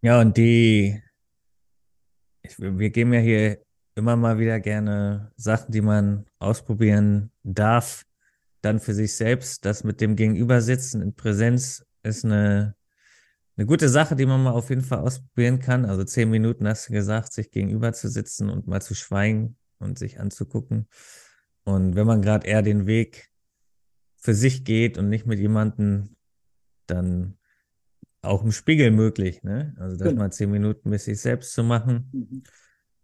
Ja, 0.03 0.19
und 0.19 0.35
die, 0.35 1.01
ich, 2.41 2.59
wir 2.59 2.89
geben 2.89 3.13
ja 3.13 3.21
hier 3.21 3.63
immer 3.95 4.17
mal 4.17 4.37
wieder 4.37 4.59
gerne 4.59 5.31
Sachen, 5.37 5.71
die 5.71 5.79
man 5.79 6.25
ausprobieren 6.39 7.31
darf, 7.43 8.05
dann 8.59 8.81
für 8.81 8.93
sich 8.93 9.15
selbst. 9.15 9.63
Das 9.63 9.85
mit 9.85 10.01
dem 10.01 10.17
Gegenübersitzen 10.17 11.01
in 11.01 11.15
Präsenz 11.15 11.85
ist 12.03 12.25
eine, 12.25 12.75
eine 13.55 13.65
gute 13.65 13.87
Sache, 13.87 14.17
die 14.17 14.25
man 14.25 14.43
mal 14.43 14.51
auf 14.51 14.69
jeden 14.71 14.81
Fall 14.81 14.99
ausprobieren 14.99 15.59
kann. 15.59 15.85
Also 15.85 16.03
zehn 16.03 16.29
Minuten 16.29 16.67
hast 16.67 16.89
du 16.89 16.93
gesagt, 16.93 17.31
sich 17.31 17.49
gegenüber 17.49 17.93
zu 17.93 18.09
sitzen 18.09 18.49
und 18.49 18.67
mal 18.67 18.81
zu 18.81 18.95
schweigen 18.95 19.55
und 19.79 19.97
sich 19.97 20.19
anzugucken. 20.19 20.89
Und 21.63 21.95
wenn 21.95 22.07
man 22.07 22.21
gerade 22.21 22.45
eher 22.45 22.61
den 22.61 22.87
Weg 22.87 23.31
für 24.17 24.33
sich 24.33 24.65
geht 24.65 24.97
und 24.97 25.07
nicht 25.07 25.25
mit 25.25 25.39
jemandem, 25.39 26.17
dann 26.87 27.37
auch 28.23 28.43
im 28.43 28.51
Spiegel 28.51 28.91
möglich, 28.91 29.43
ne? 29.43 29.75
Also 29.77 29.97
das 29.97 30.07
genau. 30.07 30.21
mal 30.21 30.31
zehn 30.31 30.49
Minuten 30.49 30.89
mit 30.89 31.01
sich 31.01 31.19
selbst 31.19 31.53
zu 31.53 31.63
machen 31.63 32.09
mhm. 32.11 32.43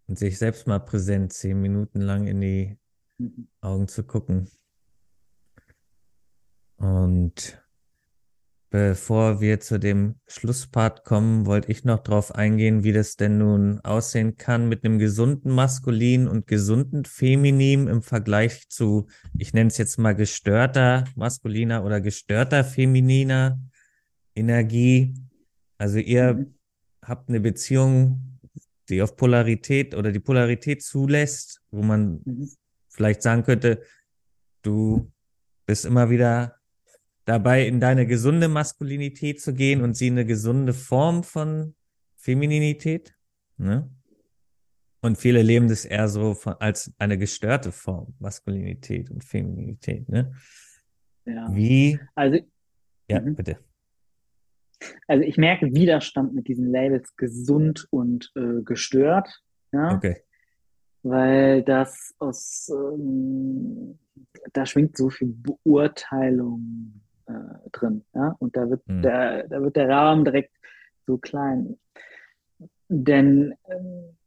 und 0.08 0.18
sich 0.18 0.38
selbst 0.38 0.66
mal 0.66 0.80
präsent 0.80 1.34
zehn 1.34 1.60
Minuten 1.60 2.02
lang 2.02 2.28
in 2.28 2.42
die 2.42 2.78
mhm. 3.18 3.48
Augen 3.62 3.88
zu 3.88 4.04
gucken. 4.04 4.50
Und 6.78 7.62
bevor 8.70 9.42
wir 9.42 9.60
zu 9.60 9.78
dem 9.78 10.16
Schlusspart 10.28 11.04
kommen, 11.04 11.46
wollte 11.46 11.70
ich 11.70 11.84
noch 11.84 12.00
darauf 12.00 12.34
eingehen, 12.34 12.86
wie 12.86 12.94
das 12.94 13.18
denn 13.18 13.40
nun 13.40 13.82
aussehen 13.82 14.38
kann 14.38 14.70
mit 14.70 14.86
einem 14.86 15.00
gesunden 15.00 15.52
Maskulin 15.52 16.30
und 16.30 16.48
gesunden 16.48 17.04
Feminin 17.04 17.88
im 17.88 18.02
Vergleich 18.02 18.70
zu, 18.70 19.08
ich 19.38 19.54
nenne 19.54 19.68
es 19.68 19.78
jetzt 19.78 19.98
mal 19.98 20.16
gestörter 20.16 21.04
Maskuliner 21.16 21.84
oder 21.84 22.00
gestörter 22.00 22.64
Femininer 22.64 23.60
Energie. 24.40 25.14
Also 25.78 26.00
ihr 26.00 26.34
mhm. 26.34 26.56
habt 27.04 27.30
eine 27.30 27.40
Beziehung, 27.40 28.40
die 28.90 29.02
auf 29.02 29.16
Polarität 29.16 29.96
oder 29.96 30.12
die 30.12 30.20
Polarität 30.20 30.82
zulässt, 30.82 31.62
wo 31.72 31.84
man 31.84 32.22
mhm. 32.26 32.50
vielleicht 32.90 33.22
sagen 33.22 33.44
könnte, 33.44 33.84
du 34.62 35.12
bist 35.66 35.86
immer 35.86 36.10
wieder 36.10 36.56
dabei, 37.26 37.68
in 37.68 37.80
deine 37.80 38.08
gesunde 38.08 38.48
Maskulinität 38.48 39.40
zu 39.40 39.54
gehen 39.54 39.82
und 39.82 39.96
sie 39.96 40.08
eine 40.08 40.26
gesunde 40.26 40.74
Form 40.74 41.24
von 41.24 41.76
Femininität. 42.18 43.16
Ne? 43.58 43.90
Und 45.02 45.18
viele 45.18 45.44
leben 45.44 45.70
das 45.70 45.86
eher 45.86 46.10
so 46.10 46.34
von, 46.34 46.56
als 46.60 46.92
eine 46.98 47.18
gestörte 47.18 47.72
Form, 47.72 48.16
Maskulinität 48.20 49.12
und 49.12 49.24
Femininität. 49.24 50.10
Ne? 50.10 50.34
Ja. 51.26 51.48
Wie? 51.54 52.00
Also, 52.16 52.40
ja, 53.08 53.22
mhm. 53.22 53.36
bitte. 53.36 53.60
Also 55.08 55.24
ich 55.24 55.38
merke 55.38 55.74
Widerstand 55.74 56.34
mit 56.34 56.48
diesen 56.48 56.72
Labels 56.72 57.16
gesund 57.16 57.88
und 57.92 58.32
äh, 58.36 58.62
gestört. 58.64 59.42
Ja? 59.72 59.96
Okay. 59.96 60.22
Weil 61.04 61.64
das 61.64 62.16
aus, 62.20 62.70
ähm, 62.74 64.00
da 64.54 64.66
schwingt 64.66 64.98
so 64.98 65.10
viel 65.10 65.34
Beurteilung 65.34 67.02
äh, 67.28 67.70
drin. 67.72 68.04
Ja? 68.14 68.36
Und 68.40 68.56
da 68.56 68.70
wird, 68.70 68.88
mhm. 68.88 69.02
der, 69.02 69.48
da 69.48 69.62
wird 69.62 69.76
der 69.76 69.90
Rahmen 69.90 70.26
direkt 70.26 70.54
so 71.06 71.18
klein. 71.18 71.78
Denn 72.90 73.56
ähm, 73.70 74.18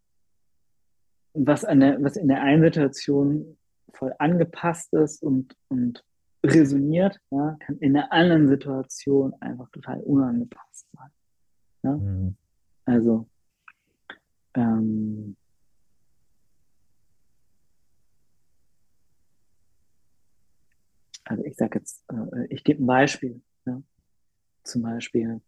was, 1.35 1.65
eine, 1.65 2.03
was 2.03 2.17
in 2.17 2.29
der 2.29 2.43
einen 2.43 2.63
Situation 2.63 3.59
voll 3.93 4.15
angepasst 4.19 4.93
ist 4.95 5.23
und, 5.23 5.55
und 5.69 6.05
resoniert, 6.45 7.21
ja, 7.31 7.57
kann 7.61 7.79
in 7.79 7.97
einer 7.97 8.13
anderen 8.13 8.49
Situation 8.49 9.33
einfach 9.41 9.69
total 9.71 10.01
unangepasst 10.01 10.87
sein. 10.93 11.11
Ja? 11.83 11.97
Mhm. 11.97 12.37
Also, 12.85 13.29
ähm, 14.55 15.37
also 21.25 21.45
ich 21.45 21.57
sage 21.57 21.79
jetzt, 21.79 22.05
äh, 22.11 22.47
ich 22.49 22.65
gebe 22.65 22.83
ein 22.83 22.87
Beispiel. 22.87 23.41
Ja? 23.65 23.81
Zum 24.65 24.83
Beispiel 24.83 25.41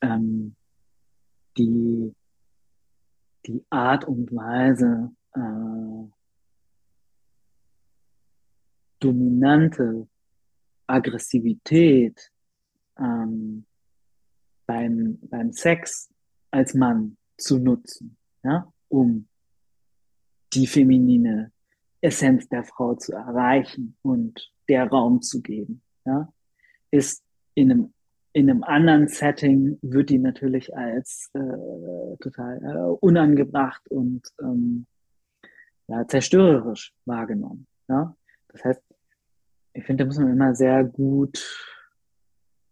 ähm, 0.00 0.56
die, 1.56 2.14
die 3.46 3.64
Art 3.70 4.06
und 4.06 4.34
Weise, 4.34 5.12
äh, 5.34 6.10
dominante 9.04 10.08
Aggressivität 10.86 12.30
ähm, 12.98 13.66
beim, 14.66 15.18
beim 15.22 15.52
Sex 15.52 16.10
als 16.50 16.74
Mann 16.74 17.16
zu 17.36 17.58
nutzen, 17.58 18.16
ja, 18.42 18.72
um 18.88 19.28
die 20.52 20.66
feminine 20.66 21.52
Essenz 22.00 22.48
der 22.48 22.64
Frau 22.64 22.94
zu 22.94 23.12
erreichen 23.12 23.96
und 24.02 24.52
der 24.68 24.88
Raum 24.88 25.20
zu 25.20 25.42
geben, 25.42 25.82
ja, 26.04 26.32
ist 26.90 27.22
in 27.54 27.70
einem 27.70 27.94
in 28.36 28.50
einem 28.50 28.64
anderen 28.64 29.06
Setting 29.06 29.78
wird 29.80 30.10
die 30.10 30.18
natürlich 30.18 30.76
als 30.76 31.30
äh, 31.34 32.16
total 32.20 32.60
äh, 32.64 32.96
unangebracht 32.98 33.88
und 33.88 34.26
ähm, 34.40 34.86
ja, 35.86 36.04
zerstörerisch 36.08 36.92
wahrgenommen. 37.04 37.68
Ja? 37.88 38.16
Das 38.48 38.64
heißt, 38.64 38.82
ich 39.74 39.84
finde, 39.84 40.04
da 40.04 40.06
muss 40.06 40.18
man 40.18 40.32
immer 40.32 40.54
sehr 40.54 40.84
gut 40.84 41.42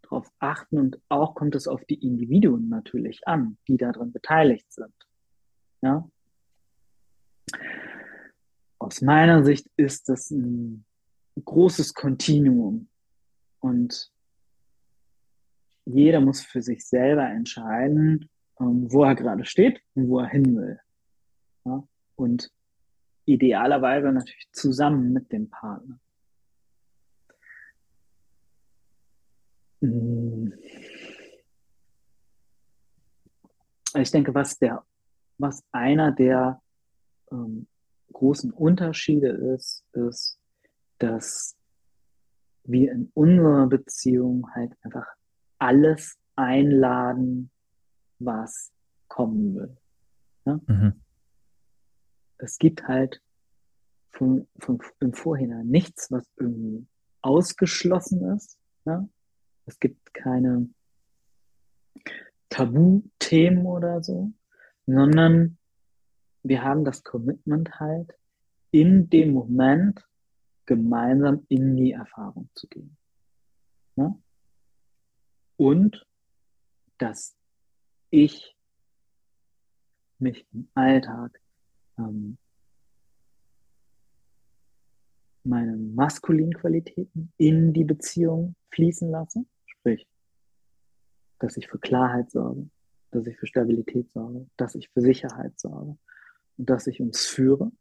drauf 0.03 0.31
achten 0.39 0.79
und 0.79 1.01
auch 1.09 1.35
kommt 1.35 1.55
es 1.55 1.67
auf 1.67 1.85
die 1.85 1.95
Individuen 2.07 2.69
natürlich 2.69 3.27
an, 3.27 3.59
die 3.67 3.77
daran 3.77 4.13
beteiligt 4.13 4.73
sind. 4.73 4.95
Ja? 5.83 6.09
Aus 8.79 9.01
meiner 9.01 9.45
Sicht 9.45 9.69
ist 9.77 10.09
das 10.09 10.31
ein 10.31 10.85
großes 11.45 11.95
Kontinuum 11.95 12.89
und 13.61 14.13
jeder 15.85 16.21
muss 16.21 16.43
für 16.43 16.63
sich 16.63 16.87
selber 16.87 17.29
entscheiden, 17.29 18.29
ähm, 18.61 18.93
wo 18.93 19.03
er 19.05 19.17
gerade 19.17 19.45
steht 19.45 19.83
und 19.95 20.09
wo 20.09 20.21
er 20.21 20.29
hin 20.29 20.57
will. 20.57 20.79
Ja? 21.65 21.83
Und 22.15 22.53
idealerweise 23.25 24.13
natürlich 24.13 24.49
zusammen 24.53 25.13
mit 25.13 25.33
dem 25.33 25.51
Partner. 25.51 25.99
Ich 33.95 34.11
denke, 34.13 34.33
was 34.33 34.59
der, 34.59 34.85
was 35.39 35.65
einer 35.73 36.13
der 36.13 36.63
ähm, 37.33 37.67
großen 38.13 38.53
Unterschiede 38.53 39.29
ist, 39.29 39.85
ist, 39.93 40.39
dass 40.99 41.57
wir 42.65 42.93
in 42.93 43.11
unserer 43.15 43.67
Beziehung 43.67 44.47
halt 44.55 44.73
einfach 44.83 45.07
alles 45.59 46.17
einladen, 46.37 47.51
was 48.21 48.71
kommen 49.09 49.57
will. 49.57 49.77
Ja? 50.45 50.61
Mhm. 50.67 51.03
Es 52.39 52.59
gibt 52.59 52.87
halt 52.87 53.21
von, 54.11 54.47
von, 54.61 54.81
im 55.01 55.13
Vorhinein 55.13 55.67
nichts, 55.67 56.11
was 56.13 56.25
irgendwie 56.37 56.87
ausgeschlossen 57.21 58.25
ist. 58.37 58.59
Ja? 58.85 59.09
Es 59.73 59.81
gibt 59.81 60.13
keine 60.13 60.69
Tabuthemen 62.51 63.65
oder 63.65 64.03
so, 64.03 64.31
sondern 64.87 65.57
wir 66.43 66.63
haben 66.63 66.85
das 66.85 67.03
Commitment 67.05 67.81
halt, 67.81 68.13
in 68.71 69.09
dem 69.09 69.33
Moment 69.33 70.07
gemeinsam 70.67 71.47
in 71.49 71.77
die 71.77 71.93
Erfahrung 71.93 72.51
zu 72.55 72.67
gehen. 72.69 72.97
Ja? 73.97 74.15
und 75.57 76.05
dass 76.99 77.37
ich 78.11 78.57
mich 80.19 80.45
im 80.53 80.69
Alltag 80.75 81.41
ähm, 81.99 82.37
meine 85.45 85.77
maskulinen 85.77 86.55
Qualitäten 86.55 87.33
in 87.37 87.73
die 87.73 87.85
Beziehung 87.85 88.57
fließen 88.71 89.09
lasse, 89.09 89.45
dass 91.43 91.57
ich 91.57 91.69
für 91.69 91.79
Klarheit 91.79 92.31
sorge, 92.31 92.71
dass 93.11 93.27
ich 93.27 93.37
für 93.37 93.49
Stabilität 93.49 94.09
sorge, 94.13 94.49
dass 94.57 94.77
ich 94.77 94.89
für 94.91 95.01
Sicherheit 95.01 95.59
sorge 95.59 95.99
und 96.57 96.71
dass 96.71 96.87
ich 96.87 97.01
uns 97.01 97.27
führe 97.27 97.73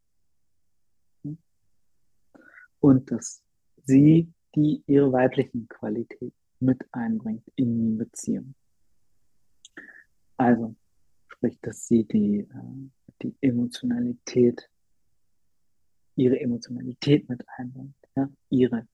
und 2.79 3.11
dass 3.11 3.43
sie 3.83 4.33
die 4.55 4.83
ihre 4.87 5.11
weiblichen 5.11 5.67
Qualitäten 5.69 6.33
mit 6.59 6.83
einbringt 6.91 7.47
in 7.55 7.77
die 7.77 7.97
Beziehung. 7.97 8.55
Also, 10.37 10.75
sprich, 11.27 11.59
dass 11.61 11.87
sie 11.87 12.03
die, 12.03 12.39
äh, 12.39 12.89
die 13.21 13.35
Emotionalität, 13.41 14.69
ihre 16.15 16.39
Emotionalität 16.39 17.29
mit 17.29 17.47
einbringt, 17.57 17.95
ja? 18.15 18.27
ihre 18.49 18.87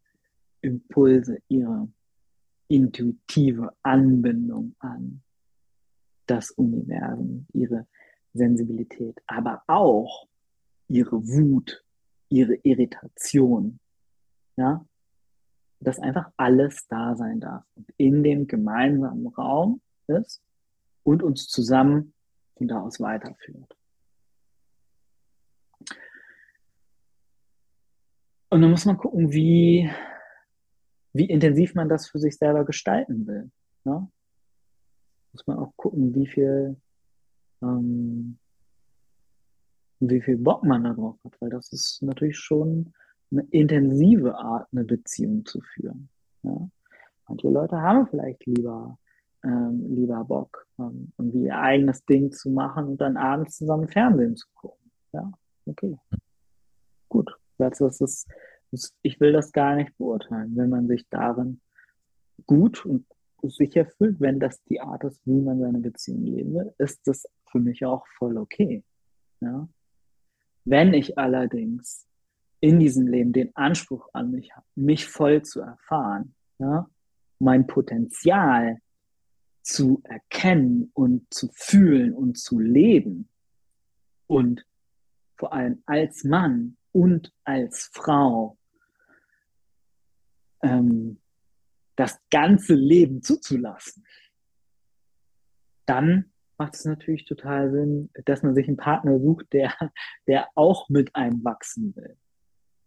Impulse, 0.59 1.41
ihre 1.47 1.87
intuitive 2.67 3.73
Anbindung 3.83 4.75
an 4.79 5.21
das 6.25 6.51
Universum, 6.51 7.47
ihre 7.53 7.87
Sensibilität, 8.33 9.21
aber 9.25 9.63
auch 9.67 10.27
ihre 10.87 11.27
Wut, 11.27 11.83
ihre 12.29 12.55
Irritation, 12.55 13.79
ja, 14.57 14.85
dass 15.79 15.99
einfach 15.99 16.31
alles 16.37 16.87
da 16.87 17.15
sein 17.15 17.39
darf 17.39 17.63
und 17.75 17.89
in 17.97 18.23
dem 18.23 18.47
gemeinsamen 18.47 19.27
Raum 19.27 19.81
ist 20.07 20.41
und 21.03 21.23
uns 21.23 21.47
zusammen 21.47 22.13
von 22.57 22.67
da 22.67 22.81
aus 22.81 22.99
weiterführt. 22.99 23.77
Und 28.49 28.61
dann 28.61 28.71
muss 28.71 28.85
man 28.85 28.97
gucken, 28.97 29.31
wie, 29.31 29.89
wie 31.13 31.25
intensiv 31.25 31.75
man 31.75 31.89
das 31.89 32.07
für 32.09 32.19
sich 32.19 32.37
selber 32.37 32.65
gestalten 32.65 33.27
will. 33.27 33.51
Ne? 33.83 34.07
Muss 35.33 35.47
man 35.47 35.57
auch 35.57 35.73
gucken, 35.75 36.13
wie 36.15 36.27
viel, 36.27 36.77
ähm, 37.61 38.37
wie 39.99 40.21
viel 40.21 40.37
Bock 40.37 40.63
man 40.63 40.83
darauf 40.83 41.17
hat, 41.23 41.33
weil 41.41 41.49
das 41.49 41.71
ist 41.71 42.01
natürlich 42.01 42.37
schon 42.37 42.93
eine 43.31 43.45
intensive 43.51 44.35
Art, 44.35 44.67
eine 44.71 44.83
Beziehung 44.83 45.45
zu 45.45 45.61
führen. 45.61 46.09
Ja? 46.43 46.69
Manche 47.27 47.49
Leute 47.49 47.81
haben 47.81 48.07
vielleicht 48.07 48.45
lieber, 48.45 48.97
ähm, 49.43 49.85
lieber 49.95 50.23
Bock, 50.23 50.67
ähm, 50.79 51.11
irgendwie 51.17 51.45
ihr 51.45 51.59
eigenes 51.59 52.05
Ding 52.05 52.31
zu 52.31 52.49
machen 52.49 52.85
und 52.85 53.01
dann 53.01 53.17
abends 53.17 53.57
zusammen 53.57 53.87
Fernsehen 53.87 54.35
zu 54.35 54.47
gucken. 54.55 54.91
Ja, 55.13 55.31
okay. 55.65 55.97
Gut. 57.09 57.37
Das 57.57 57.81
ist, 57.81 58.27
ich 59.01 59.19
will 59.19 59.31
das 59.31 59.51
gar 59.51 59.75
nicht 59.75 59.97
beurteilen, 59.97 60.55
wenn 60.55 60.69
man 60.69 60.87
sich 60.87 61.07
darin 61.09 61.61
gut 62.45 62.85
und 62.85 63.05
sicher 63.43 63.85
fühlt, 63.85 64.19
wenn 64.19 64.39
das 64.39 64.63
die 64.63 64.81
Art 64.81 65.03
ist, 65.03 65.21
wie 65.25 65.41
man 65.41 65.59
seine 65.59 65.79
Beziehung 65.79 66.23
leben 66.23 66.53
will, 66.53 66.73
ist 66.77 67.07
das 67.07 67.25
für 67.49 67.59
mich 67.59 67.85
auch 67.85 68.05
voll 68.17 68.37
okay. 68.37 68.83
Ja? 69.41 69.67
Wenn 70.65 70.93
ich 70.93 71.17
allerdings 71.17 72.07
in 72.59 72.79
diesem 72.79 73.07
Leben 73.07 73.33
den 73.33 73.55
Anspruch 73.55 74.09
an 74.13 74.31
mich 74.31 74.55
habe, 74.55 74.65
mich 74.75 75.05
voll 75.05 75.43
zu 75.43 75.61
erfahren, 75.61 76.35
ja, 76.59 76.89
mein 77.39 77.67
Potenzial 77.67 78.79
zu 79.61 80.01
erkennen 80.03 80.89
und 80.93 81.31
zu 81.31 81.49
fühlen 81.53 82.13
und 82.13 82.37
zu 82.37 82.59
leben 82.59 83.29
und 84.25 84.65
vor 85.35 85.53
allem 85.53 85.83
als 85.85 86.23
Mann 86.23 86.77
und 86.91 87.31
als 87.43 87.89
Frau 87.93 88.56
ähm, 90.61 91.19
das 91.95 92.19
ganze 92.29 92.75
Leben 92.75 93.21
zuzulassen, 93.21 94.05
dann 95.85 96.31
macht 96.57 96.75
es 96.75 96.85
natürlich 96.85 97.25
total 97.25 97.71
Sinn, 97.71 98.09
dass 98.25 98.43
man 98.43 98.55
sich 98.55 98.67
einen 98.67 98.77
Partner 98.77 99.19
sucht, 99.19 99.53
der, 99.53 99.73
der 100.27 100.47
auch 100.55 100.89
mit 100.89 101.15
einem 101.15 101.43
wachsen 101.43 101.95
will 101.95 102.17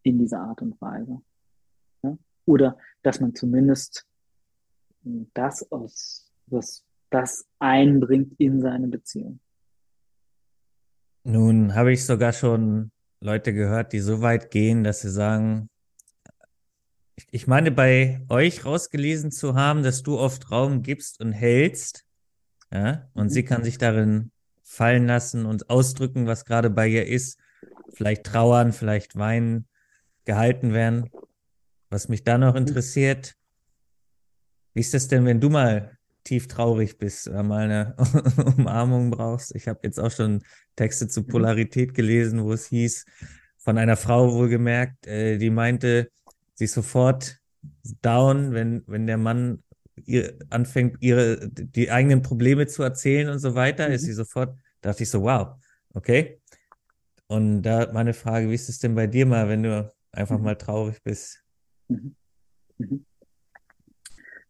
in 0.03 0.19
dieser 0.19 0.41
Art 0.41 0.63
und 0.63 0.81
Weise. 0.81 1.21
Ja? 2.03 2.17
Oder 2.47 2.79
dass 3.03 3.21
man 3.21 3.35
zumindest 3.35 4.07
das 5.35 5.71
aus, 5.71 6.31
was 6.47 6.85
das 7.11 7.49
einbringt 7.59 8.35
in 8.39 8.61
seine 8.61 8.89
Beziehung. 8.89 9.41
Nun 11.25 11.75
habe 11.75 11.93
ich 11.93 12.05
sogar 12.07 12.33
schon 12.33 12.91
Leute 13.21 13.53
gehört, 13.53 13.93
die 13.93 14.01
so 14.01 14.23
weit 14.23 14.51
gehen, 14.51 14.85
dass 14.85 15.03
sie 15.03 15.11
sagen, 15.11 15.69
ich 17.31 17.47
meine, 17.47 17.71
bei 17.71 18.21
euch 18.29 18.65
rausgelesen 18.65 19.31
zu 19.31 19.55
haben, 19.55 19.83
dass 19.83 20.03
du 20.03 20.19
oft 20.19 20.51
Raum 20.51 20.83
gibst 20.83 21.21
und 21.21 21.33
hältst, 21.33 22.05
ja, 22.73 23.09
und 23.15 23.27
mhm. 23.27 23.31
sie 23.31 23.43
kann 23.45 23.65
sich 23.65 23.79
darin 23.79 24.31
fallen 24.63 25.07
lassen 25.07 25.47
und 25.47 25.69
ausdrücken, 25.71 26.27
was 26.27 26.45
gerade 26.45 26.71
bei 26.71 26.87
ihr 26.87 27.07
ist, 27.07 27.39
vielleicht 27.93 28.25
trauern, 28.25 28.73
vielleicht 28.73 29.17
weinen, 29.17 29.67
gehalten 30.25 30.73
werden. 30.73 31.11
Was 31.89 32.09
mich 32.09 32.23
da 32.23 32.39
noch 32.39 32.55
interessiert, 32.55 33.35
wie 34.75 34.81
ist 34.81 34.95
das 34.95 35.09
denn, 35.09 35.25
wenn 35.25 35.41
du 35.41 35.51
mal 35.51 35.99
tief 36.23 36.47
traurig 36.47 36.99
bist 36.99 37.27
oder 37.27 37.43
mal 37.43 37.65
eine 37.65 37.97
Umarmung 38.57 39.11
brauchst? 39.11 39.55
Ich 39.57 39.67
habe 39.67 39.81
jetzt 39.83 39.99
auch 39.99 40.13
schon 40.13 40.43
Texte 40.77 41.09
zu 41.09 41.25
Polarität 41.25 41.95
gelesen, 41.95 42.45
wo 42.45 42.53
es 42.53 42.67
hieß, 42.67 43.05
von 43.59 43.77
einer 43.77 43.97
Frau 43.97 44.33
wohlgemerkt, 44.33 45.07
äh, 45.07 45.39
die 45.39 45.51
meinte, 45.51 46.11
ist 46.65 46.75
sofort 46.75 47.39
down, 48.03 48.53
wenn, 48.53 48.83
wenn 48.87 49.07
der 49.07 49.19
Mann 49.19 49.63
ihr 50.05 50.39
anfängt, 50.51 50.97
ihre, 51.01 51.49
die 51.51 51.91
eigenen 51.91 52.23
Probleme 52.23 52.67
zu 52.67 52.83
erzählen 52.83 53.29
und 53.29 53.39
so 53.39 53.55
weiter, 53.55 53.89
mhm. 53.89 53.95
ist 53.95 54.03
sie 54.03 54.13
sofort, 54.13 54.57
dachte 54.81 55.03
ich 55.03 55.11
so, 55.11 55.23
wow, 55.23 55.57
okay. 55.95 56.41
Und 57.27 57.63
da 57.63 57.93
meine 57.93 58.15
Frage, 58.15 58.49
wie 58.51 58.55
ist 58.55 58.69
es 58.69 58.79
denn 58.79 58.95
bei 58.95 59.07
dir 59.07 59.27
mal, 59.27 59.49
wenn 59.49 59.63
du 59.63 59.93
einfach 60.13 60.39
mhm. 60.39 60.45
mal 60.45 60.57
traurig 60.57 61.03
bist. 61.03 61.45
Mhm. 61.89 62.17
Mhm. 62.79 63.05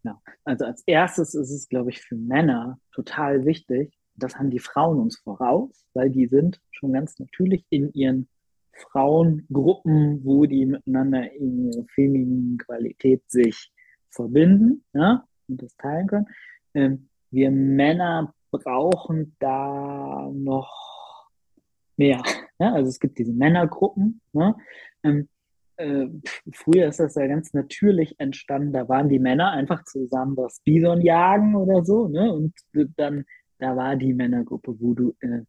Ja, 0.02 0.20
also 0.44 0.64
als 0.64 0.82
erstes 0.86 1.34
ist 1.34 1.50
es, 1.50 1.68
glaube 1.68 1.90
ich, 1.90 2.00
für 2.00 2.16
Männer 2.16 2.78
total 2.92 3.44
wichtig, 3.44 3.98
das 4.14 4.36
haben 4.36 4.50
die 4.50 4.58
Frauen 4.58 4.98
uns 4.98 5.18
voraus, 5.18 5.86
weil 5.94 6.10
die 6.10 6.26
sind 6.26 6.60
schon 6.70 6.92
ganz 6.92 7.18
natürlich 7.18 7.64
in 7.70 7.92
ihren 7.92 8.28
Frauengruppen, 8.90 10.24
wo 10.24 10.46
die 10.46 10.66
miteinander 10.66 11.30
in 11.32 11.72
ihrer 11.72 11.84
femininen 11.94 12.58
Qualität 12.58 13.22
sich 13.30 13.72
verbinden 14.10 14.84
ja, 14.92 15.24
und 15.48 15.62
das 15.62 15.76
teilen 15.76 16.06
können. 16.06 16.26
Ähm, 16.74 17.08
wir 17.30 17.50
Männer 17.50 18.34
brauchen 18.50 19.36
da 19.38 20.28
noch 20.32 21.28
mehr. 21.96 22.22
Ja? 22.58 22.72
Also 22.72 22.88
es 22.88 22.98
gibt 22.98 23.18
diese 23.18 23.32
Männergruppen. 23.32 24.20
Ne? 24.32 24.56
Ähm, 25.04 25.28
äh, 25.80 26.08
früher 26.52 26.88
ist 26.88 27.00
das 27.00 27.14
ja 27.14 27.26
ganz 27.26 27.54
natürlich 27.54 28.14
entstanden, 28.18 28.72
da 28.72 28.88
waren 28.88 29.08
die 29.08 29.18
Männer 29.18 29.52
einfach 29.52 29.84
zusammen 29.84 30.36
das 30.36 30.60
Bison 30.62 31.00
jagen 31.00 31.54
oder 31.54 31.84
so, 31.84 32.06
ne? 32.08 32.30
Und 32.30 32.52
dann, 32.96 33.24
da 33.58 33.76
war 33.76 33.96
die 33.96 34.12
Männergruppe, 34.12 34.78
wo 34.78 34.92
du, 34.92 35.14
äh, 35.20 35.40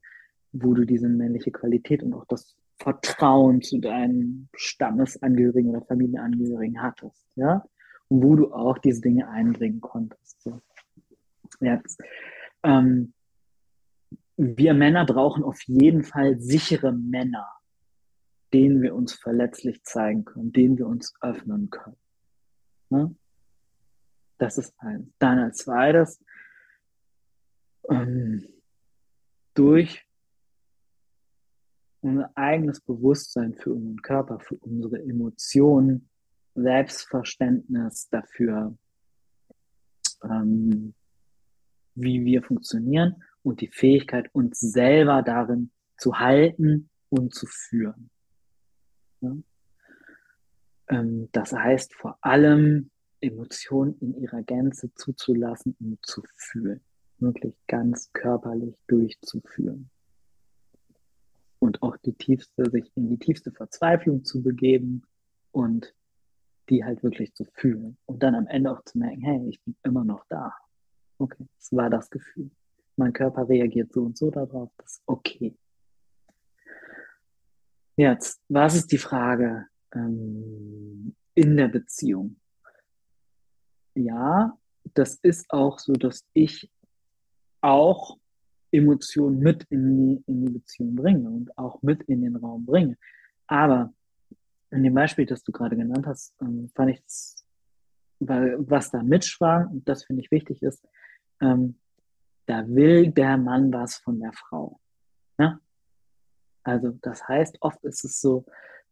wo 0.54 0.74
du 0.74 0.86
diese 0.86 1.10
männliche 1.10 1.52
Qualität 1.52 2.02
und 2.02 2.14
auch 2.14 2.26
das 2.30 2.56
Vertrauen 2.84 3.62
zu 3.62 3.80
deinen 3.80 4.50
Stammesangehörigen 4.56 5.70
oder 5.70 5.86
Familienangehörigen 5.86 6.82
hattest, 6.82 7.28
ja? 7.36 7.66
Und 8.10 8.24
wo 8.24 8.36
du 8.36 8.54
auch 8.54 8.78
diese 8.78 9.02
Dinge 9.02 9.30
einbringen 9.30 9.82
konntest. 9.82 10.42
So. 10.42 10.60
Jetzt, 11.60 12.02
ähm, 12.64 13.14
wir 14.38 14.74
Männer 14.74 15.06
brauchen 15.06 15.44
auf 15.44 15.62
jeden 15.64 16.04
Fall 16.04 16.40
sichere 16.40 16.92
Männer 16.92 17.48
denen 18.54 18.82
wir 18.82 18.96
uns 18.96 19.14
verletzlich 19.14 19.84
zeigen 19.84 20.26
können, 20.26 20.52
denen 20.52 20.78
wir 20.78 20.88
uns 20.88 21.14
öffnen 21.22 21.70
können. 21.70 21.98
Ne? 22.90 23.16
Das 24.38 24.58
ist 24.58 24.74
eins. 24.80 25.08
Dann 25.20 25.40
als 25.40 25.60
zweites, 25.60 26.24
ähm, 27.90 28.48
durch 29.54 30.06
unser 32.02 32.32
eigenes 32.36 32.82
Bewusstsein 32.82 33.54
für 33.54 33.72
unseren 33.74 34.02
Körper, 34.02 34.40
für 34.40 34.56
unsere 34.58 35.02
Emotionen, 35.02 36.10
Selbstverständnis 36.56 38.10
dafür, 38.10 38.78
ähm, 40.24 40.94
wie 41.96 42.26
wir 42.26 42.44
funktionieren 42.44 43.24
und 43.44 43.62
die 43.62 43.70
Fähigkeit, 43.70 44.30
uns 44.34 44.60
selber 44.60 45.22
darin 45.22 45.72
zu 45.98 46.20
halten 46.20 46.90
und 47.10 47.34
zu 47.34 47.46
führen. 47.48 48.10
Ja? 49.22 49.36
Ähm, 50.90 51.30
das 51.32 51.54
heißt 51.54 51.94
vor 51.94 52.18
allem 52.22 52.90
Emotionen 53.22 53.98
in 54.00 54.16
ihrer 54.16 54.42
Gänze 54.42 54.94
zuzulassen 54.96 55.76
und 55.80 56.04
zu 56.06 56.24
fühlen. 56.36 56.82
Wirklich 57.20 57.56
ganz 57.68 58.12
körperlich 58.14 58.76
durchzuführen. 58.88 59.92
Und 61.62 61.84
auch 61.84 61.96
die 61.98 62.14
tiefste, 62.14 62.72
sich 62.72 62.92
in 62.96 63.10
die 63.10 63.20
tiefste 63.20 63.52
Verzweiflung 63.52 64.26
zu 64.26 64.42
begeben 64.42 65.04
und 65.52 65.94
die 66.70 66.84
halt 66.84 67.04
wirklich 67.04 67.36
zu 67.36 67.46
fühlen. 67.54 67.98
Und 68.08 68.24
dann 68.24 68.34
am 68.34 68.48
Ende 68.48 68.72
auch 68.72 68.84
zu 68.84 68.98
merken, 68.98 69.22
hey, 69.22 69.48
ich 69.48 69.62
bin 69.64 69.76
immer 69.84 70.04
noch 70.04 70.26
da. 70.28 70.54
Okay, 71.20 71.48
das 71.58 71.72
war 71.72 71.92
das 71.92 72.10
Gefühl. 72.10 72.50
Mein 72.96 73.14
Körper 73.14 73.48
reagiert 73.48 73.94
so 73.94 74.02
und 74.02 74.18
so 74.18 74.32
darauf, 74.32 74.72
das 74.78 74.94
ist 74.94 75.04
okay. 75.06 75.56
Jetzt, 77.96 78.42
was 78.50 78.76
ist 78.76 78.92
die 78.92 78.98
Frage 78.98 79.68
ähm, 79.94 81.16
in 81.36 81.58
der 81.58 81.68
Beziehung? 81.68 82.38
Ja, 83.94 84.58
das 84.96 85.20
ist 85.22 85.52
auch 85.52 85.78
so, 85.78 85.94
dass 85.94 86.26
ich 86.34 86.72
auch 87.62 88.18
Emotionen 88.72 89.40
mit 89.40 89.64
in 89.70 89.98
die, 89.98 90.24
in 90.28 90.46
die 90.46 90.54
Beziehung 90.54 90.96
bringe 90.96 91.30
und 91.30 91.58
auch 91.58 91.82
mit 91.82 92.04
in 92.04 92.22
den 92.22 92.36
Raum 92.36 92.66
bringe. 92.66 92.98
Aber 93.48 93.94
in 94.72 94.84
dem 94.84 94.94
Beispiel, 94.94 95.26
das 95.26 95.44
du 95.44 95.52
gerade 95.52 95.76
genannt 95.76 96.08
hast, 96.08 96.34
ähm, 96.42 96.70
fand 96.76 96.92
ich, 96.92 97.02
weil 98.20 98.56
was 98.60 98.92
da 98.92 99.04
mitschwang, 99.04 99.68
und 99.68 99.90
das 99.90 100.06
finde 100.06 100.22
ich 100.22 100.32
wichtig 100.32 100.62
ist, 100.64 100.88
ähm, 101.42 101.76
da 102.46 102.68
will 102.68 103.12
der 103.12 103.38
Mann 103.38 103.72
was 103.74 103.96
von 103.96 104.20
der 104.20 104.32
Frau. 104.34 104.80
Ja? 105.38 105.60
Also 106.64 106.92
das 107.02 107.28
heißt, 107.28 107.58
oft 107.62 107.84
ist 107.84 108.06
es 108.06 108.22
so, 108.22 108.46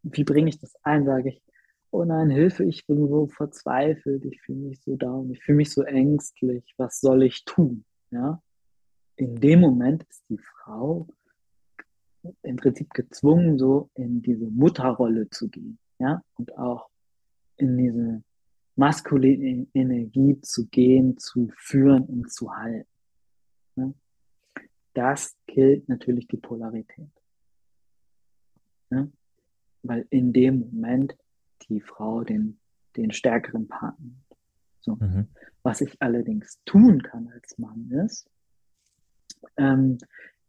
wie 0.04 0.24
bringe 0.24 0.50
ich 0.50 0.60
das 0.60 0.76
ein, 0.84 1.06
sage 1.06 1.30
ich, 1.30 1.44
oh 1.92 2.04
nein, 2.04 2.30
Hilfe, 2.30 2.64
ich 2.66 2.86
bin 2.86 3.08
so 3.08 3.28
verzweifelt, 3.28 4.26
ich 4.26 4.42
fühle 4.42 4.60
mich 4.60 4.82
so 4.82 4.96
down, 4.96 5.32
ich 5.32 5.44
fühle 5.44 5.58
mich 5.58 5.72
so 5.72 5.84
ängstlich, 5.84 6.74
was 6.78 7.00
soll 7.00 7.24
ich 7.24 7.46
tun? 7.46 7.86
Ja? 8.12 8.42
In 9.20 9.36
dem 9.36 9.60
Moment 9.60 10.04
ist 10.04 10.24
die 10.30 10.38
Frau 10.38 11.06
im 12.42 12.56
Prinzip 12.56 12.94
gezwungen, 12.94 13.58
so 13.58 13.90
in 13.96 14.22
diese 14.22 14.46
Mutterrolle 14.46 15.30
zu 15.30 15.50
gehen, 15.50 15.78
ja, 16.00 16.24
und 16.36 16.58
auch 16.58 16.90
in 17.58 17.78
diese 17.78 18.24
maskuline 18.78 19.68
Energie 19.74 20.40
zu 20.40 20.68
gehen, 20.68 21.18
zu 21.18 21.52
führen 21.58 22.06
und 22.06 22.32
zu 22.32 22.56
halten. 22.56 22.88
Ja? 23.76 23.94
Das 24.94 25.36
killt 25.48 25.90
natürlich 25.90 26.30
die 26.30 26.38
Polarität. 26.38 27.12
Ja? 28.90 29.06
Weil 29.84 30.08
in 30.12 30.32
dem 30.32 30.60
Moment 30.62 31.18
die 31.68 31.82
Frau 31.82 32.24
den, 32.24 32.58
den 32.96 33.12
stärkeren 33.12 33.68
Partner. 33.68 34.14
So. 34.80 34.96
Mhm. 34.96 35.28
Was 35.62 35.82
ich 35.82 36.02
allerdings 36.02 36.62
tun 36.64 37.04
kann 37.04 37.28
als 37.28 37.58
Mann 37.58 37.92
ist, 37.92 38.30
ähm, 39.58 39.98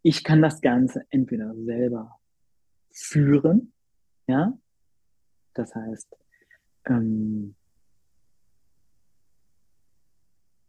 ich 0.03 0.25
kann 0.25 0.43
das 0.43 0.61
Ganze 0.61 1.05
entweder 1.11 1.55
selber 1.55 2.19
führen, 2.93 3.73
ja, 4.27 4.57
das 5.55 5.75
heißt, 5.75 6.17
ähm, 6.87 7.55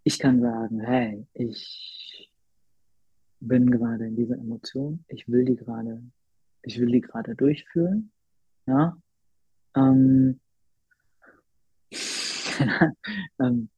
ich 0.03 0.19
kann 0.19 0.41
sagen, 0.41 0.81
hey, 0.81 1.27
ich 1.33 2.31
bin 3.39 3.69
gerade 3.69 4.07
in 4.07 4.15
dieser 4.15 4.35
Emotion, 4.35 5.05
ich 5.07 5.27
will 5.27 5.45
die 5.45 5.55
gerade, 5.55 6.01
ich 6.63 6.79
will 6.79 6.91
die 6.91 7.01
gerade 7.01 7.35
durchführen, 7.35 8.11
ja, 8.65 8.97
ähm, 9.75 10.39
ähm, 13.39 13.69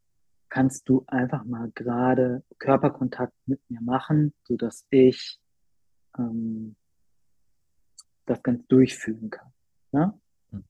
kannst 0.54 0.88
du 0.88 1.04
einfach 1.08 1.46
mal 1.46 1.72
gerade 1.74 2.44
Körperkontakt 2.60 3.34
mit 3.48 3.60
mir 3.70 3.82
machen, 3.82 4.36
so 4.44 4.56
dass 4.56 4.86
ich 4.92 5.40
ähm, 6.16 6.76
das 8.28 8.44
ganz 8.44 8.68
durchführen 8.68 9.32
kann. 9.32 9.52
Ja? 9.94 10.20
Hm. 10.52 10.64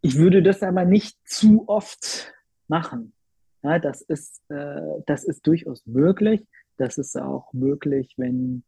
Ich 0.00 0.16
würde 0.16 0.42
das 0.42 0.64
aber 0.64 0.84
nicht 0.84 1.16
zu 1.24 1.68
oft 1.68 2.34
machen. 2.66 3.12
Ja, 3.62 3.78
das 3.78 4.02
ist, 4.02 4.42
äh, 4.48 5.02
das 5.06 5.22
ist 5.22 5.46
durchaus 5.46 5.86
möglich. 5.86 6.44
Das 6.78 6.98
ist 6.98 7.16
auch 7.16 7.52
möglich, 7.52 8.14
wenn, 8.16 8.64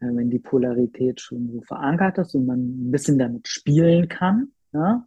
äh, 0.00 0.06
wenn 0.06 0.30
die 0.30 0.40
Polarität 0.40 1.20
schon 1.20 1.48
so 1.52 1.60
verankert 1.60 2.18
ist 2.18 2.34
und 2.34 2.44
man 2.44 2.58
ein 2.58 2.90
bisschen 2.90 3.20
damit 3.20 3.46
spielen 3.46 4.08
kann. 4.08 4.50
Ja? 4.72 5.06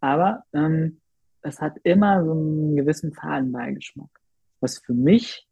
Aber 0.00 0.44
ähm, 0.52 1.00
es 1.44 1.60
hat 1.60 1.78
immer 1.82 2.24
so 2.24 2.32
einen 2.32 2.76
gewissen 2.76 3.12
Fadenbeigeschmack. 3.12 4.08
Was 4.60 4.78
für 4.78 4.94
mich 4.94 5.46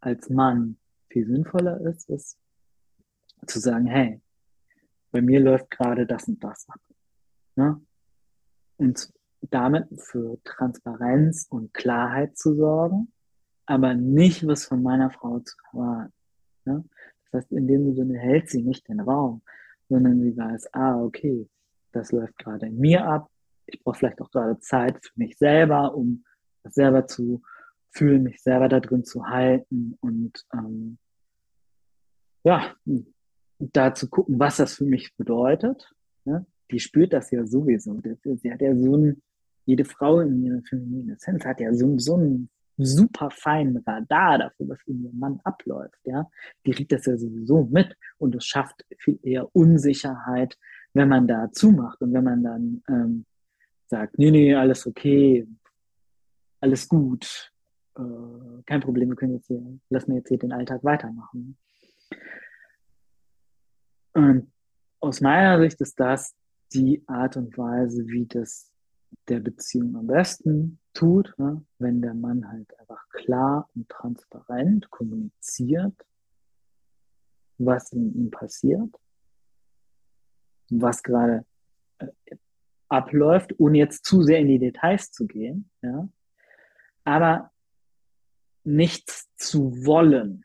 als 0.00 0.28
Mann 0.28 0.76
viel 1.08 1.26
sinnvoller 1.26 1.80
ist, 1.82 2.10
ist 2.10 2.38
zu 3.46 3.60
sagen, 3.60 3.86
hey, 3.86 4.20
bei 5.12 5.22
mir 5.22 5.40
läuft 5.40 5.70
gerade 5.70 6.04
das 6.04 6.26
und 6.26 6.42
das 6.42 6.68
ab. 6.68 6.80
Ne? 7.54 7.80
Und 8.76 9.12
damit 9.40 9.88
für 10.00 10.38
Transparenz 10.42 11.46
und 11.48 11.72
Klarheit 11.72 12.36
zu 12.36 12.54
sorgen, 12.54 13.12
aber 13.66 13.94
nicht 13.94 14.46
was 14.46 14.64
von 14.64 14.82
meiner 14.82 15.10
Frau 15.10 15.38
zu 15.38 15.56
erwarten. 15.72 16.12
Ne? 16.64 16.84
Das 17.30 17.44
heißt, 17.44 17.52
in 17.52 17.68
dem 17.68 17.94
Sinne 17.94 18.18
hält 18.18 18.50
sie 18.50 18.62
nicht 18.62 18.88
den 18.88 19.00
Raum, 19.00 19.42
sondern 19.88 20.20
sie 20.20 20.36
weiß, 20.36 20.74
ah, 20.74 21.00
okay, 21.00 21.48
das 21.92 22.10
läuft 22.10 22.36
gerade 22.38 22.66
in 22.66 22.78
mir 22.78 23.06
ab. 23.06 23.30
Ich 23.66 23.82
brauche 23.82 23.98
vielleicht 23.98 24.20
auch 24.20 24.30
gerade 24.30 24.58
Zeit 24.60 25.04
für 25.04 25.18
mich 25.18 25.36
selber, 25.38 25.94
um 25.94 26.24
das 26.62 26.74
selber 26.74 27.06
zu 27.06 27.42
fühlen, 27.90 28.22
mich 28.22 28.42
selber 28.42 28.68
da 28.68 28.80
drin 28.80 29.04
zu 29.04 29.26
halten 29.26 29.96
und 30.00 30.44
ähm, 30.52 30.98
ja, 32.44 32.74
da 33.58 33.94
zu 33.94 34.08
gucken, 34.08 34.38
was 34.38 34.58
das 34.58 34.74
für 34.74 34.84
mich 34.84 35.16
bedeutet. 35.16 35.92
Ne? 36.24 36.46
Die 36.70 36.80
spürt 36.80 37.12
das 37.12 37.30
ja 37.30 37.46
sowieso. 37.46 38.00
Sie 38.22 38.52
hat 38.52 38.60
ja 38.60 38.76
so 38.76 38.96
ein, 38.96 39.22
jede 39.64 39.84
Frau 39.84 40.20
in 40.20 40.44
ihrer 40.44 40.62
femininen 40.62 41.16
Essenz 41.16 41.44
hat 41.44 41.60
ja 41.60 41.72
so, 41.72 41.98
so 41.98 42.16
einen 42.16 42.50
super 42.76 43.30
feinen 43.30 43.78
Radar 43.78 44.38
dafür, 44.38 44.68
was 44.68 44.78
in 44.86 45.04
ihrem 45.04 45.18
Mann 45.18 45.40
abläuft. 45.44 45.98
Ja? 46.04 46.30
Die 46.66 46.72
kriegt 46.72 46.92
das 46.92 47.06
ja 47.06 47.16
sowieso 47.16 47.64
mit 47.64 47.96
und 48.18 48.34
es 48.34 48.44
schafft 48.44 48.84
viel 48.98 49.18
eher 49.22 49.54
Unsicherheit, 49.54 50.58
wenn 50.92 51.08
man 51.08 51.26
da 51.26 51.50
zumacht 51.52 52.00
und 52.00 52.12
wenn 52.12 52.24
man 52.24 52.42
dann 52.42 52.82
ähm, 52.88 53.26
sagt, 53.88 54.18
nee, 54.18 54.30
nee, 54.30 54.54
alles 54.54 54.86
okay, 54.86 55.46
alles 56.60 56.88
gut, 56.88 57.52
äh, 57.96 58.62
kein 58.66 58.80
Problem, 58.80 59.08
wir 59.10 59.16
können 59.16 59.34
jetzt 59.34 59.46
hier, 59.46 59.62
lass 59.90 60.06
mir 60.06 60.16
jetzt 60.16 60.28
hier 60.28 60.38
den 60.38 60.52
Alltag 60.52 60.82
weitermachen. 60.84 61.56
Und 64.14 64.50
aus 65.00 65.20
meiner 65.20 65.60
Sicht 65.60 65.80
ist 65.80 65.98
das 66.00 66.34
die 66.72 67.02
Art 67.06 67.36
und 67.36 67.56
Weise, 67.56 68.06
wie 68.06 68.26
das 68.26 68.72
der 69.28 69.40
Beziehung 69.40 69.96
am 69.96 70.06
besten 70.06 70.78
tut, 70.92 71.34
ne? 71.38 71.64
wenn 71.78 72.02
der 72.02 72.14
Mann 72.14 72.48
halt 72.48 72.78
einfach 72.80 73.08
klar 73.10 73.68
und 73.74 73.88
transparent 73.88 74.90
kommuniziert, 74.90 75.94
was 77.58 77.92
in 77.92 78.14
ihm 78.14 78.30
passiert, 78.30 78.90
was 80.70 81.02
gerade 81.02 81.44
äh, 81.98 82.08
abläuft, 82.88 83.58
ohne 83.58 83.78
jetzt 83.78 84.04
zu 84.04 84.22
sehr 84.22 84.38
in 84.38 84.48
die 84.48 84.58
Details 84.58 85.10
zu 85.12 85.26
gehen, 85.26 85.70
ja, 85.82 86.08
aber 87.04 87.50
nichts 88.64 89.28
zu 89.36 89.84
wollen, 89.84 90.44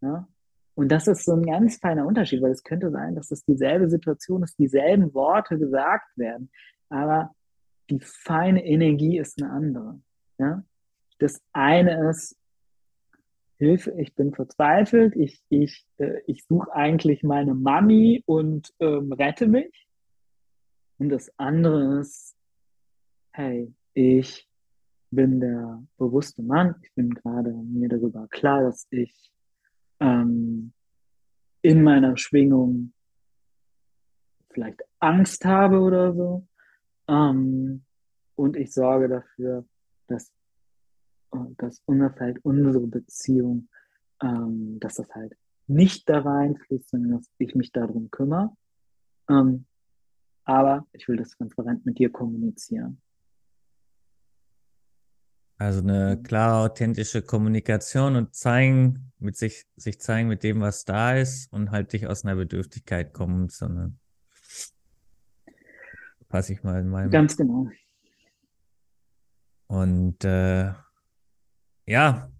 ja, 0.00 0.28
und 0.74 0.90
das 0.90 1.06
ist 1.06 1.24
so 1.24 1.32
ein 1.32 1.44
ganz 1.44 1.76
feiner 1.76 2.06
Unterschied, 2.06 2.42
weil 2.42 2.50
es 2.50 2.64
könnte 2.64 2.90
sein, 2.90 3.14
dass 3.14 3.30
es 3.30 3.44
dieselbe 3.44 3.88
Situation 3.88 4.42
ist, 4.42 4.58
dieselben 4.58 5.14
Worte 5.14 5.58
gesagt 5.58 6.16
werden, 6.16 6.50
aber 6.88 7.34
die 7.90 8.00
feine 8.00 8.64
Energie 8.64 9.18
ist 9.18 9.40
eine 9.40 9.52
andere. 9.52 10.00
Ja? 10.38 10.64
Das 11.18 11.40
eine 11.52 12.10
ist, 12.10 12.36
Hilfe, 13.56 13.92
ich 13.98 14.14
bin 14.16 14.34
verzweifelt, 14.34 15.14
ich, 15.14 15.40
ich, 15.48 15.86
äh, 15.98 16.20
ich 16.26 16.44
suche 16.44 16.72
eigentlich 16.74 17.22
meine 17.22 17.54
Mami 17.54 18.24
und 18.26 18.74
ähm, 18.80 19.12
rette 19.12 19.46
mich. 19.46 19.83
Und 20.98 21.08
das 21.08 21.32
andere 21.38 22.00
ist, 22.00 22.36
hey, 23.32 23.74
ich 23.94 24.48
bin 25.10 25.40
der 25.40 25.82
bewusste 25.96 26.42
Mann, 26.42 26.76
ich 26.82 26.92
bin 26.94 27.10
gerade 27.10 27.50
mir 27.52 27.88
darüber 27.88 28.26
klar, 28.28 28.62
dass 28.62 28.86
ich 28.90 29.32
ähm, 30.00 30.72
in 31.62 31.82
meiner 31.82 32.16
Schwingung 32.16 32.92
vielleicht 34.50 34.82
Angst 35.00 35.44
habe 35.44 35.80
oder 35.80 36.12
so. 36.14 36.46
Ähm, 37.08 37.84
und 38.36 38.56
ich 38.56 38.72
sorge 38.72 39.08
dafür, 39.08 39.64
dass, 40.08 40.30
äh, 41.32 41.38
dass 41.58 41.82
unser 41.86 42.10
Feld, 42.10 42.38
unsere 42.42 42.86
Beziehung, 42.86 43.68
ähm, 44.22 44.78
dass 44.80 44.94
das 44.94 45.08
halt 45.14 45.36
nicht 45.66 46.08
da 46.08 46.20
reinfließt, 46.20 46.90
sondern 46.90 47.18
dass 47.18 47.30
ich 47.38 47.54
mich 47.54 47.72
darum 47.72 48.10
kümmere. 48.10 48.50
Ähm, 49.28 49.66
aber 50.44 50.86
ich 50.92 51.08
will 51.08 51.16
das 51.16 51.30
transparent 51.30 51.84
mit 51.86 51.98
dir 51.98 52.10
kommunizieren. 52.10 53.00
Also 55.56 55.80
eine 55.80 56.20
klare, 56.22 56.64
authentische 56.64 57.22
Kommunikation 57.22 58.16
und 58.16 58.34
zeigen, 58.34 59.12
mit 59.18 59.36
sich, 59.36 59.66
sich 59.76 60.00
zeigen 60.00 60.28
mit 60.28 60.42
dem, 60.42 60.60
was 60.60 60.84
da 60.84 61.16
ist 61.16 61.52
und 61.52 61.70
halt 61.70 61.92
dich 61.92 62.06
aus 62.06 62.24
einer 62.24 62.34
Bedürftigkeit 62.34 63.12
kommen, 63.12 63.48
sondern 63.48 63.98
passe 66.28 66.52
ich 66.52 66.64
mal 66.64 66.80
in 66.80 66.88
meinem. 66.88 67.10
Ganz 67.10 67.36
genau. 67.36 67.68
Und 69.68 70.24
äh, 70.24 70.72
ja, 71.86 72.30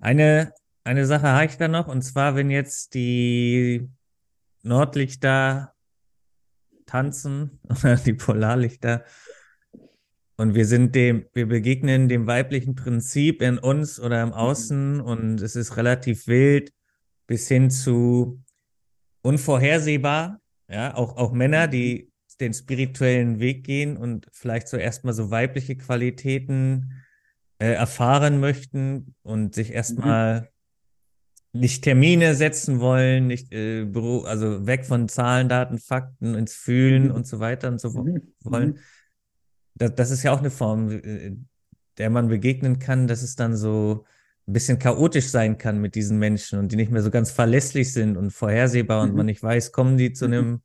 eine, 0.00 0.52
eine 0.82 1.06
Sache 1.06 1.28
habe 1.28 1.46
ich 1.46 1.56
da 1.56 1.68
noch, 1.68 1.86
und 1.86 2.02
zwar, 2.02 2.34
wenn 2.34 2.50
jetzt 2.50 2.94
die 2.94 3.88
Nordlichter 4.62 5.75
tanzen 6.86 7.60
oder 7.68 7.96
die 7.96 8.14
Polarlichter 8.14 9.04
und 10.36 10.54
wir 10.54 10.66
sind 10.66 10.94
dem, 10.94 11.26
wir 11.32 11.46
begegnen 11.46 12.08
dem 12.08 12.26
weiblichen 12.26 12.74
Prinzip 12.74 13.40
in 13.40 13.58
uns 13.58 13.98
oder 13.98 14.22
im 14.22 14.32
Außen 14.32 15.00
und 15.00 15.40
es 15.40 15.56
ist 15.56 15.78
relativ 15.78 16.26
wild 16.26 16.72
bis 17.26 17.48
hin 17.48 17.70
zu 17.70 18.42
unvorhersehbar. 19.22 20.40
Ja, 20.68 20.94
auch, 20.94 21.16
auch 21.16 21.32
Männer, 21.32 21.68
die 21.68 22.12
den 22.38 22.52
spirituellen 22.52 23.40
Weg 23.40 23.64
gehen 23.64 23.96
und 23.96 24.28
vielleicht 24.30 24.68
so 24.68 24.76
erstmal 24.76 25.14
so 25.14 25.30
weibliche 25.30 25.76
Qualitäten 25.76 26.92
äh, 27.58 27.72
erfahren 27.72 28.38
möchten 28.38 29.14
und 29.22 29.54
sich 29.54 29.72
erstmal 29.72 30.42
mhm. 30.42 30.46
Nicht 31.60 31.82
Termine 31.82 32.34
setzen 32.34 32.80
wollen, 32.80 33.26
nicht 33.26 33.52
äh, 33.52 33.84
Büro, 33.84 34.20
also 34.20 34.66
weg 34.66 34.84
von 34.84 35.08
Zahlen, 35.08 35.48
Daten, 35.48 35.78
Fakten 35.78 36.34
ins 36.34 36.54
Fühlen 36.54 37.08
mhm. 37.08 37.10
und 37.12 37.26
so 37.26 37.40
weiter 37.40 37.68
und 37.68 37.80
so 37.80 37.90
mhm. 37.90 38.22
wollen. 38.44 38.68
Mhm 38.68 38.78
das, 39.76 39.94
das 39.94 40.10
ist 40.10 40.22
ja 40.22 40.32
auch 40.32 40.40
eine 40.40 40.50
Form, 40.50 40.90
äh, 40.90 41.36
der 41.98 42.10
man 42.10 42.28
begegnen 42.28 42.78
kann, 42.78 43.06
dass 43.06 43.22
es 43.22 43.36
dann 43.36 43.56
so 43.56 44.04
ein 44.46 44.52
bisschen 44.52 44.78
chaotisch 44.78 45.28
sein 45.28 45.58
kann 45.58 45.80
mit 45.80 45.94
diesen 45.94 46.18
Menschen 46.18 46.58
und 46.58 46.70
die 46.72 46.76
nicht 46.76 46.90
mehr 46.90 47.02
so 47.02 47.10
ganz 47.10 47.30
verlässlich 47.30 47.92
sind 47.92 48.16
und 48.16 48.30
vorhersehbar 48.30 49.04
mhm. 49.04 49.10
und 49.10 49.16
man 49.16 49.26
nicht 49.26 49.42
weiß, 49.42 49.72
kommen 49.72 49.96
die 49.96 50.12
zu 50.12 50.26
mhm. 50.26 50.32
einem 50.32 50.62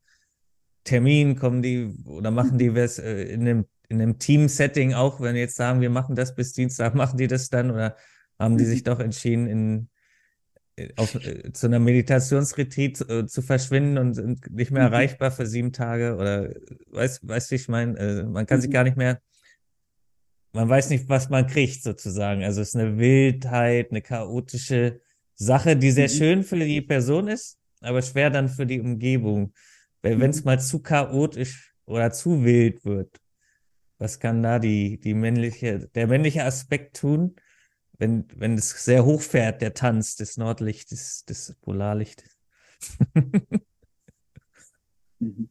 Termin, 0.83 1.35
kommen 1.35 1.61
die 1.61 1.93
oder 2.05 2.31
machen 2.31 2.57
die 2.57 2.73
was 2.75 2.99
äh, 2.99 3.23
in 3.23 3.41
einem, 3.41 3.65
in 3.87 4.01
einem 4.01 4.17
Team-Setting 4.17 4.93
auch, 4.93 5.19
wenn 5.19 5.35
wir 5.35 5.41
jetzt 5.41 5.55
sagen, 5.55 5.81
wir 5.81 5.89
machen 5.89 6.15
das 6.15 6.35
bis 6.35 6.53
Dienstag, 6.53 6.95
machen 6.95 7.17
die 7.17 7.27
das 7.27 7.49
dann 7.49 7.71
oder 7.71 7.95
haben 8.39 8.57
die 8.57 8.65
sich 8.65 8.81
mhm. 8.81 8.85
doch 8.85 8.99
entschieden, 8.99 9.47
in, 9.47 9.89
äh, 10.89 10.93
auf, 10.95 11.17
zu 11.53 11.67
einer 11.67 11.79
Meditationsretreat 11.79 13.09
äh, 13.09 13.25
zu 13.27 13.41
verschwinden 13.41 13.97
und 13.97 14.51
nicht 14.51 14.71
mehr 14.71 14.87
mhm. 14.87 14.93
erreichbar 14.93 15.31
für 15.31 15.45
sieben 15.45 15.71
Tage 15.71 16.15
oder 16.15 16.53
weißt, 16.91 17.27
weißt 17.27 17.51
du, 17.51 17.55
ich 17.55 17.67
meine, 17.67 17.97
äh, 17.97 18.23
man 18.23 18.45
kann 18.45 18.59
mhm. 18.59 18.61
sich 18.61 18.71
gar 18.71 18.83
nicht 18.83 18.97
mehr, 18.97 19.21
man 20.53 20.67
weiß 20.67 20.89
nicht, 20.89 21.07
was 21.09 21.29
man 21.29 21.47
kriegt 21.47 21.83
sozusagen. 21.83 22.43
Also 22.43 22.61
es 22.61 22.69
ist 22.69 22.75
eine 22.75 22.97
Wildheit, 22.97 23.91
eine 23.91 24.01
chaotische 24.01 24.99
Sache, 25.35 25.75
die 25.75 25.91
sehr 25.91 26.09
mhm. 26.09 26.13
schön 26.13 26.43
für 26.43 26.59
die 26.59 26.81
Person 26.81 27.27
ist, 27.27 27.57
aber 27.79 28.01
schwer 28.01 28.29
dann 28.29 28.49
für 28.49 28.65
die 28.65 28.79
Umgebung. 28.79 29.53
Wenn 30.01 30.21
es 30.21 30.41
mhm. 30.41 30.45
mal 30.45 30.59
zu 30.59 30.81
chaotisch 30.81 31.73
oder 31.85 32.11
zu 32.11 32.43
wild 32.43 32.83
wird, 32.85 33.17
was 33.97 34.19
kann 34.19 34.41
da 34.41 34.57
die, 34.57 34.99
die 34.99 35.13
männliche, 35.13 35.87
der 35.93 36.07
männliche 36.07 36.43
Aspekt 36.43 36.97
tun? 36.97 37.35
Wenn, 38.01 38.25
wenn 38.35 38.57
es 38.57 38.71
sehr 38.83 39.05
hoch 39.05 39.21
fährt, 39.21 39.61
der 39.61 39.75
Tanz 39.75 40.15
des 40.15 40.35
Nordlichtes, 40.35 41.23
des 41.25 41.55
Polarlichtes. 41.61 42.35
mhm. 45.19 45.49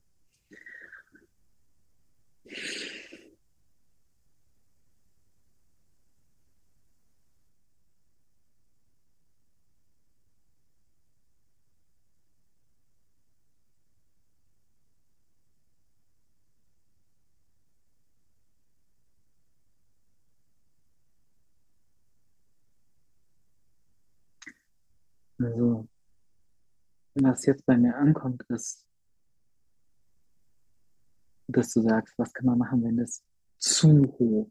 Also, 25.41 25.89
was 27.15 27.47
jetzt 27.47 27.65
bei 27.65 27.77
mir 27.77 27.97
ankommt, 27.97 28.43
ist, 28.49 28.87
dass 31.49 31.73
du 31.73 31.81
sagst, 31.81 32.19
was 32.19 32.33
kann 32.33 32.47
man 32.47 32.59
machen, 32.59 32.83
wenn 32.85 32.99
es 32.99 33.25
zu 33.59 34.07
hoch, 34.19 34.51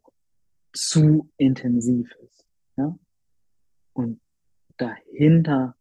zu 0.72 1.30
intensiv 1.36 2.12
ist. 2.16 2.46
Ja? 2.76 2.98
Und 3.92 4.20
dahinter 4.76 5.76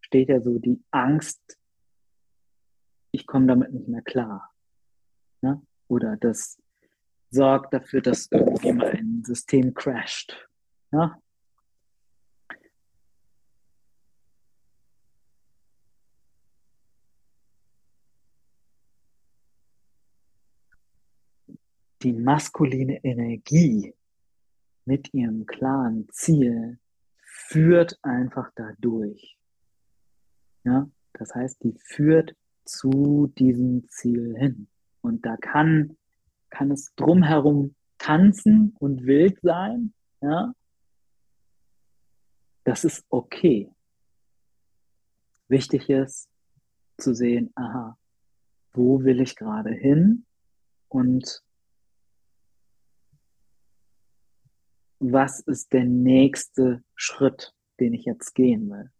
steht 0.00 0.28
ja 0.28 0.40
so 0.40 0.58
die 0.58 0.82
Angst, 0.90 1.58
ich 3.10 3.26
komme 3.26 3.46
damit 3.46 3.72
nicht 3.72 3.88
mehr 3.88 4.02
klar. 4.02 4.52
Ja? 5.42 5.60
Oder 5.88 6.16
das 6.16 6.60
sorgt 7.30 7.74
dafür, 7.74 8.00
dass 8.00 8.28
irgendwie 8.30 8.72
mein 8.72 9.22
System 9.24 9.74
crasht. 9.74 10.48
Ja? 10.92 11.20
Die 22.04 22.12
maskuline 22.12 23.02
Energie 23.02 23.94
mit 24.84 25.12
ihrem 25.14 25.46
klaren 25.46 26.06
Ziel 26.10 26.78
führt 27.22 27.98
einfach 28.02 28.50
dadurch. 28.54 29.38
Ja, 30.64 30.88
das 31.14 31.34
heißt, 31.34 31.62
die 31.64 31.74
führt 31.78 32.36
zu 32.64 33.32
diesem 33.38 33.88
Ziel 33.88 34.36
hin. 34.36 34.68
Und 35.00 35.24
da 35.26 35.36
kann, 35.36 35.96
kann 36.50 36.70
es 36.70 36.94
drumherum 36.94 37.74
tanzen 37.98 38.74
und 38.78 39.04
wild 39.04 39.40
sein. 39.40 39.92
Ja, 40.20 40.54
das 42.64 42.84
ist 42.84 43.04
okay. 43.08 43.70
Wichtig 45.48 45.88
ist 45.90 46.28
zu 46.98 47.14
sehen, 47.14 47.50
aha, 47.54 47.98
wo 48.72 49.04
will 49.04 49.20
ich 49.20 49.36
gerade 49.36 49.72
hin? 49.72 50.24
Und 50.88 51.43
was 55.12 55.40
ist 55.40 55.72
der 55.72 55.84
nächste 55.84 56.82
Schritt, 56.94 57.54
den 57.80 57.92
ich 57.92 58.04
jetzt 58.04 58.34
gehen 58.34 58.70
will. 58.70 58.90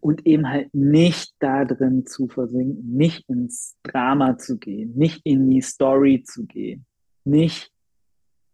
Und 0.00 0.26
eben 0.26 0.48
halt 0.48 0.74
nicht 0.74 1.34
da 1.38 1.64
drin 1.64 2.04
zu 2.04 2.26
versinken, 2.26 2.96
nicht 2.96 3.28
ins 3.28 3.76
Drama 3.84 4.36
zu 4.36 4.58
gehen, 4.58 4.94
nicht 4.96 5.20
in 5.24 5.48
die 5.48 5.60
Story 5.60 6.24
zu 6.24 6.46
gehen, 6.46 6.84
nicht 7.24 7.72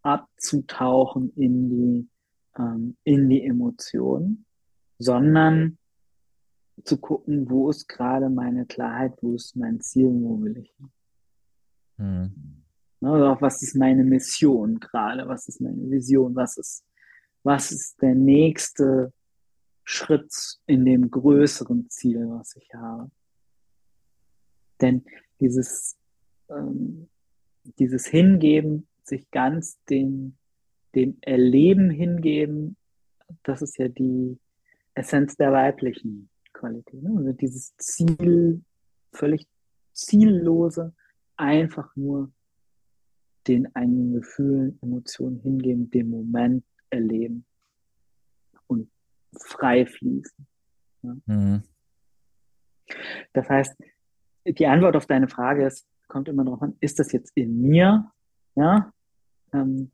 abzutauchen 0.03 1.33
in 1.35 1.69
die, 1.69 2.09
ähm, 2.57 2.95
in 3.03 3.27
die 3.27 3.43
Emotionen, 3.43 4.45
sondern 4.99 5.79
zu 6.83 6.97
gucken, 6.97 7.49
wo 7.49 7.71
ist 7.71 7.87
gerade 7.87 8.29
meine 8.29 8.67
Klarheit, 8.67 9.13
wo 9.21 9.33
ist 9.33 9.55
mein 9.55 9.79
Ziel, 9.81 10.11
wo 10.11 10.39
will 10.41 10.57
ich 10.57 10.71
hin. 10.77 10.91
Hm. 11.97 12.64
Ne, 13.05 13.29
auch, 13.29 13.39
was 13.39 13.61
ist 13.61 13.75
meine 13.75 14.03
Mission 14.03 14.79
gerade? 14.79 15.27
Was 15.27 15.47
ist 15.47 15.61
meine 15.61 15.91
Vision? 15.91 16.35
Was 16.35 16.57
ist, 16.57 16.83
was 17.43 17.71
ist 17.71 18.01
der 18.01 18.15
nächste 18.15 19.13
Schritt 19.83 20.33
in 20.65 20.85
dem 20.85 21.11
größeren 21.11 21.87
Ziel, 21.87 22.27
was 22.29 22.55
ich 22.55 22.67
habe? 22.73 23.11
Denn 24.81 25.05
dieses, 25.39 25.95
ähm, 26.49 27.07
dieses 27.77 28.07
Hingeben, 28.07 28.87
sich 29.03 29.29
ganz 29.29 29.77
dem, 29.87 30.35
dem 30.95 31.19
Erleben 31.21 31.91
hingeben, 31.91 32.75
das 33.43 33.61
ist 33.61 33.77
ja 33.77 33.87
die 33.87 34.39
Essenz 34.95 35.35
der 35.35 35.51
weiblichen 35.51 36.31
Qualität. 36.53 37.03
Ne? 37.03 37.13
Also 37.17 37.33
dieses 37.33 37.77
Ziel, 37.77 38.63
völlig 39.11 39.45
ziellose, 39.93 40.95
einfach 41.37 41.95
nur 41.95 42.31
den 43.47 43.75
eigenen 43.75 44.13
Gefühlen, 44.13 44.79
Emotionen 44.81 45.39
hingeben, 45.39 45.89
den 45.91 46.09
Moment 46.09 46.63
erleben 46.89 47.45
und 48.67 48.89
frei 49.33 49.85
fließen. 49.85 50.47
Ja. 51.03 51.15
Mhm. 51.25 51.63
Das 53.33 53.49
heißt, 53.49 53.75
die 54.45 54.67
Antwort 54.67 54.95
auf 54.95 55.07
deine 55.07 55.27
Frage 55.27 55.65
ist, 55.65 55.87
kommt 56.07 56.27
immer 56.29 56.43
darauf 56.43 56.61
an, 56.61 56.75
ist 56.79 56.99
das 56.99 57.11
jetzt 57.11 57.31
in 57.35 57.61
mir, 57.61 58.11
ja, 58.55 58.91
ähm, 59.53 59.91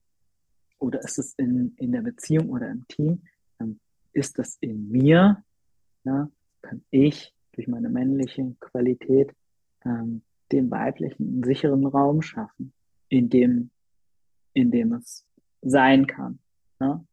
oder 0.80 1.00
ist 1.00 1.20
es 1.20 1.34
in, 1.36 1.74
in 1.78 1.92
der 1.92 2.02
Beziehung 2.02 2.50
oder 2.50 2.70
im 2.70 2.88
Team? 2.88 3.22
Ähm, 3.60 3.80
ist 4.14 4.40
das 4.40 4.58
in 4.60 4.90
mir? 4.90 5.44
Ja, 6.04 6.30
kann 6.62 6.84
ich 6.90 7.34
durch 7.54 7.68
meine 7.68 7.90
männliche 7.90 8.56
Qualität 8.60 9.34
ähm, 9.86 10.24
den 10.52 10.72
weiblichen, 10.72 11.44
sicheren 11.44 11.86
Raum 11.86 12.22
schaffen? 12.22 12.74
In 13.12 13.30
dem 13.30 13.70
in 14.54 14.72
dem 14.72 14.94
es 14.94 15.28
sein 15.62 16.08
kann. 16.08 16.40
Ja? 16.80 17.04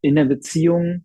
In 0.00 0.16
der 0.16 0.26
Beziehung 0.26 1.04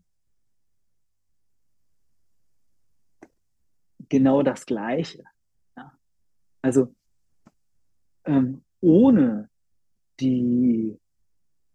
genau 4.10 4.44
das 4.44 4.66
Gleiche. 4.66 5.24
Ja? 5.76 5.98
Also 6.62 6.94
ähm, 8.26 8.64
ohne 8.82 9.50
die 10.20 11.00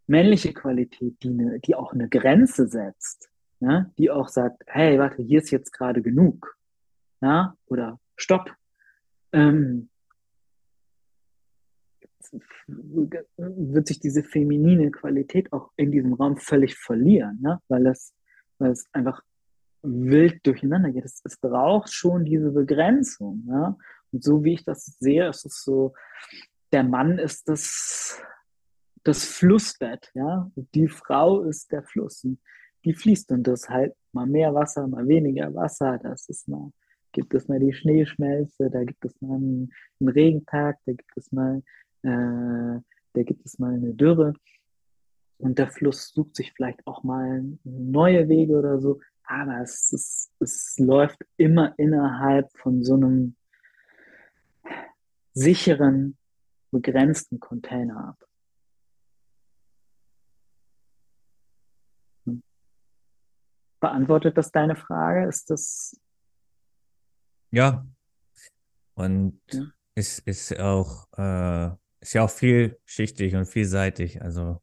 männliche 0.06 0.54
Qualität, 0.54 1.22
die, 1.22 1.28
eine, 1.28 1.60
die 1.60 1.74
auch 1.74 1.92
eine 1.92 2.08
Grenze 2.08 2.68
setzt, 2.68 3.30
ja, 3.60 3.90
die 3.98 4.10
auch 4.10 4.28
sagt, 4.28 4.62
hey, 4.66 4.98
warte, 4.98 5.22
hier 5.22 5.40
ist 5.40 5.50
jetzt 5.50 5.72
gerade 5.72 6.00
genug, 6.00 6.56
ja, 7.20 7.56
oder 7.66 7.98
stopp, 8.16 8.54
ähm, 9.32 9.90
wird 12.66 13.86
sich 13.86 14.00
diese 14.00 14.22
feminine 14.22 14.90
Qualität 14.90 15.52
auch 15.52 15.70
in 15.76 15.90
diesem 15.90 16.14
Raum 16.14 16.36
völlig 16.36 16.76
verlieren, 16.76 17.38
ne? 17.40 17.60
weil, 17.68 17.86
es, 17.86 18.14
weil 18.58 18.72
es 18.72 18.86
einfach 18.92 19.22
wild 19.82 20.46
durcheinander 20.46 20.90
geht. 20.90 21.04
Es, 21.04 21.20
es 21.24 21.36
braucht 21.38 21.92
schon 21.92 22.24
diese 22.24 22.50
Begrenzung. 22.50 23.44
Ja? 23.48 23.76
Und 24.12 24.24
so 24.24 24.42
wie 24.44 24.54
ich 24.54 24.64
das 24.64 24.84
sehe, 24.98 25.28
ist 25.28 25.44
es 25.46 25.62
so, 25.62 25.94
der 26.72 26.84
Mann 26.84 27.18
ist 27.18 27.48
das, 27.48 28.20
das 29.04 29.24
Flussbett, 29.24 30.10
ja. 30.14 30.50
Und 30.54 30.74
die 30.74 30.88
Frau 30.88 31.42
ist 31.42 31.72
der 31.72 31.82
Fluss. 31.82 32.24
Und 32.24 32.38
die 32.84 32.94
fließt 32.94 33.30
und 33.32 33.44
das 33.46 33.68
halt 33.68 33.94
mal 34.12 34.26
mehr 34.26 34.54
Wasser, 34.54 34.86
mal 34.86 35.06
weniger 35.08 35.54
Wasser. 35.54 35.98
Das 35.98 36.28
ist 36.28 36.48
mal, 36.48 36.72
gibt 37.12 37.34
es 37.34 37.48
mal 37.48 37.58
die 37.58 37.72
Schneeschmelze, 37.72 38.70
da 38.70 38.84
gibt 38.84 39.04
es 39.04 39.20
mal 39.20 39.36
einen, 39.36 39.72
einen 40.00 40.10
Regentag, 40.10 40.78
da 40.86 40.92
gibt 40.92 41.16
es 41.16 41.32
mal, 41.32 41.62
äh, 42.02 42.80
da 43.12 43.22
gibt 43.22 43.44
es 43.44 43.58
mal 43.58 43.74
eine 43.74 43.94
Dürre. 43.94 44.34
Und 45.38 45.58
der 45.58 45.68
Fluss 45.68 46.08
sucht 46.08 46.36
sich 46.36 46.52
vielleicht 46.52 46.86
auch 46.86 47.04
mal 47.04 47.44
neue 47.64 48.28
Wege 48.28 48.58
oder 48.58 48.80
so. 48.80 49.00
Aber 49.24 49.60
es, 49.60 49.92
ist, 49.92 50.32
es 50.40 50.78
läuft 50.78 51.24
immer 51.36 51.74
innerhalb 51.78 52.50
von 52.56 52.82
so 52.82 52.94
einem 52.94 53.36
sicheren, 55.32 56.16
begrenzten 56.70 57.38
Container 57.38 58.08
ab. 58.08 58.28
Hm. 62.26 62.42
Beantwortet 63.80 64.36
das 64.36 64.50
deine 64.50 64.74
Frage? 64.76 65.28
Ist 65.28 65.50
das. 65.50 66.00
Ja. 67.50 67.86
Und 68.94 69.40
ja. 69.52 69.62
Ist, 69.98 70.20
ist 70.28 70.56
auch, 70.60 71.08
äh, 71.18 71.74
ist 72.00 72.14
ja 72.14 72.24
auch 72.24 72.30
vielschichtig 72.30 73.34
und 73.34 73.46
vielseitig. 73.46 74.22
Also. 74.22 74.60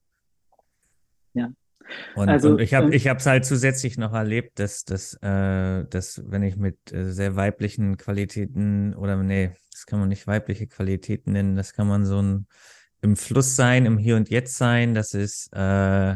Ja. 1.33 1.51
Und, 2.15 2.29
also, 2.29 2.49
und 2.49 2.61
ich 2.61 2.73
habe 2.73 2.87
ähm, 2.87 2.93
ich 2.93 3.07
habe 3.07 3.19
es 3.19 3.25
halt 3.25 3.45
zusätzlich 3.45 3.97
noch 3.97 4.13
erlebt, 4.13 4.59
dass, 4.59 4.85
dass, 4.85 5.13
äh, 5.21 5.85
dass 5.85 6.21
wenn 6.25 6.43
ich 6.43 6.57
mit 6.57 6.91
äh, 6.91 7.11
sehr 7.11 7.35
weiblichen 7.35 7.97
Qualitäten 7.97 8.95
oder 8.95 9.15
nee, 9.17 9.51
das 9.71 9.85
kann 9.85 9.99
man 9.99 10.09
nicht 10.09 10.25
weibliche 10.25 10.67
Qualitäten 10.67 11.33
nennen, 11.33 11.55
das 11.55 11.73
kann 11.73 11.87
man 11.87 12.05
so 12.05 12.21
ein 12.21 12.47
im 13.01 13.15
Fluss 13.15 13.55
sein, 13.55 13.85
im 13.85 13.99
Hier 13.99 14.15
und 14.15 14.29
Jetzt 14.29 14.57
sein, 14.57 14.95
das 14.95 15.13
ist 15.13 15.53
äh, 15.53 16.15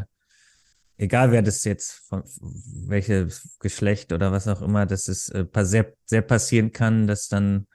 egal 0.97 1.31
wer 1.31 1.41
das 1.41 1.63
jetzt 1.63 2.07
von 2.07 2.23
welches 2.87 3.57
Geschlecht 3.59 4.11
oder 4.11 4.31
was 4.31 4.47
auch 4.47 4.61
immer, 4.61 4.85
dass 4.85 5.07
es 5.07 5.29
äh, 5.29 5.45
sehr, 5.59 5.93
sehr 6.05 6.21
passieren 6.21 6.71
kann, 6.71 7.07
dass 7.07 7.27
dann 7.27 7.67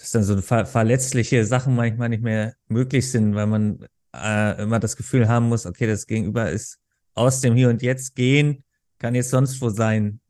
dass 0.00 0.12
dann 0.12 0.22
so 0.22 0.40
ver 0.40 0.64
verletzliche 0.64 1.44
Sachen 1.44 1.76
manchmal 1.76 2.08
nicht 2.08 2.22
mehr 2.22 2.54
möglich 2.68 3.10
sind, 3.10 3.34
weil 3.34 3.46
man 3.46 3.86
äh, 4.14 4.62
immer 4.62 4.80
das 4.80 4.96
Gefühl 4.96 5.28
haben 5.28 5.48
muss, 5.48 5.66
okay, 5.66 5.86
das 5.86 6.06
Gegenüber 6.06 6.50
ist 6.50 6.78
aus 7.12 7.42
dem 7.42 7.54
Hier 7.54 7.68
und 7.68 7.82
Jetzt 7.82 8.14
gehen, 8.16 8.64
kann 8.98 9.14
jetzt 9.14 9.28
sonst 9.28 9.60
wo 9.60 9.68
sein. 9.68 10.20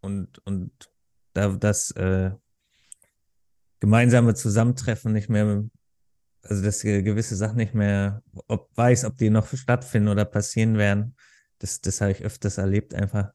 Und, 0.00 0.38
und 0.46 0.70
da 1.34 1.48
das 1.48 1.90
äh, 1.90 2.30
gemeinsame 3.80 4.32
Zusammentreffen 4.32 5.12
nicht 5.12 5.28
mehr, 5.28 5.64
also 6.40 6.62
dass 6.64 6.80
gewisse 6.80 7.36
Sachen 7.36 7.56
nicht 7.58 7.74
mehr, 7.74 8.22
ob 8.46 8.74
weiß, 8.78 9.04
ob 9.04 9.18
die 9.18 9.28
noch 9.28 9.46
stattfinden 9.54 10.08
oder 10.08 10.24
passieren 10.24 10.78
werden, 10.78 11.16
das, 11.58 11.82
das 11.82 12.00
habe 12.00 12.12
ich 12.12 12.24
öfters 12.24 12.56
erlebt, 12.56 12.94
einfach, 12.94 13.32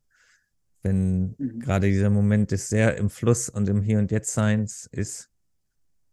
wenn 0.81 1.35
mhm. 1.37 1.59
gerade 1.59 1.87
dieser 1.87 2.09
Moment 2.09 2.49
des 2.49 2.67
sehr 2.67 2.97
im 2.97 3.11
Fluss 3.11 3.47
und 3.47 3.69
im 3.69 3.83
Hier 3.83 3.99
und 3.99 4.09
Jetzt 4.09 4.33
Seins 4.33 4.89
ist, 4.91 5.30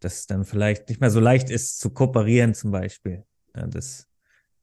dass 0.01 0.27
dann 0.27 0.45
vielleicht 0.45 0.89
nicht 0.89 1.01
mehr 1.01 1.11
so 1.11 1.21
leicht 1.21 1.51
ist 1.51 1.79
zu 1.79 1.91
kooperieren 1.91 2.55
zum 2.55 2.71
Beispiel. 2.71 3.25
Ja, 3.55 3.67
dass 3.67 4.09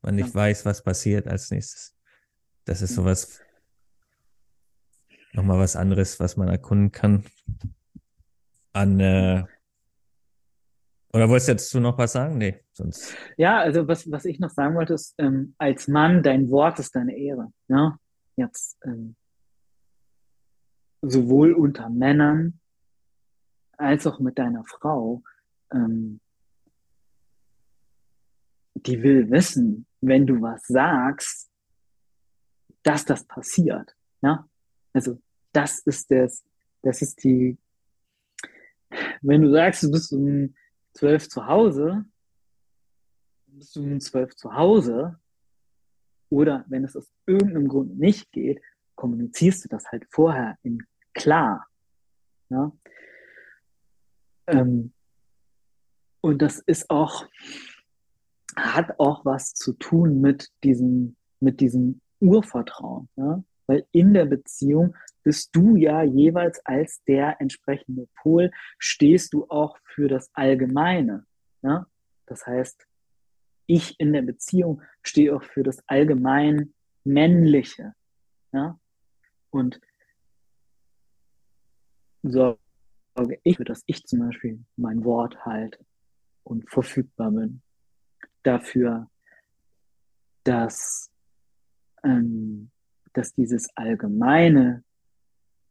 man 0.01 0.15
nicht 0.15 0.29
ja. 0.29 0.35
weiß, 0.35 0.65
was 0.65 0.83
passiert 0.83 1.27
als 1.27 1.51
nächstes. 1.51 1.95
Das 2.65 2.81
ist 2.81 2.95
sowas, 2.95 3.41
nochmal 5.33 5.59
was 5.59 5.75
anderes, 5.75 6.19
was 6.19 6.37
man 6.37 6.47
erkunden 6.47 6.91
kann. 6.91 7.25
An, 8.73 8.99
äh, 8.99 9.43
oder 11.13 11.29
wolltest 11.29 11.73
du 11.73 11.79
noch 11.79 11.97
was 11.97 12.11
sagen? 12.11 12.37
Nee, 12.37 12.59
sonst. 12.73 13.15
Ja, 13.37 13.59
also 13.59 13.87
was, 13.87 14.11
was 14.11 14.25
ich 14.25 14.39
noch 14.39 14.49
sagen 14.49 14.75
wollte, 14.75 14.95
ist, 14.95 15.15
ähm, 15.17 15.55
als 15.57 15.87
Mann, 15.87 16.23
dein 16.23 16.49
Wort 16.49 16.77
ist 16.79 16.93
deine 16.93 17.15
Ehre. 17.17 17.53
Ja? 17.69 17.97
Jetzt 18.35 18.77
ähm, 18.83 19.15
sowohl 21.01 21.53
unter 21.53 21.89
Männern 21.89 22.59
als 23.77 24.07
auch 24.07 24.19
mit 24.19 24.37
deiner 24.37 24.63
Frau. 24.65 25.23
Ähm, 25.71 26.19
die 28.75 29.01
will 29.01 29.29
wissen, 29.31 29.87
wenn 30.01 30.27
du 30.27 30.41
was 30.41 30.65
sagst, 30.67 31.49
dass 32.83 33.05
das 33.05 33.25
passiert. 33.25 33.95
Ja? 34.21 34.47
Also 34.93 35.21
das 35.51 35.79
ist 35.79 36.11
das, 36.11 36.45
das 36.81 37.01
ist 37.01 37.23
die, 37.23 37.57
wenn 39.21 39.41
du 39.41 39.51
sagst, 39.51 39.83
du 39.83 39.91
bist 39.91 40.13
um 40.13 40.53
zwölf 40.93 41.27
zu 41.27 41.47
Hause, 41.47 42.05
bist 43.47 43.75
du 43.75 43.81
um 43.81 43.99
zwölf 43.99 44.35
zu 44.35 44.53
Hause, 44.53 45.19
oder 46.29 46.65
wenn 46.67 46.83
es 46.83 46.95
aus 46.95 47.11
irgendeinem 47.25 47.67
Grund 47.67 47.97
nicht 47.97 48.31
geht, 48.31 48.61
kommunizierst 48.95 49.65
du 49.65 49.69
das 49.69 49.85
halt 49.91 50.05
vorher 50.09 50.57
in 50.63 50.83
klar. 51.13 51.67
Ja? 52.49 52.71
Ähm, 54.47 54.93
und 56.21 56.41
das 56.41 56.59
ist 56.59 56.89
auch, 56.89 57.27
hat 58.55 58.99
auch 58.99 59.25
was 59.25 59.53
zu 59.53 59.73
tun 59.73 60.21
mit 60.21 60.49
diesem, 60.63 61.15
mit 61.39 61.59
diesem 61.59 62.01
Urvertrauen. 62.19 63.09
Ja? 63.15 63.43
Weil 63.67 63.85
in 63.91 64.13
der 64.13 64.25
Beziehung 64.25 64.95
bist 65.23 65.55
du 65.55 65.75
ja 65.75 66.03
jeweils 66.03 66.65
als 66.65 67.03
der 67.03 67.39
entsprechende 67.41 68.07
Pol, 68.15 68.51
stehst 68.77 69.33
du 69.33 69.45
auch 69.49 69.77
für 69.83 70.07
das 70.07 70.29
Allgemeine. 70.33 71.25
Ja? 71.61 71.87
Das 72.25 72.45
heißt, 72.45 72.87
ich 73.67 73.99
in 73.99 74.13
der 74.13 74.21
Beziehung 74.21 74.81
stehe 75.01 75.35
auch 75.35 75.43
für 75.43 75.63
das 75.63 75.83
allgemein 75.87 76.73
Männliche. 77.03 77.93
Ja? 78.51 78.79
Und 79.49 79.79
sorge 83.15 83.39
ich 83.43 83.57
für, 83.57 83.63
dass 83.63 83.83
ich 83.85 84.05
zum 84.05 84.19
Beispiel 84.19 84.63
mein 84.75 85.03
Wort 85.03 85.45
halte 85.45 85.79
und 86.43 86.69
verfügbar 86.69 87.31
bin 87.31 87.61
dafür, 88.43 89.09
dass, 90.43 91.09
ähm, 92.03 92.71
dass 93.13 93.33
dieses 93.33 93.69
allgemeine 93.75 94.83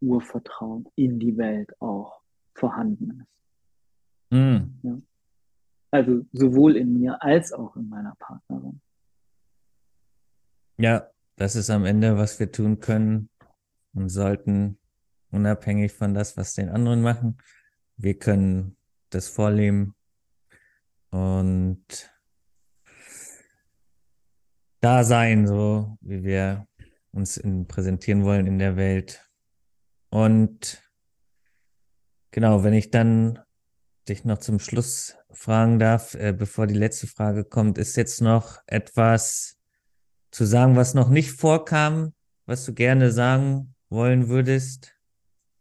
Urvertrauen 0.01 0.89
in 0.97 1.19
die 1.19 1.37
Welt 1.37 1.71
auch 1.81 2.21
vorhanden 2.55 3.21
ist. 3.21 4.37
Mhm. 4.37 4.81
Ja? 4.83 4.99
Also 5.91 6.27
sowohl 6.33 6.77
in 6.77 6.99
mir 6.99 7.23
als 7.23 7.53
auch 7.53 7.77
in 7.77 7.89
meiner 7.89 8.16
Partnerin. 8.19 8.81
Ja, 10.77 11.09
das 11.37 11.55
ist 11.55 11.71
am 11.71 11.85
Ende, 11.85 12.16
was 12.16 12.41
wir 12.41 12.51
tun 12.51 12.81
können 12.81 13.31
und 13.93 14.09
sollten, 14.09 14.77
unabhängig 15.35 15.93
von 15.93 16.15
das, 16.15 16.36
was 16.36 16.55
den 16.55 16.69
anderen 16.69 17.02
machen. 17.02 17.39
Wir 17.97 18.19
können 18.19 18.77
das 19.11 19.28
vorleben 19.28 19.94
und 21.11 22.11
da 24.81 25.05
sein, 25.05 25.47
so 25.47 25.97
wie 26.01 26.24
wir 26.24 26.66
uns 27.12 27.36
in, 27.36 27.66
präsentieren 27.66 28.24
wollen 28.24 28.47
in 28.47 28.59
der 28.59 28.77
Welt. 28.77 29.24
Und 30.11 30.82
genau, 32.32 32.65
wenn 32.65 32.74
ich 32.74 32.90
dann 32.90 33.39
dich 34.09 34.24
noch 34.24 34.39
zum 34.39 34.59
Schluss 34.59 35.16
fragen 35.31 35.78
darf, 35.78 36.15
äh, 36.15 36.32
bevor 36.32 36.66
die 36.66 36.74
letzte 36.74 37.06
Frage 37.06 37.44
kommt, 37.44 37.78
ist 37.78 37.97
jetzt 37.97 38.20
noch 38.20 38.61
etwas 38.66 39.56
zu 40.31 40.44
sagen, 40.44 40.77
was 40.77 40.94
noch 40.94 41.09
nicht 41.09 41.31
vorkam, 41.31 42.12
was 42.44 42.65
du 42.65 42.74
gerne 42.74 43.12
sagen 43.12 43.74
wollen 43.89 44.28
würdest? 44.28 44.94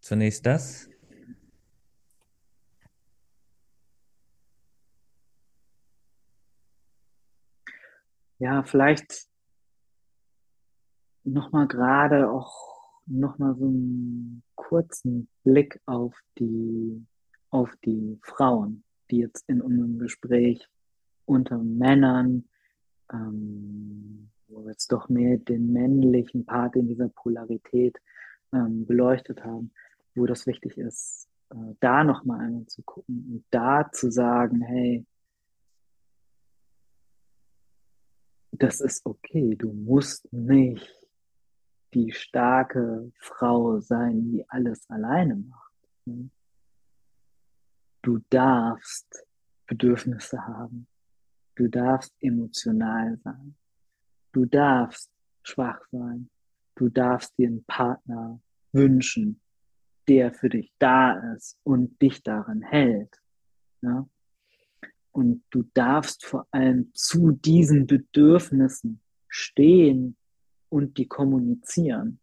Zunächst 0.04 0.46
das. 0.46 0.90
ja, 8.44 8.62
vielleicht 8.64 9.30
nochmal 11.24 11.68
gerade 11.68 12.30
auch 12.30 13.00
nochmal 13.06 13.56
so 13.56 13.68
einen 13.68 14.44
kurzen 14.56 15.30
Blick 15.46 15.80
auf 15.86 16.14
die, 16.38 17.06
auf 17.52 17.74
die 17.86 18.20
Frauen, 18.22 18.84
die 19.10 19.20
jetzt 19.20 19.48
in 19.48 19.62
unserem 19.62 19.98
Gespräch 19.98 20.68
unter 21.24 21.58
Männern, 21.58 22.50
ähm, 23.14 24.30
wo 24.50 24.66
wir 24.66 24.72
jetzt 24.72 24.92
doch 24.92 25.08
mehr 25.08 25.38
den 25.38 25.72
männlichen 25.72 26.46
Part 26.46 26.76
in 26.76 26.90
dieser 26.90 27.08
Polarität 27.08 27.98
ähm, 28.52 28.86
beleuchtet 28.86 29.42
haben, 29.46 29.72
wo 30.16 30.26
das 30.26 30.46
wichtig 30.48 30.78
ist, 30.78 31.30
äh, 31.50 31.76
da 31.80 32.04
nochmal 32.04 32.42
einmal 32.42 32.66
zu 32.68 32.82
gucken 32.84 33.26
und 33.32 33.46
da 33.52 33.90
zu 33.92 34.12
sagen, 34.12 34.62
hey, 34.62 35.06
das 38.52 38.82
ist 38.82 39.06
okay, 39.06 39.56
du 39.56 39.74
musst 39.74 40.32
nicht 40.32 40.94
die 41.94 42.12
starke 42.12 43.12
Frau 43.20 43.80
sein, 43.80 44.32
die 44.32 44.50
alles 44.50 44.90
alleine 44.90 45.36
macht. 45.36 45.74
Ne? 46.06 46.30
Du 48.02 48.20
darfst 48.30 49.26
Bedürfnisse 49.68 50.46
haben. 50.46 50.88
Du 51.56 51.68
darfst 51.68 52.16
emotional 52.20 53.18
sein. 53.24 53.56
Du 54.32 54.46
darfst 54.46 55.12
schwach 55.44 55.80
sein. 55.92 56.30
Du 56.76 56.90
darfst 56.90 57.38
dir 57.38 57.48
einen 57.48 57.64
Partner 57.66 58.40
wünschen, 58.72 59.40
der 60.08 60.34
für 60.34 60.50
dich 60.50 60.74
da 60.80 61.34
ist 61.34 61.58
und 61.64 62.02
dich 62.02 62.24
darin 62.24 62.62
hält. 62.62 63.22
Ja? 63.82 64.08
Und 65.12 65.44
du 65.52 65.64
darfst 65.74 66.26
vor 66.26 66.48
allem 66.52 66.92
zu 66.94 67.32
diesen 67.32 67.88
Bedürfnissen 67.88 69.02
stehen 69.28 70.18
und 70.70 70.98
die 70.98 71.08
kommunizieren. 71.08 72.20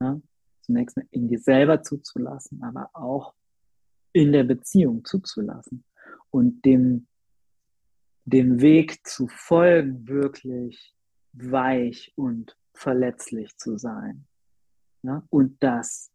Ja? 0.00 0.20
Zunächst 0.62 0.98
in 1.10 1.28
dir 1.28 1.38
selber 1.38 1.82
zuzulassen, 1.82 2.62
aber 2.62 2.90
auch 2.94 3.34
in 4.12 4.32
der 4.32 4.44
Beziehung 4.44 5.04
zuzulassen 5.04 5.84
und 6.30 6.64
dem, 6.64 7.06
dem 8.24 8.60
Weg 8.60 9.06
zu 9.06 9.28
folgen, 9.28 10.08
wirklich 10.08 10.94
weich 11.32 12.12
und 12.16 12.56
verletzlich 12.74 13.56
zu 13.56 13.78
sein. 13.78 14.26
Ja? 15.02 15.22
Und 15.30 15.62
das 15.62 16.10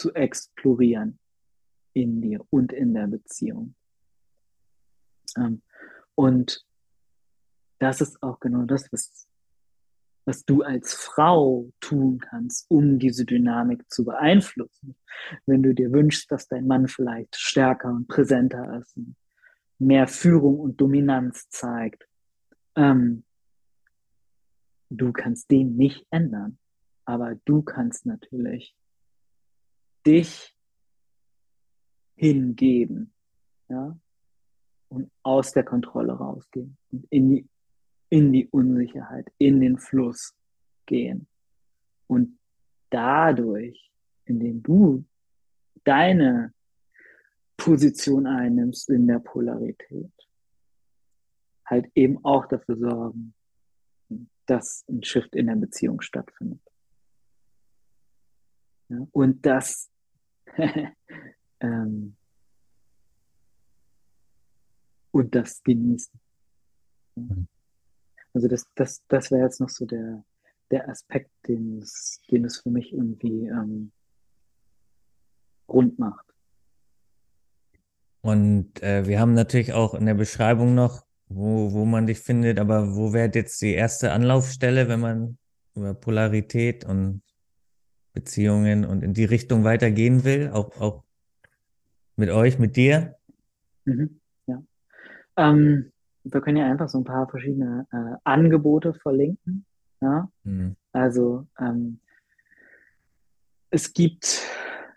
zu 0.00 0.14
explorieren 0.14 1.18
in 1.92 2.22
dir 2.22 2.42
und 2.48 2.72
in 2.72 2.94
der 2.94 3.06
Beziehung. 3.06 3.74
Ähm, 5.36 5.60
und 6.14 6.64
das 7.78 8.00
ist 8.00 8.22
auch 8.22 8.40
genau 8.40 8.62
das, 8.62 8.90
was, 8.92 9.28
was 10.24 10.44
du 10.46 10.62
als 10.62 10.94
Frau 10.94 11.70
tun 11.80 12.18
kannst, 12.18 12.64
um 12.70 12.98
diese 12.98 13.26
Dynamik 13.26 13.90
zu 13.90 14.06
beeinflussen. 14.06 14.96
Wenn 15.44 15.62
du 15.62 15.74
dir 15.74 15.92
wünschst, 15.92 16.30
dass 16.32 16.48
dein 16.48 16.66
Mann 16.66 16.88
vielleicht 16.88 17.36
stärker 17.36 17.90
und 17.90 18.08
präsenter 18.08 18.78
ist, 18.78 18.98
mehr 19.78 20.08
Führung 20.08 20.60
und 20.60 20.80
Dominanz 20.80 21.50
zeigt, 21.50 22.08
ähm, 22.74 23.24
du 24.88 25.12
kannst 25.12 25.50
den 25.50 25.76
nicht 25.76 26.06
ändern, 26.10 26.58
aber 27.04 27.34
du 27.44 27.60
kannst 27.60 28.06
natürlich 28.06 28.74
dich 30.06 30.56
hingeben, 32.16 33.12
ja, 33.68 33.98
und 34.88 35.10
aus 35.22 35.52
der 35.52 35.64
Kontrolle 35.64 36.12
rausgehen 36.12 36.76
und 36.90 37.06
in 37.10 37.30
die, 37.30 37.48
in 38.08 38.32
die 38.32 38.48
Unsicherheit, 38.48 39.32
in 39.38 39.60
den 39.60 39.78
Fluss 39.78 40.34
gehen. 40.86 41.28
Und 42.06 42.38
dadurch, 42.90 43.92
indem 44.24 44.62
du 44.62 45.04
deine 45.84 46.52
Position 47.56 48.26
einnimmst 48.26 48.90
in 48.90 49.06
der 49.06 49.20
Polarität, 49.20 50.12
halt 51.64 51.90
eben 51.94 52.22
auch 52.24 52.46
dafür 52.46 52.76
sorgen, 52.76 53.34
dass 54.46 54.84
ein 54.88 55.04
Shift 55.04 55.36
in 55.36 55.46
der 55.46 55.56
Beziehung 55.56 56.00
stattfindet. 56.00 56.60
Ja, 58.88 59.06
und 59.12 59.46
das 59.46 59.89
ähm, 61.60 62.16
und 65.12 65.34
das 65.34 65.62
genießen. 65.62 66.18
Mhm. 67.16 67.48
Also 68.32 68.48
das, 68.48 68.66
das, 68.74 69.02
das 69.08 69.30
wäre 69.30 69.44
jetzt 69.44 69.60
noch 69.60 69.68
so 69.68 69.86
der, 69.86 70.24
der 70.70 70.88
Aspekt, 70.88 71.30
den 71.48 71.78
es, 71.78 72.20
den 72.30 72.44
es 72.44 72.58
für 72.58 72.70
mich 72.70 72.92
irgendwie 72.92 73.46
ähm, 73.46 73.92
rund 75.68 75.98
macht. 75.98 76.26
Und 78.22 78.82
äh, 78.82 79.06
wir 79.06 79.18
haben 79.18 79.34
natürlich 79.34 79.72
auch 79.72 79.94
in 79.94 80.06
der 80.06 80.14
Beschreibung 80.14 80.74
noch, 80.74 81.06
wo, 81.28 81.72
wo 81.72 81.84
man 81.84 82.06
dich 82.06 82.20
findet, 82.20 82.58
aber 82.58 82.94
wo 82.94 83.12
wäre 83.12 83.30
jetzt 83.32 83.60
die 83.62 83.72
erste 83.72 84.12
Anlaufstelle, 84.12 84.88
wenn 84.88 85.00
man 85.00 85.38
über 85.74 85.94
Polarität 85.94 86.84
und 86.84 87.22
Beziehungen 88.12 88.84
und 88.84 89.02
in 89.02 89.14
die 89.14 89.24
Richtung 89.24 89.64
weitergehen 89.64 90.24
will, 90.24 90.50
auch, 90.52 90.80
auch 90.80 91.04
mit 92.16 92.30
euch, 92.30 92.58
mit 92.58 92.76
dir? 92.76 93.16
Mhm, 93.84 94.20
ja. 94.46 94.62
Ähm, 95.36 95.92
wir 96.24 96.40
können 96.40 96.58
ja 96.58 96.70
einfach 96.70 96.88
so 96.88 96.98
ein 96.98 97.04
paar 97.04 97.28
verschiedene 97.28 97.86
äh, 97.92 98.16
Angebote 98.24 98.94
verlinken. 98.94 99.64
Ja? 100.00 100.30
Mhm. 100.44 100.76
Also 100.92 101.46
ähm, 101.58 102.00
es 103.70 103.92
gibt 103.92 104.42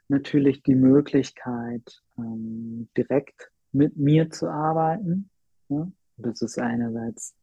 natürlich 0.07 0.64
die 0.64 0.76
Möglichkeit, 0.76 2.03
ähm, 2.18 2.90
direkt 2.98 3.52
mit 3.72 3.98
mir 3.98 4.30
zu 4.30 4.49
arbeiten. 4.49 5.30
Ja? 5.69 5.88
Das 6.18 6.41
ist 6.41 6.60
einerseits 6.60 7.35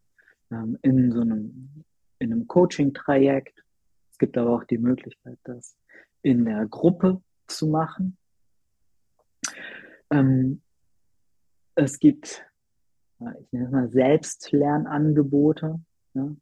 ähm, 0.50 0.78
in 0.82 1.12
so 1.12 1.20
einem, 1.20 1.84
in 2.18 2.32
einem 2.32 2.46
Coaching-Trajekt. 2.46 3.64
Gibt 4.20 4.36
aber 4.36 4.54
auch 4.54 4.64
die 4.64 4.76
Möglichkeit, 4.76 5.38
das 5.44 5.78
in 6.20 6.44
der 6.44 6.66
Gruppe 6.66 7.22
zu 7.46 7.68
machen. 7.68 8.18
Ähm, 10.10 10.60
es 11.74 11.98
gibt, 11.98 12.44
ich 13.18 13.50
nenne 13.50 13.64
es 13.64 13.72
mal 13.72 13.88
Selbstlernangebote, 13.88 15.80
ja, 16.12 16.36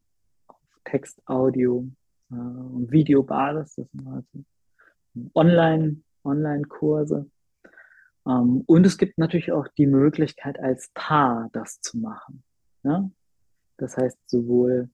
auf 0.47 0.57
Text, 0.83 1.21
Audio 1.25 1.87
äh, 2.31 2.35
und 2.35 2.91
Videobasis. 2.91 3.75
Das 3.75 3.89
sind 3.91 4.07
also 4.07 4.43
Online, 5.33 6.01
Online-Kurse. 6.25 7.31
Ähm, 8.27 8.63
und 8.65 8.85
es 8.85 8.97
gibt 8.97 9.17
natürlich 9.17 9.53
auch 9.53 9.69
die 9.69 9.87
Möglichkeit, 9.87 10.59
als 10.59 10.91
Paar 10.93 11.47
das 11.53 11.79
zu 11.79 11.97
machen. 11.97 12.43
Ja? 12.83 13.09
Das 13.77 13.95
heißt, 13.95 14.17
sowohl 14.29 14.89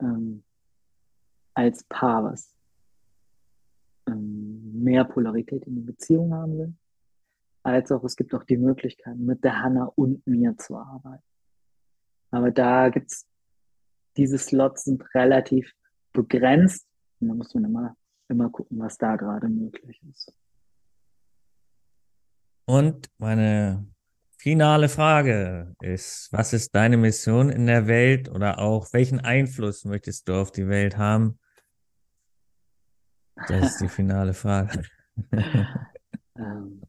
ähm, 0.00 0.44
als 1.54 1.84
Paar, 1.84 2.24
was 2.24 2.54
ähm, 4.06 4.82
mehr 4.82 5.04
Polarität 5.04 5.64
in 5.66 5.76
die 5.76 5.82
Beziehung 5.82 6.32
haben 6.34 6.58
will, 6.58 6.74
als 7.62 7.92
auch 7.92 8.02
es 8.04 8.16
gibt 8.16 8.34
auch 8.34 8.44
die 8.44 8.56
Möglichkeit, 8.56 9.16
mit 9.16 9.44
der 9.44 9.60
Hanna 9.60 9.84
und 9.94 10.26
mir 10.26 10.56
zu 10.56 10.76
arbeiten. 10.76 11.22
Aber 12.30 12.50
da 12.50 12.88
gibt 12.88 13.12
es, 13.12 13.26
diese 14.16 14.38
Slots 14.38 14.84
sind 14.84 15.02
relativ 15.14 15.72
begrenzt 16.12 16.86
und 17.20 17.28
da 17.28 17.34
muss 17.34 17.54
man 17.54 17.64
immer, 17.64 17.96
immer 18.28 18.50
gucken, 18.50 18.78
was 18.78 18.98
da 18.98 19.16
gerade 19.16 19.48
möglich 19.48 20.02
ist. 20.10 20.34
Und 22.64 23.10
meine 23.18 23.86
finale 24.38 24.88
Frage 24.88 25.74
ist, 25.80 26.32
was 26.32 26.52
ist 26.52 26.74
deine 26.74 26.96
Mission 26.96 27.50
in 27.50 27.66
der 27.66 27.86
Welt 27.86 28.28
oder 28.28 28.58
auch 28.58 28.92
welchen 28.92 29.20
Einfluss 29.20 29.84
möchtest 29.84 30.28
du 30.28 30.34
auf 30.34 30.50
die 30.50 30.68
Welt 30.68 30.96
haben? 30.96 31.38
Das 33.48 33.72
ist 33.72 33.80
die 33.80 33.88
finale 33.88 34.34
Frage. 34.34 34.82
ähm, 36.36 36.82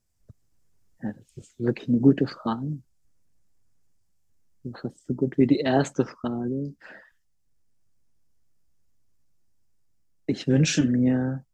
ja, 1.01 1.13
das 1.13 1.38
ist 1.38 1.59
wirklich 1.59 1.89
eine 1.89 1.99
gute 1.99 2.27
Frage. 2.27 2.81
Fast 4.75 5.05
so 5.05 5.13
gut 5.13 5.38
wie 5.38 5.47
die 5.47 5.59
erste 5.59 6.05
Frage. 6.05 6.75
Ich 10.25 10.47
wünsche 10.47 10.85
mir, 10.85 11.45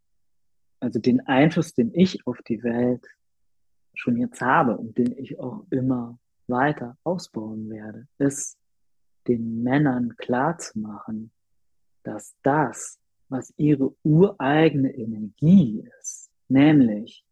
also 0.79 0.99
den 0.99 1.25
Einfluss, 1.25 1.73
den 1.73 1.93
ich 1.93 2.27
auf 2.27 2.39
die 2.47 2.61
Welt 2.61 3.05
schon 3.95 4.17
jetzt 4.17 4.41
habe 4.41 4.77
und 4.77 4.97
den 4.97 5.17
ich 5.17 5.39
auch 5.39 5.65
immer 5.71 6.19
weiter 6.47 6.97
ausbauen 7.03 7.69
werde, 7.69 8.07
ist 8.19 8.59
den 9.27 9.63
Männern 9.63 10.15
klarzumachen, 10.17 11.31
dass 12.03 12.35
das, 12.43 12.98
was 13.29 13.53
ihre 13.57 13.95
ureigene 14.03 14.93
Energie 14.93 15.87
ist, 15.99 16.31
nämlich 16.47 17.23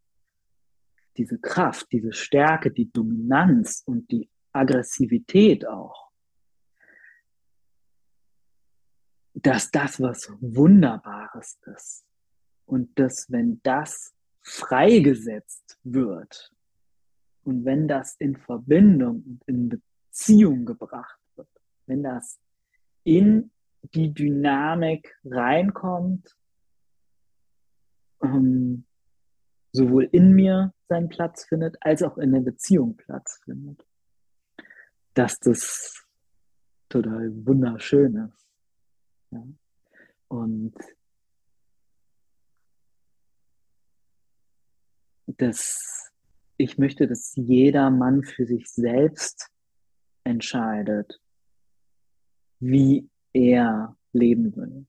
diese 1.17 1.39
Kraft, 1.39 1.91
diese 1.91 2.13
Stärke, 2.13 2.71
die 2.71 2.91
Dominanz 2.91 3.81
und 3.85 4.09
die 4.11 4.29
Aggressivität 4.51 5.67
auch, 5.67 6.11
dass 9.33 9.69
das 9.71 9.99
was 9.99 10.31
Wunderbares 10.39 11.59
ist. 11.75 12.05
Und 12.65 12.97
dass, 12.99 13.31
wenn 13.31 13.61
das 13.63 14.13
freigesetzt 14.41 15.79
wird 15.83 16.53
und 17.43 17.63
wenn 17.65 17.87
das 17.87 18.15
in 18.15 18.35
Verbindung 18.35 19.23
und 19.23 19.43
in 19.47 19.69
Beziehung 19.69 20.65
gebracht 20.65 21.19
wird, 21.35 21.49
wenn 21.85 22.03
das 22.03 22.39
in 23.03 23.51
die 23.81 24.13
Dynamik 24.13 25.15
reinkommt, 25.25 26.35
ähm, 28.21 28.85
sowohl 29.71 30.05
in 30.11 30.33
mir 30.33 30.73
seinen 30.89 31.09
Platz 31.09 31.45
findet, 31.45 31.77
als 31.81 32.03
auch 32.03 32.17
in 32.17 32.31
der 32.31 32.41
Beziehung 32.41 32.95
Platz 32.97 33.39
findet, 33.43 33.85
dass 35.13 35.39
das 35.39 36.05
total 36.89 37.31
wunderschön 37.45 38.15
ist. 38.15 38.47
Ja. 39.31 39.43
Und 40.29 40.75
das, 45.25 46.11
ich 46.57 46.77
möchte, 46.77 47.07
dass 47.07 47.35
jeder 47.35 47.89
Mann 47.89 48.23
für 48.23 48.45
sich 48.45 48.69
selbst 48.69 49.51
entscheidet, 50.23 51.21
wie 52.59 53.09
er 53.33 53.95
leben 54.13 54.55
will 54.55 54.85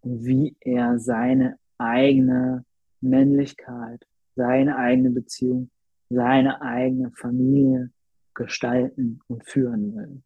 und 0.00 0.24
wie 0.24 0.56
er 0.60 0.98
seine 0.98 1.58
eigene 1.78 2.64
Männlichkeit, 3.00 4.06
seine 4.34 4.76
eigene 4.76 5.10
Beziehung, 5.10 5.70
seine 6.08 6.62
eigene 6.62 7.10
Familie 7.12 7.90
gestalten 8.34 9.20
und 9.26 9.44
führen 9.44 9.94
will. 9.94 10.22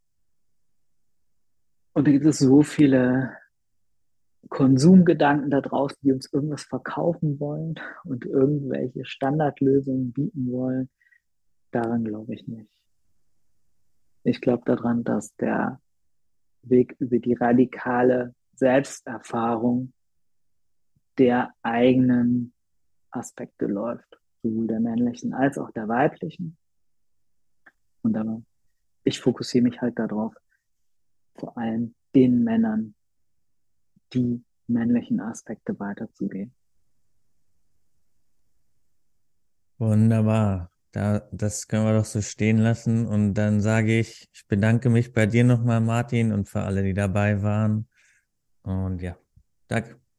Und 1.93 2.07
da 2.07 2.12
gibt 2.12 2.27
es 2.27 2.39
so 2.39 2.62
viele 2.62 3.36
Konsumgedanken 4.48 5.51
da 5.51 5.61
draußen, 5.61 5.98
die 6.02 6.12
uns 6.12 6.32
irgendwas 6.32 6.65
verkaufen 6.65 7.39
wollen 7.40 7.74
und 8.05 8.24
irgendwelche 8.24 9.05
Standardlösungen 9.05 10.12
bieten 10.12 10.51
wollen. 10.51 10.89
Daran 11.70 12.05
glaube 12.05 12.35
ich 12.35 12.47
nicht. 12.47 12.70
Ich 14.24 14.40
glaube 14.40 14.62
daran, 14.66 15.05
dass 15.05 15.35
der 15.36 15.81
Weg 16.62 16.97
über 16.99 17.19
die 17.19 17.35
radikale 17.35 18.35
Selbsterfahrung 18.55 19.93
der 21.19 21.53
eigenen 21.62 22.53
Aspekte 23.11 23.66
läuft, 23.66 24.19
sowohl 24.43 24.66
der 24.66 24.81
männlichen 24.81 25.35
als 25.35 25.59
auch 25.59 25.70
der 25.73 25.89
weiblichen. 25.89 26.57
Und 28.03 28.16
aber 28.16 28.43
ich 29.05 29.20
fokussiere 29.20 29.65
mich 29.65 29.81
halt 29.81 29.99
darauf, 29.99 30.35
vor 31.37 31.57
allem 31.57 31.95
den 32.15 32.45
Männern 32.45 32.95
die 34.12 34.43
männlichen 34.66 35.20
Aspekte 35.20 35.78
weiterzugehen. 35.78 36.55
Wunderbar. 39.78 40.70
Da, 40.92 41.28
das 41.32 41.68
können 41.68 41.84
wir 41.84 41.94
doch 41.94 42.04
so 42.04 42.20
stehen 42.20 42.58
lassen. 42.58 43.06
Und 43.06 43.34
dann 43.34 43.60
sage 43.60 43.98
ich, 43.98 44.28
ich 44.32 44.46
bedanke 44.48 44.90
mich 44.90 45.12
bei 45.12 45.26
dir 45.26 45.44
nochmal, 45.44 45.80
Martin, 45.80 46.32
und 46.32 46.48
für 46.48 46.62
alle, 46.62 46.82
die 46.82 46.94
dabei 46.94 47.42
waren. 47.42 47.88
Und 48.62 49.00
ja, 49.02 49.16
danke. 49.68 50.00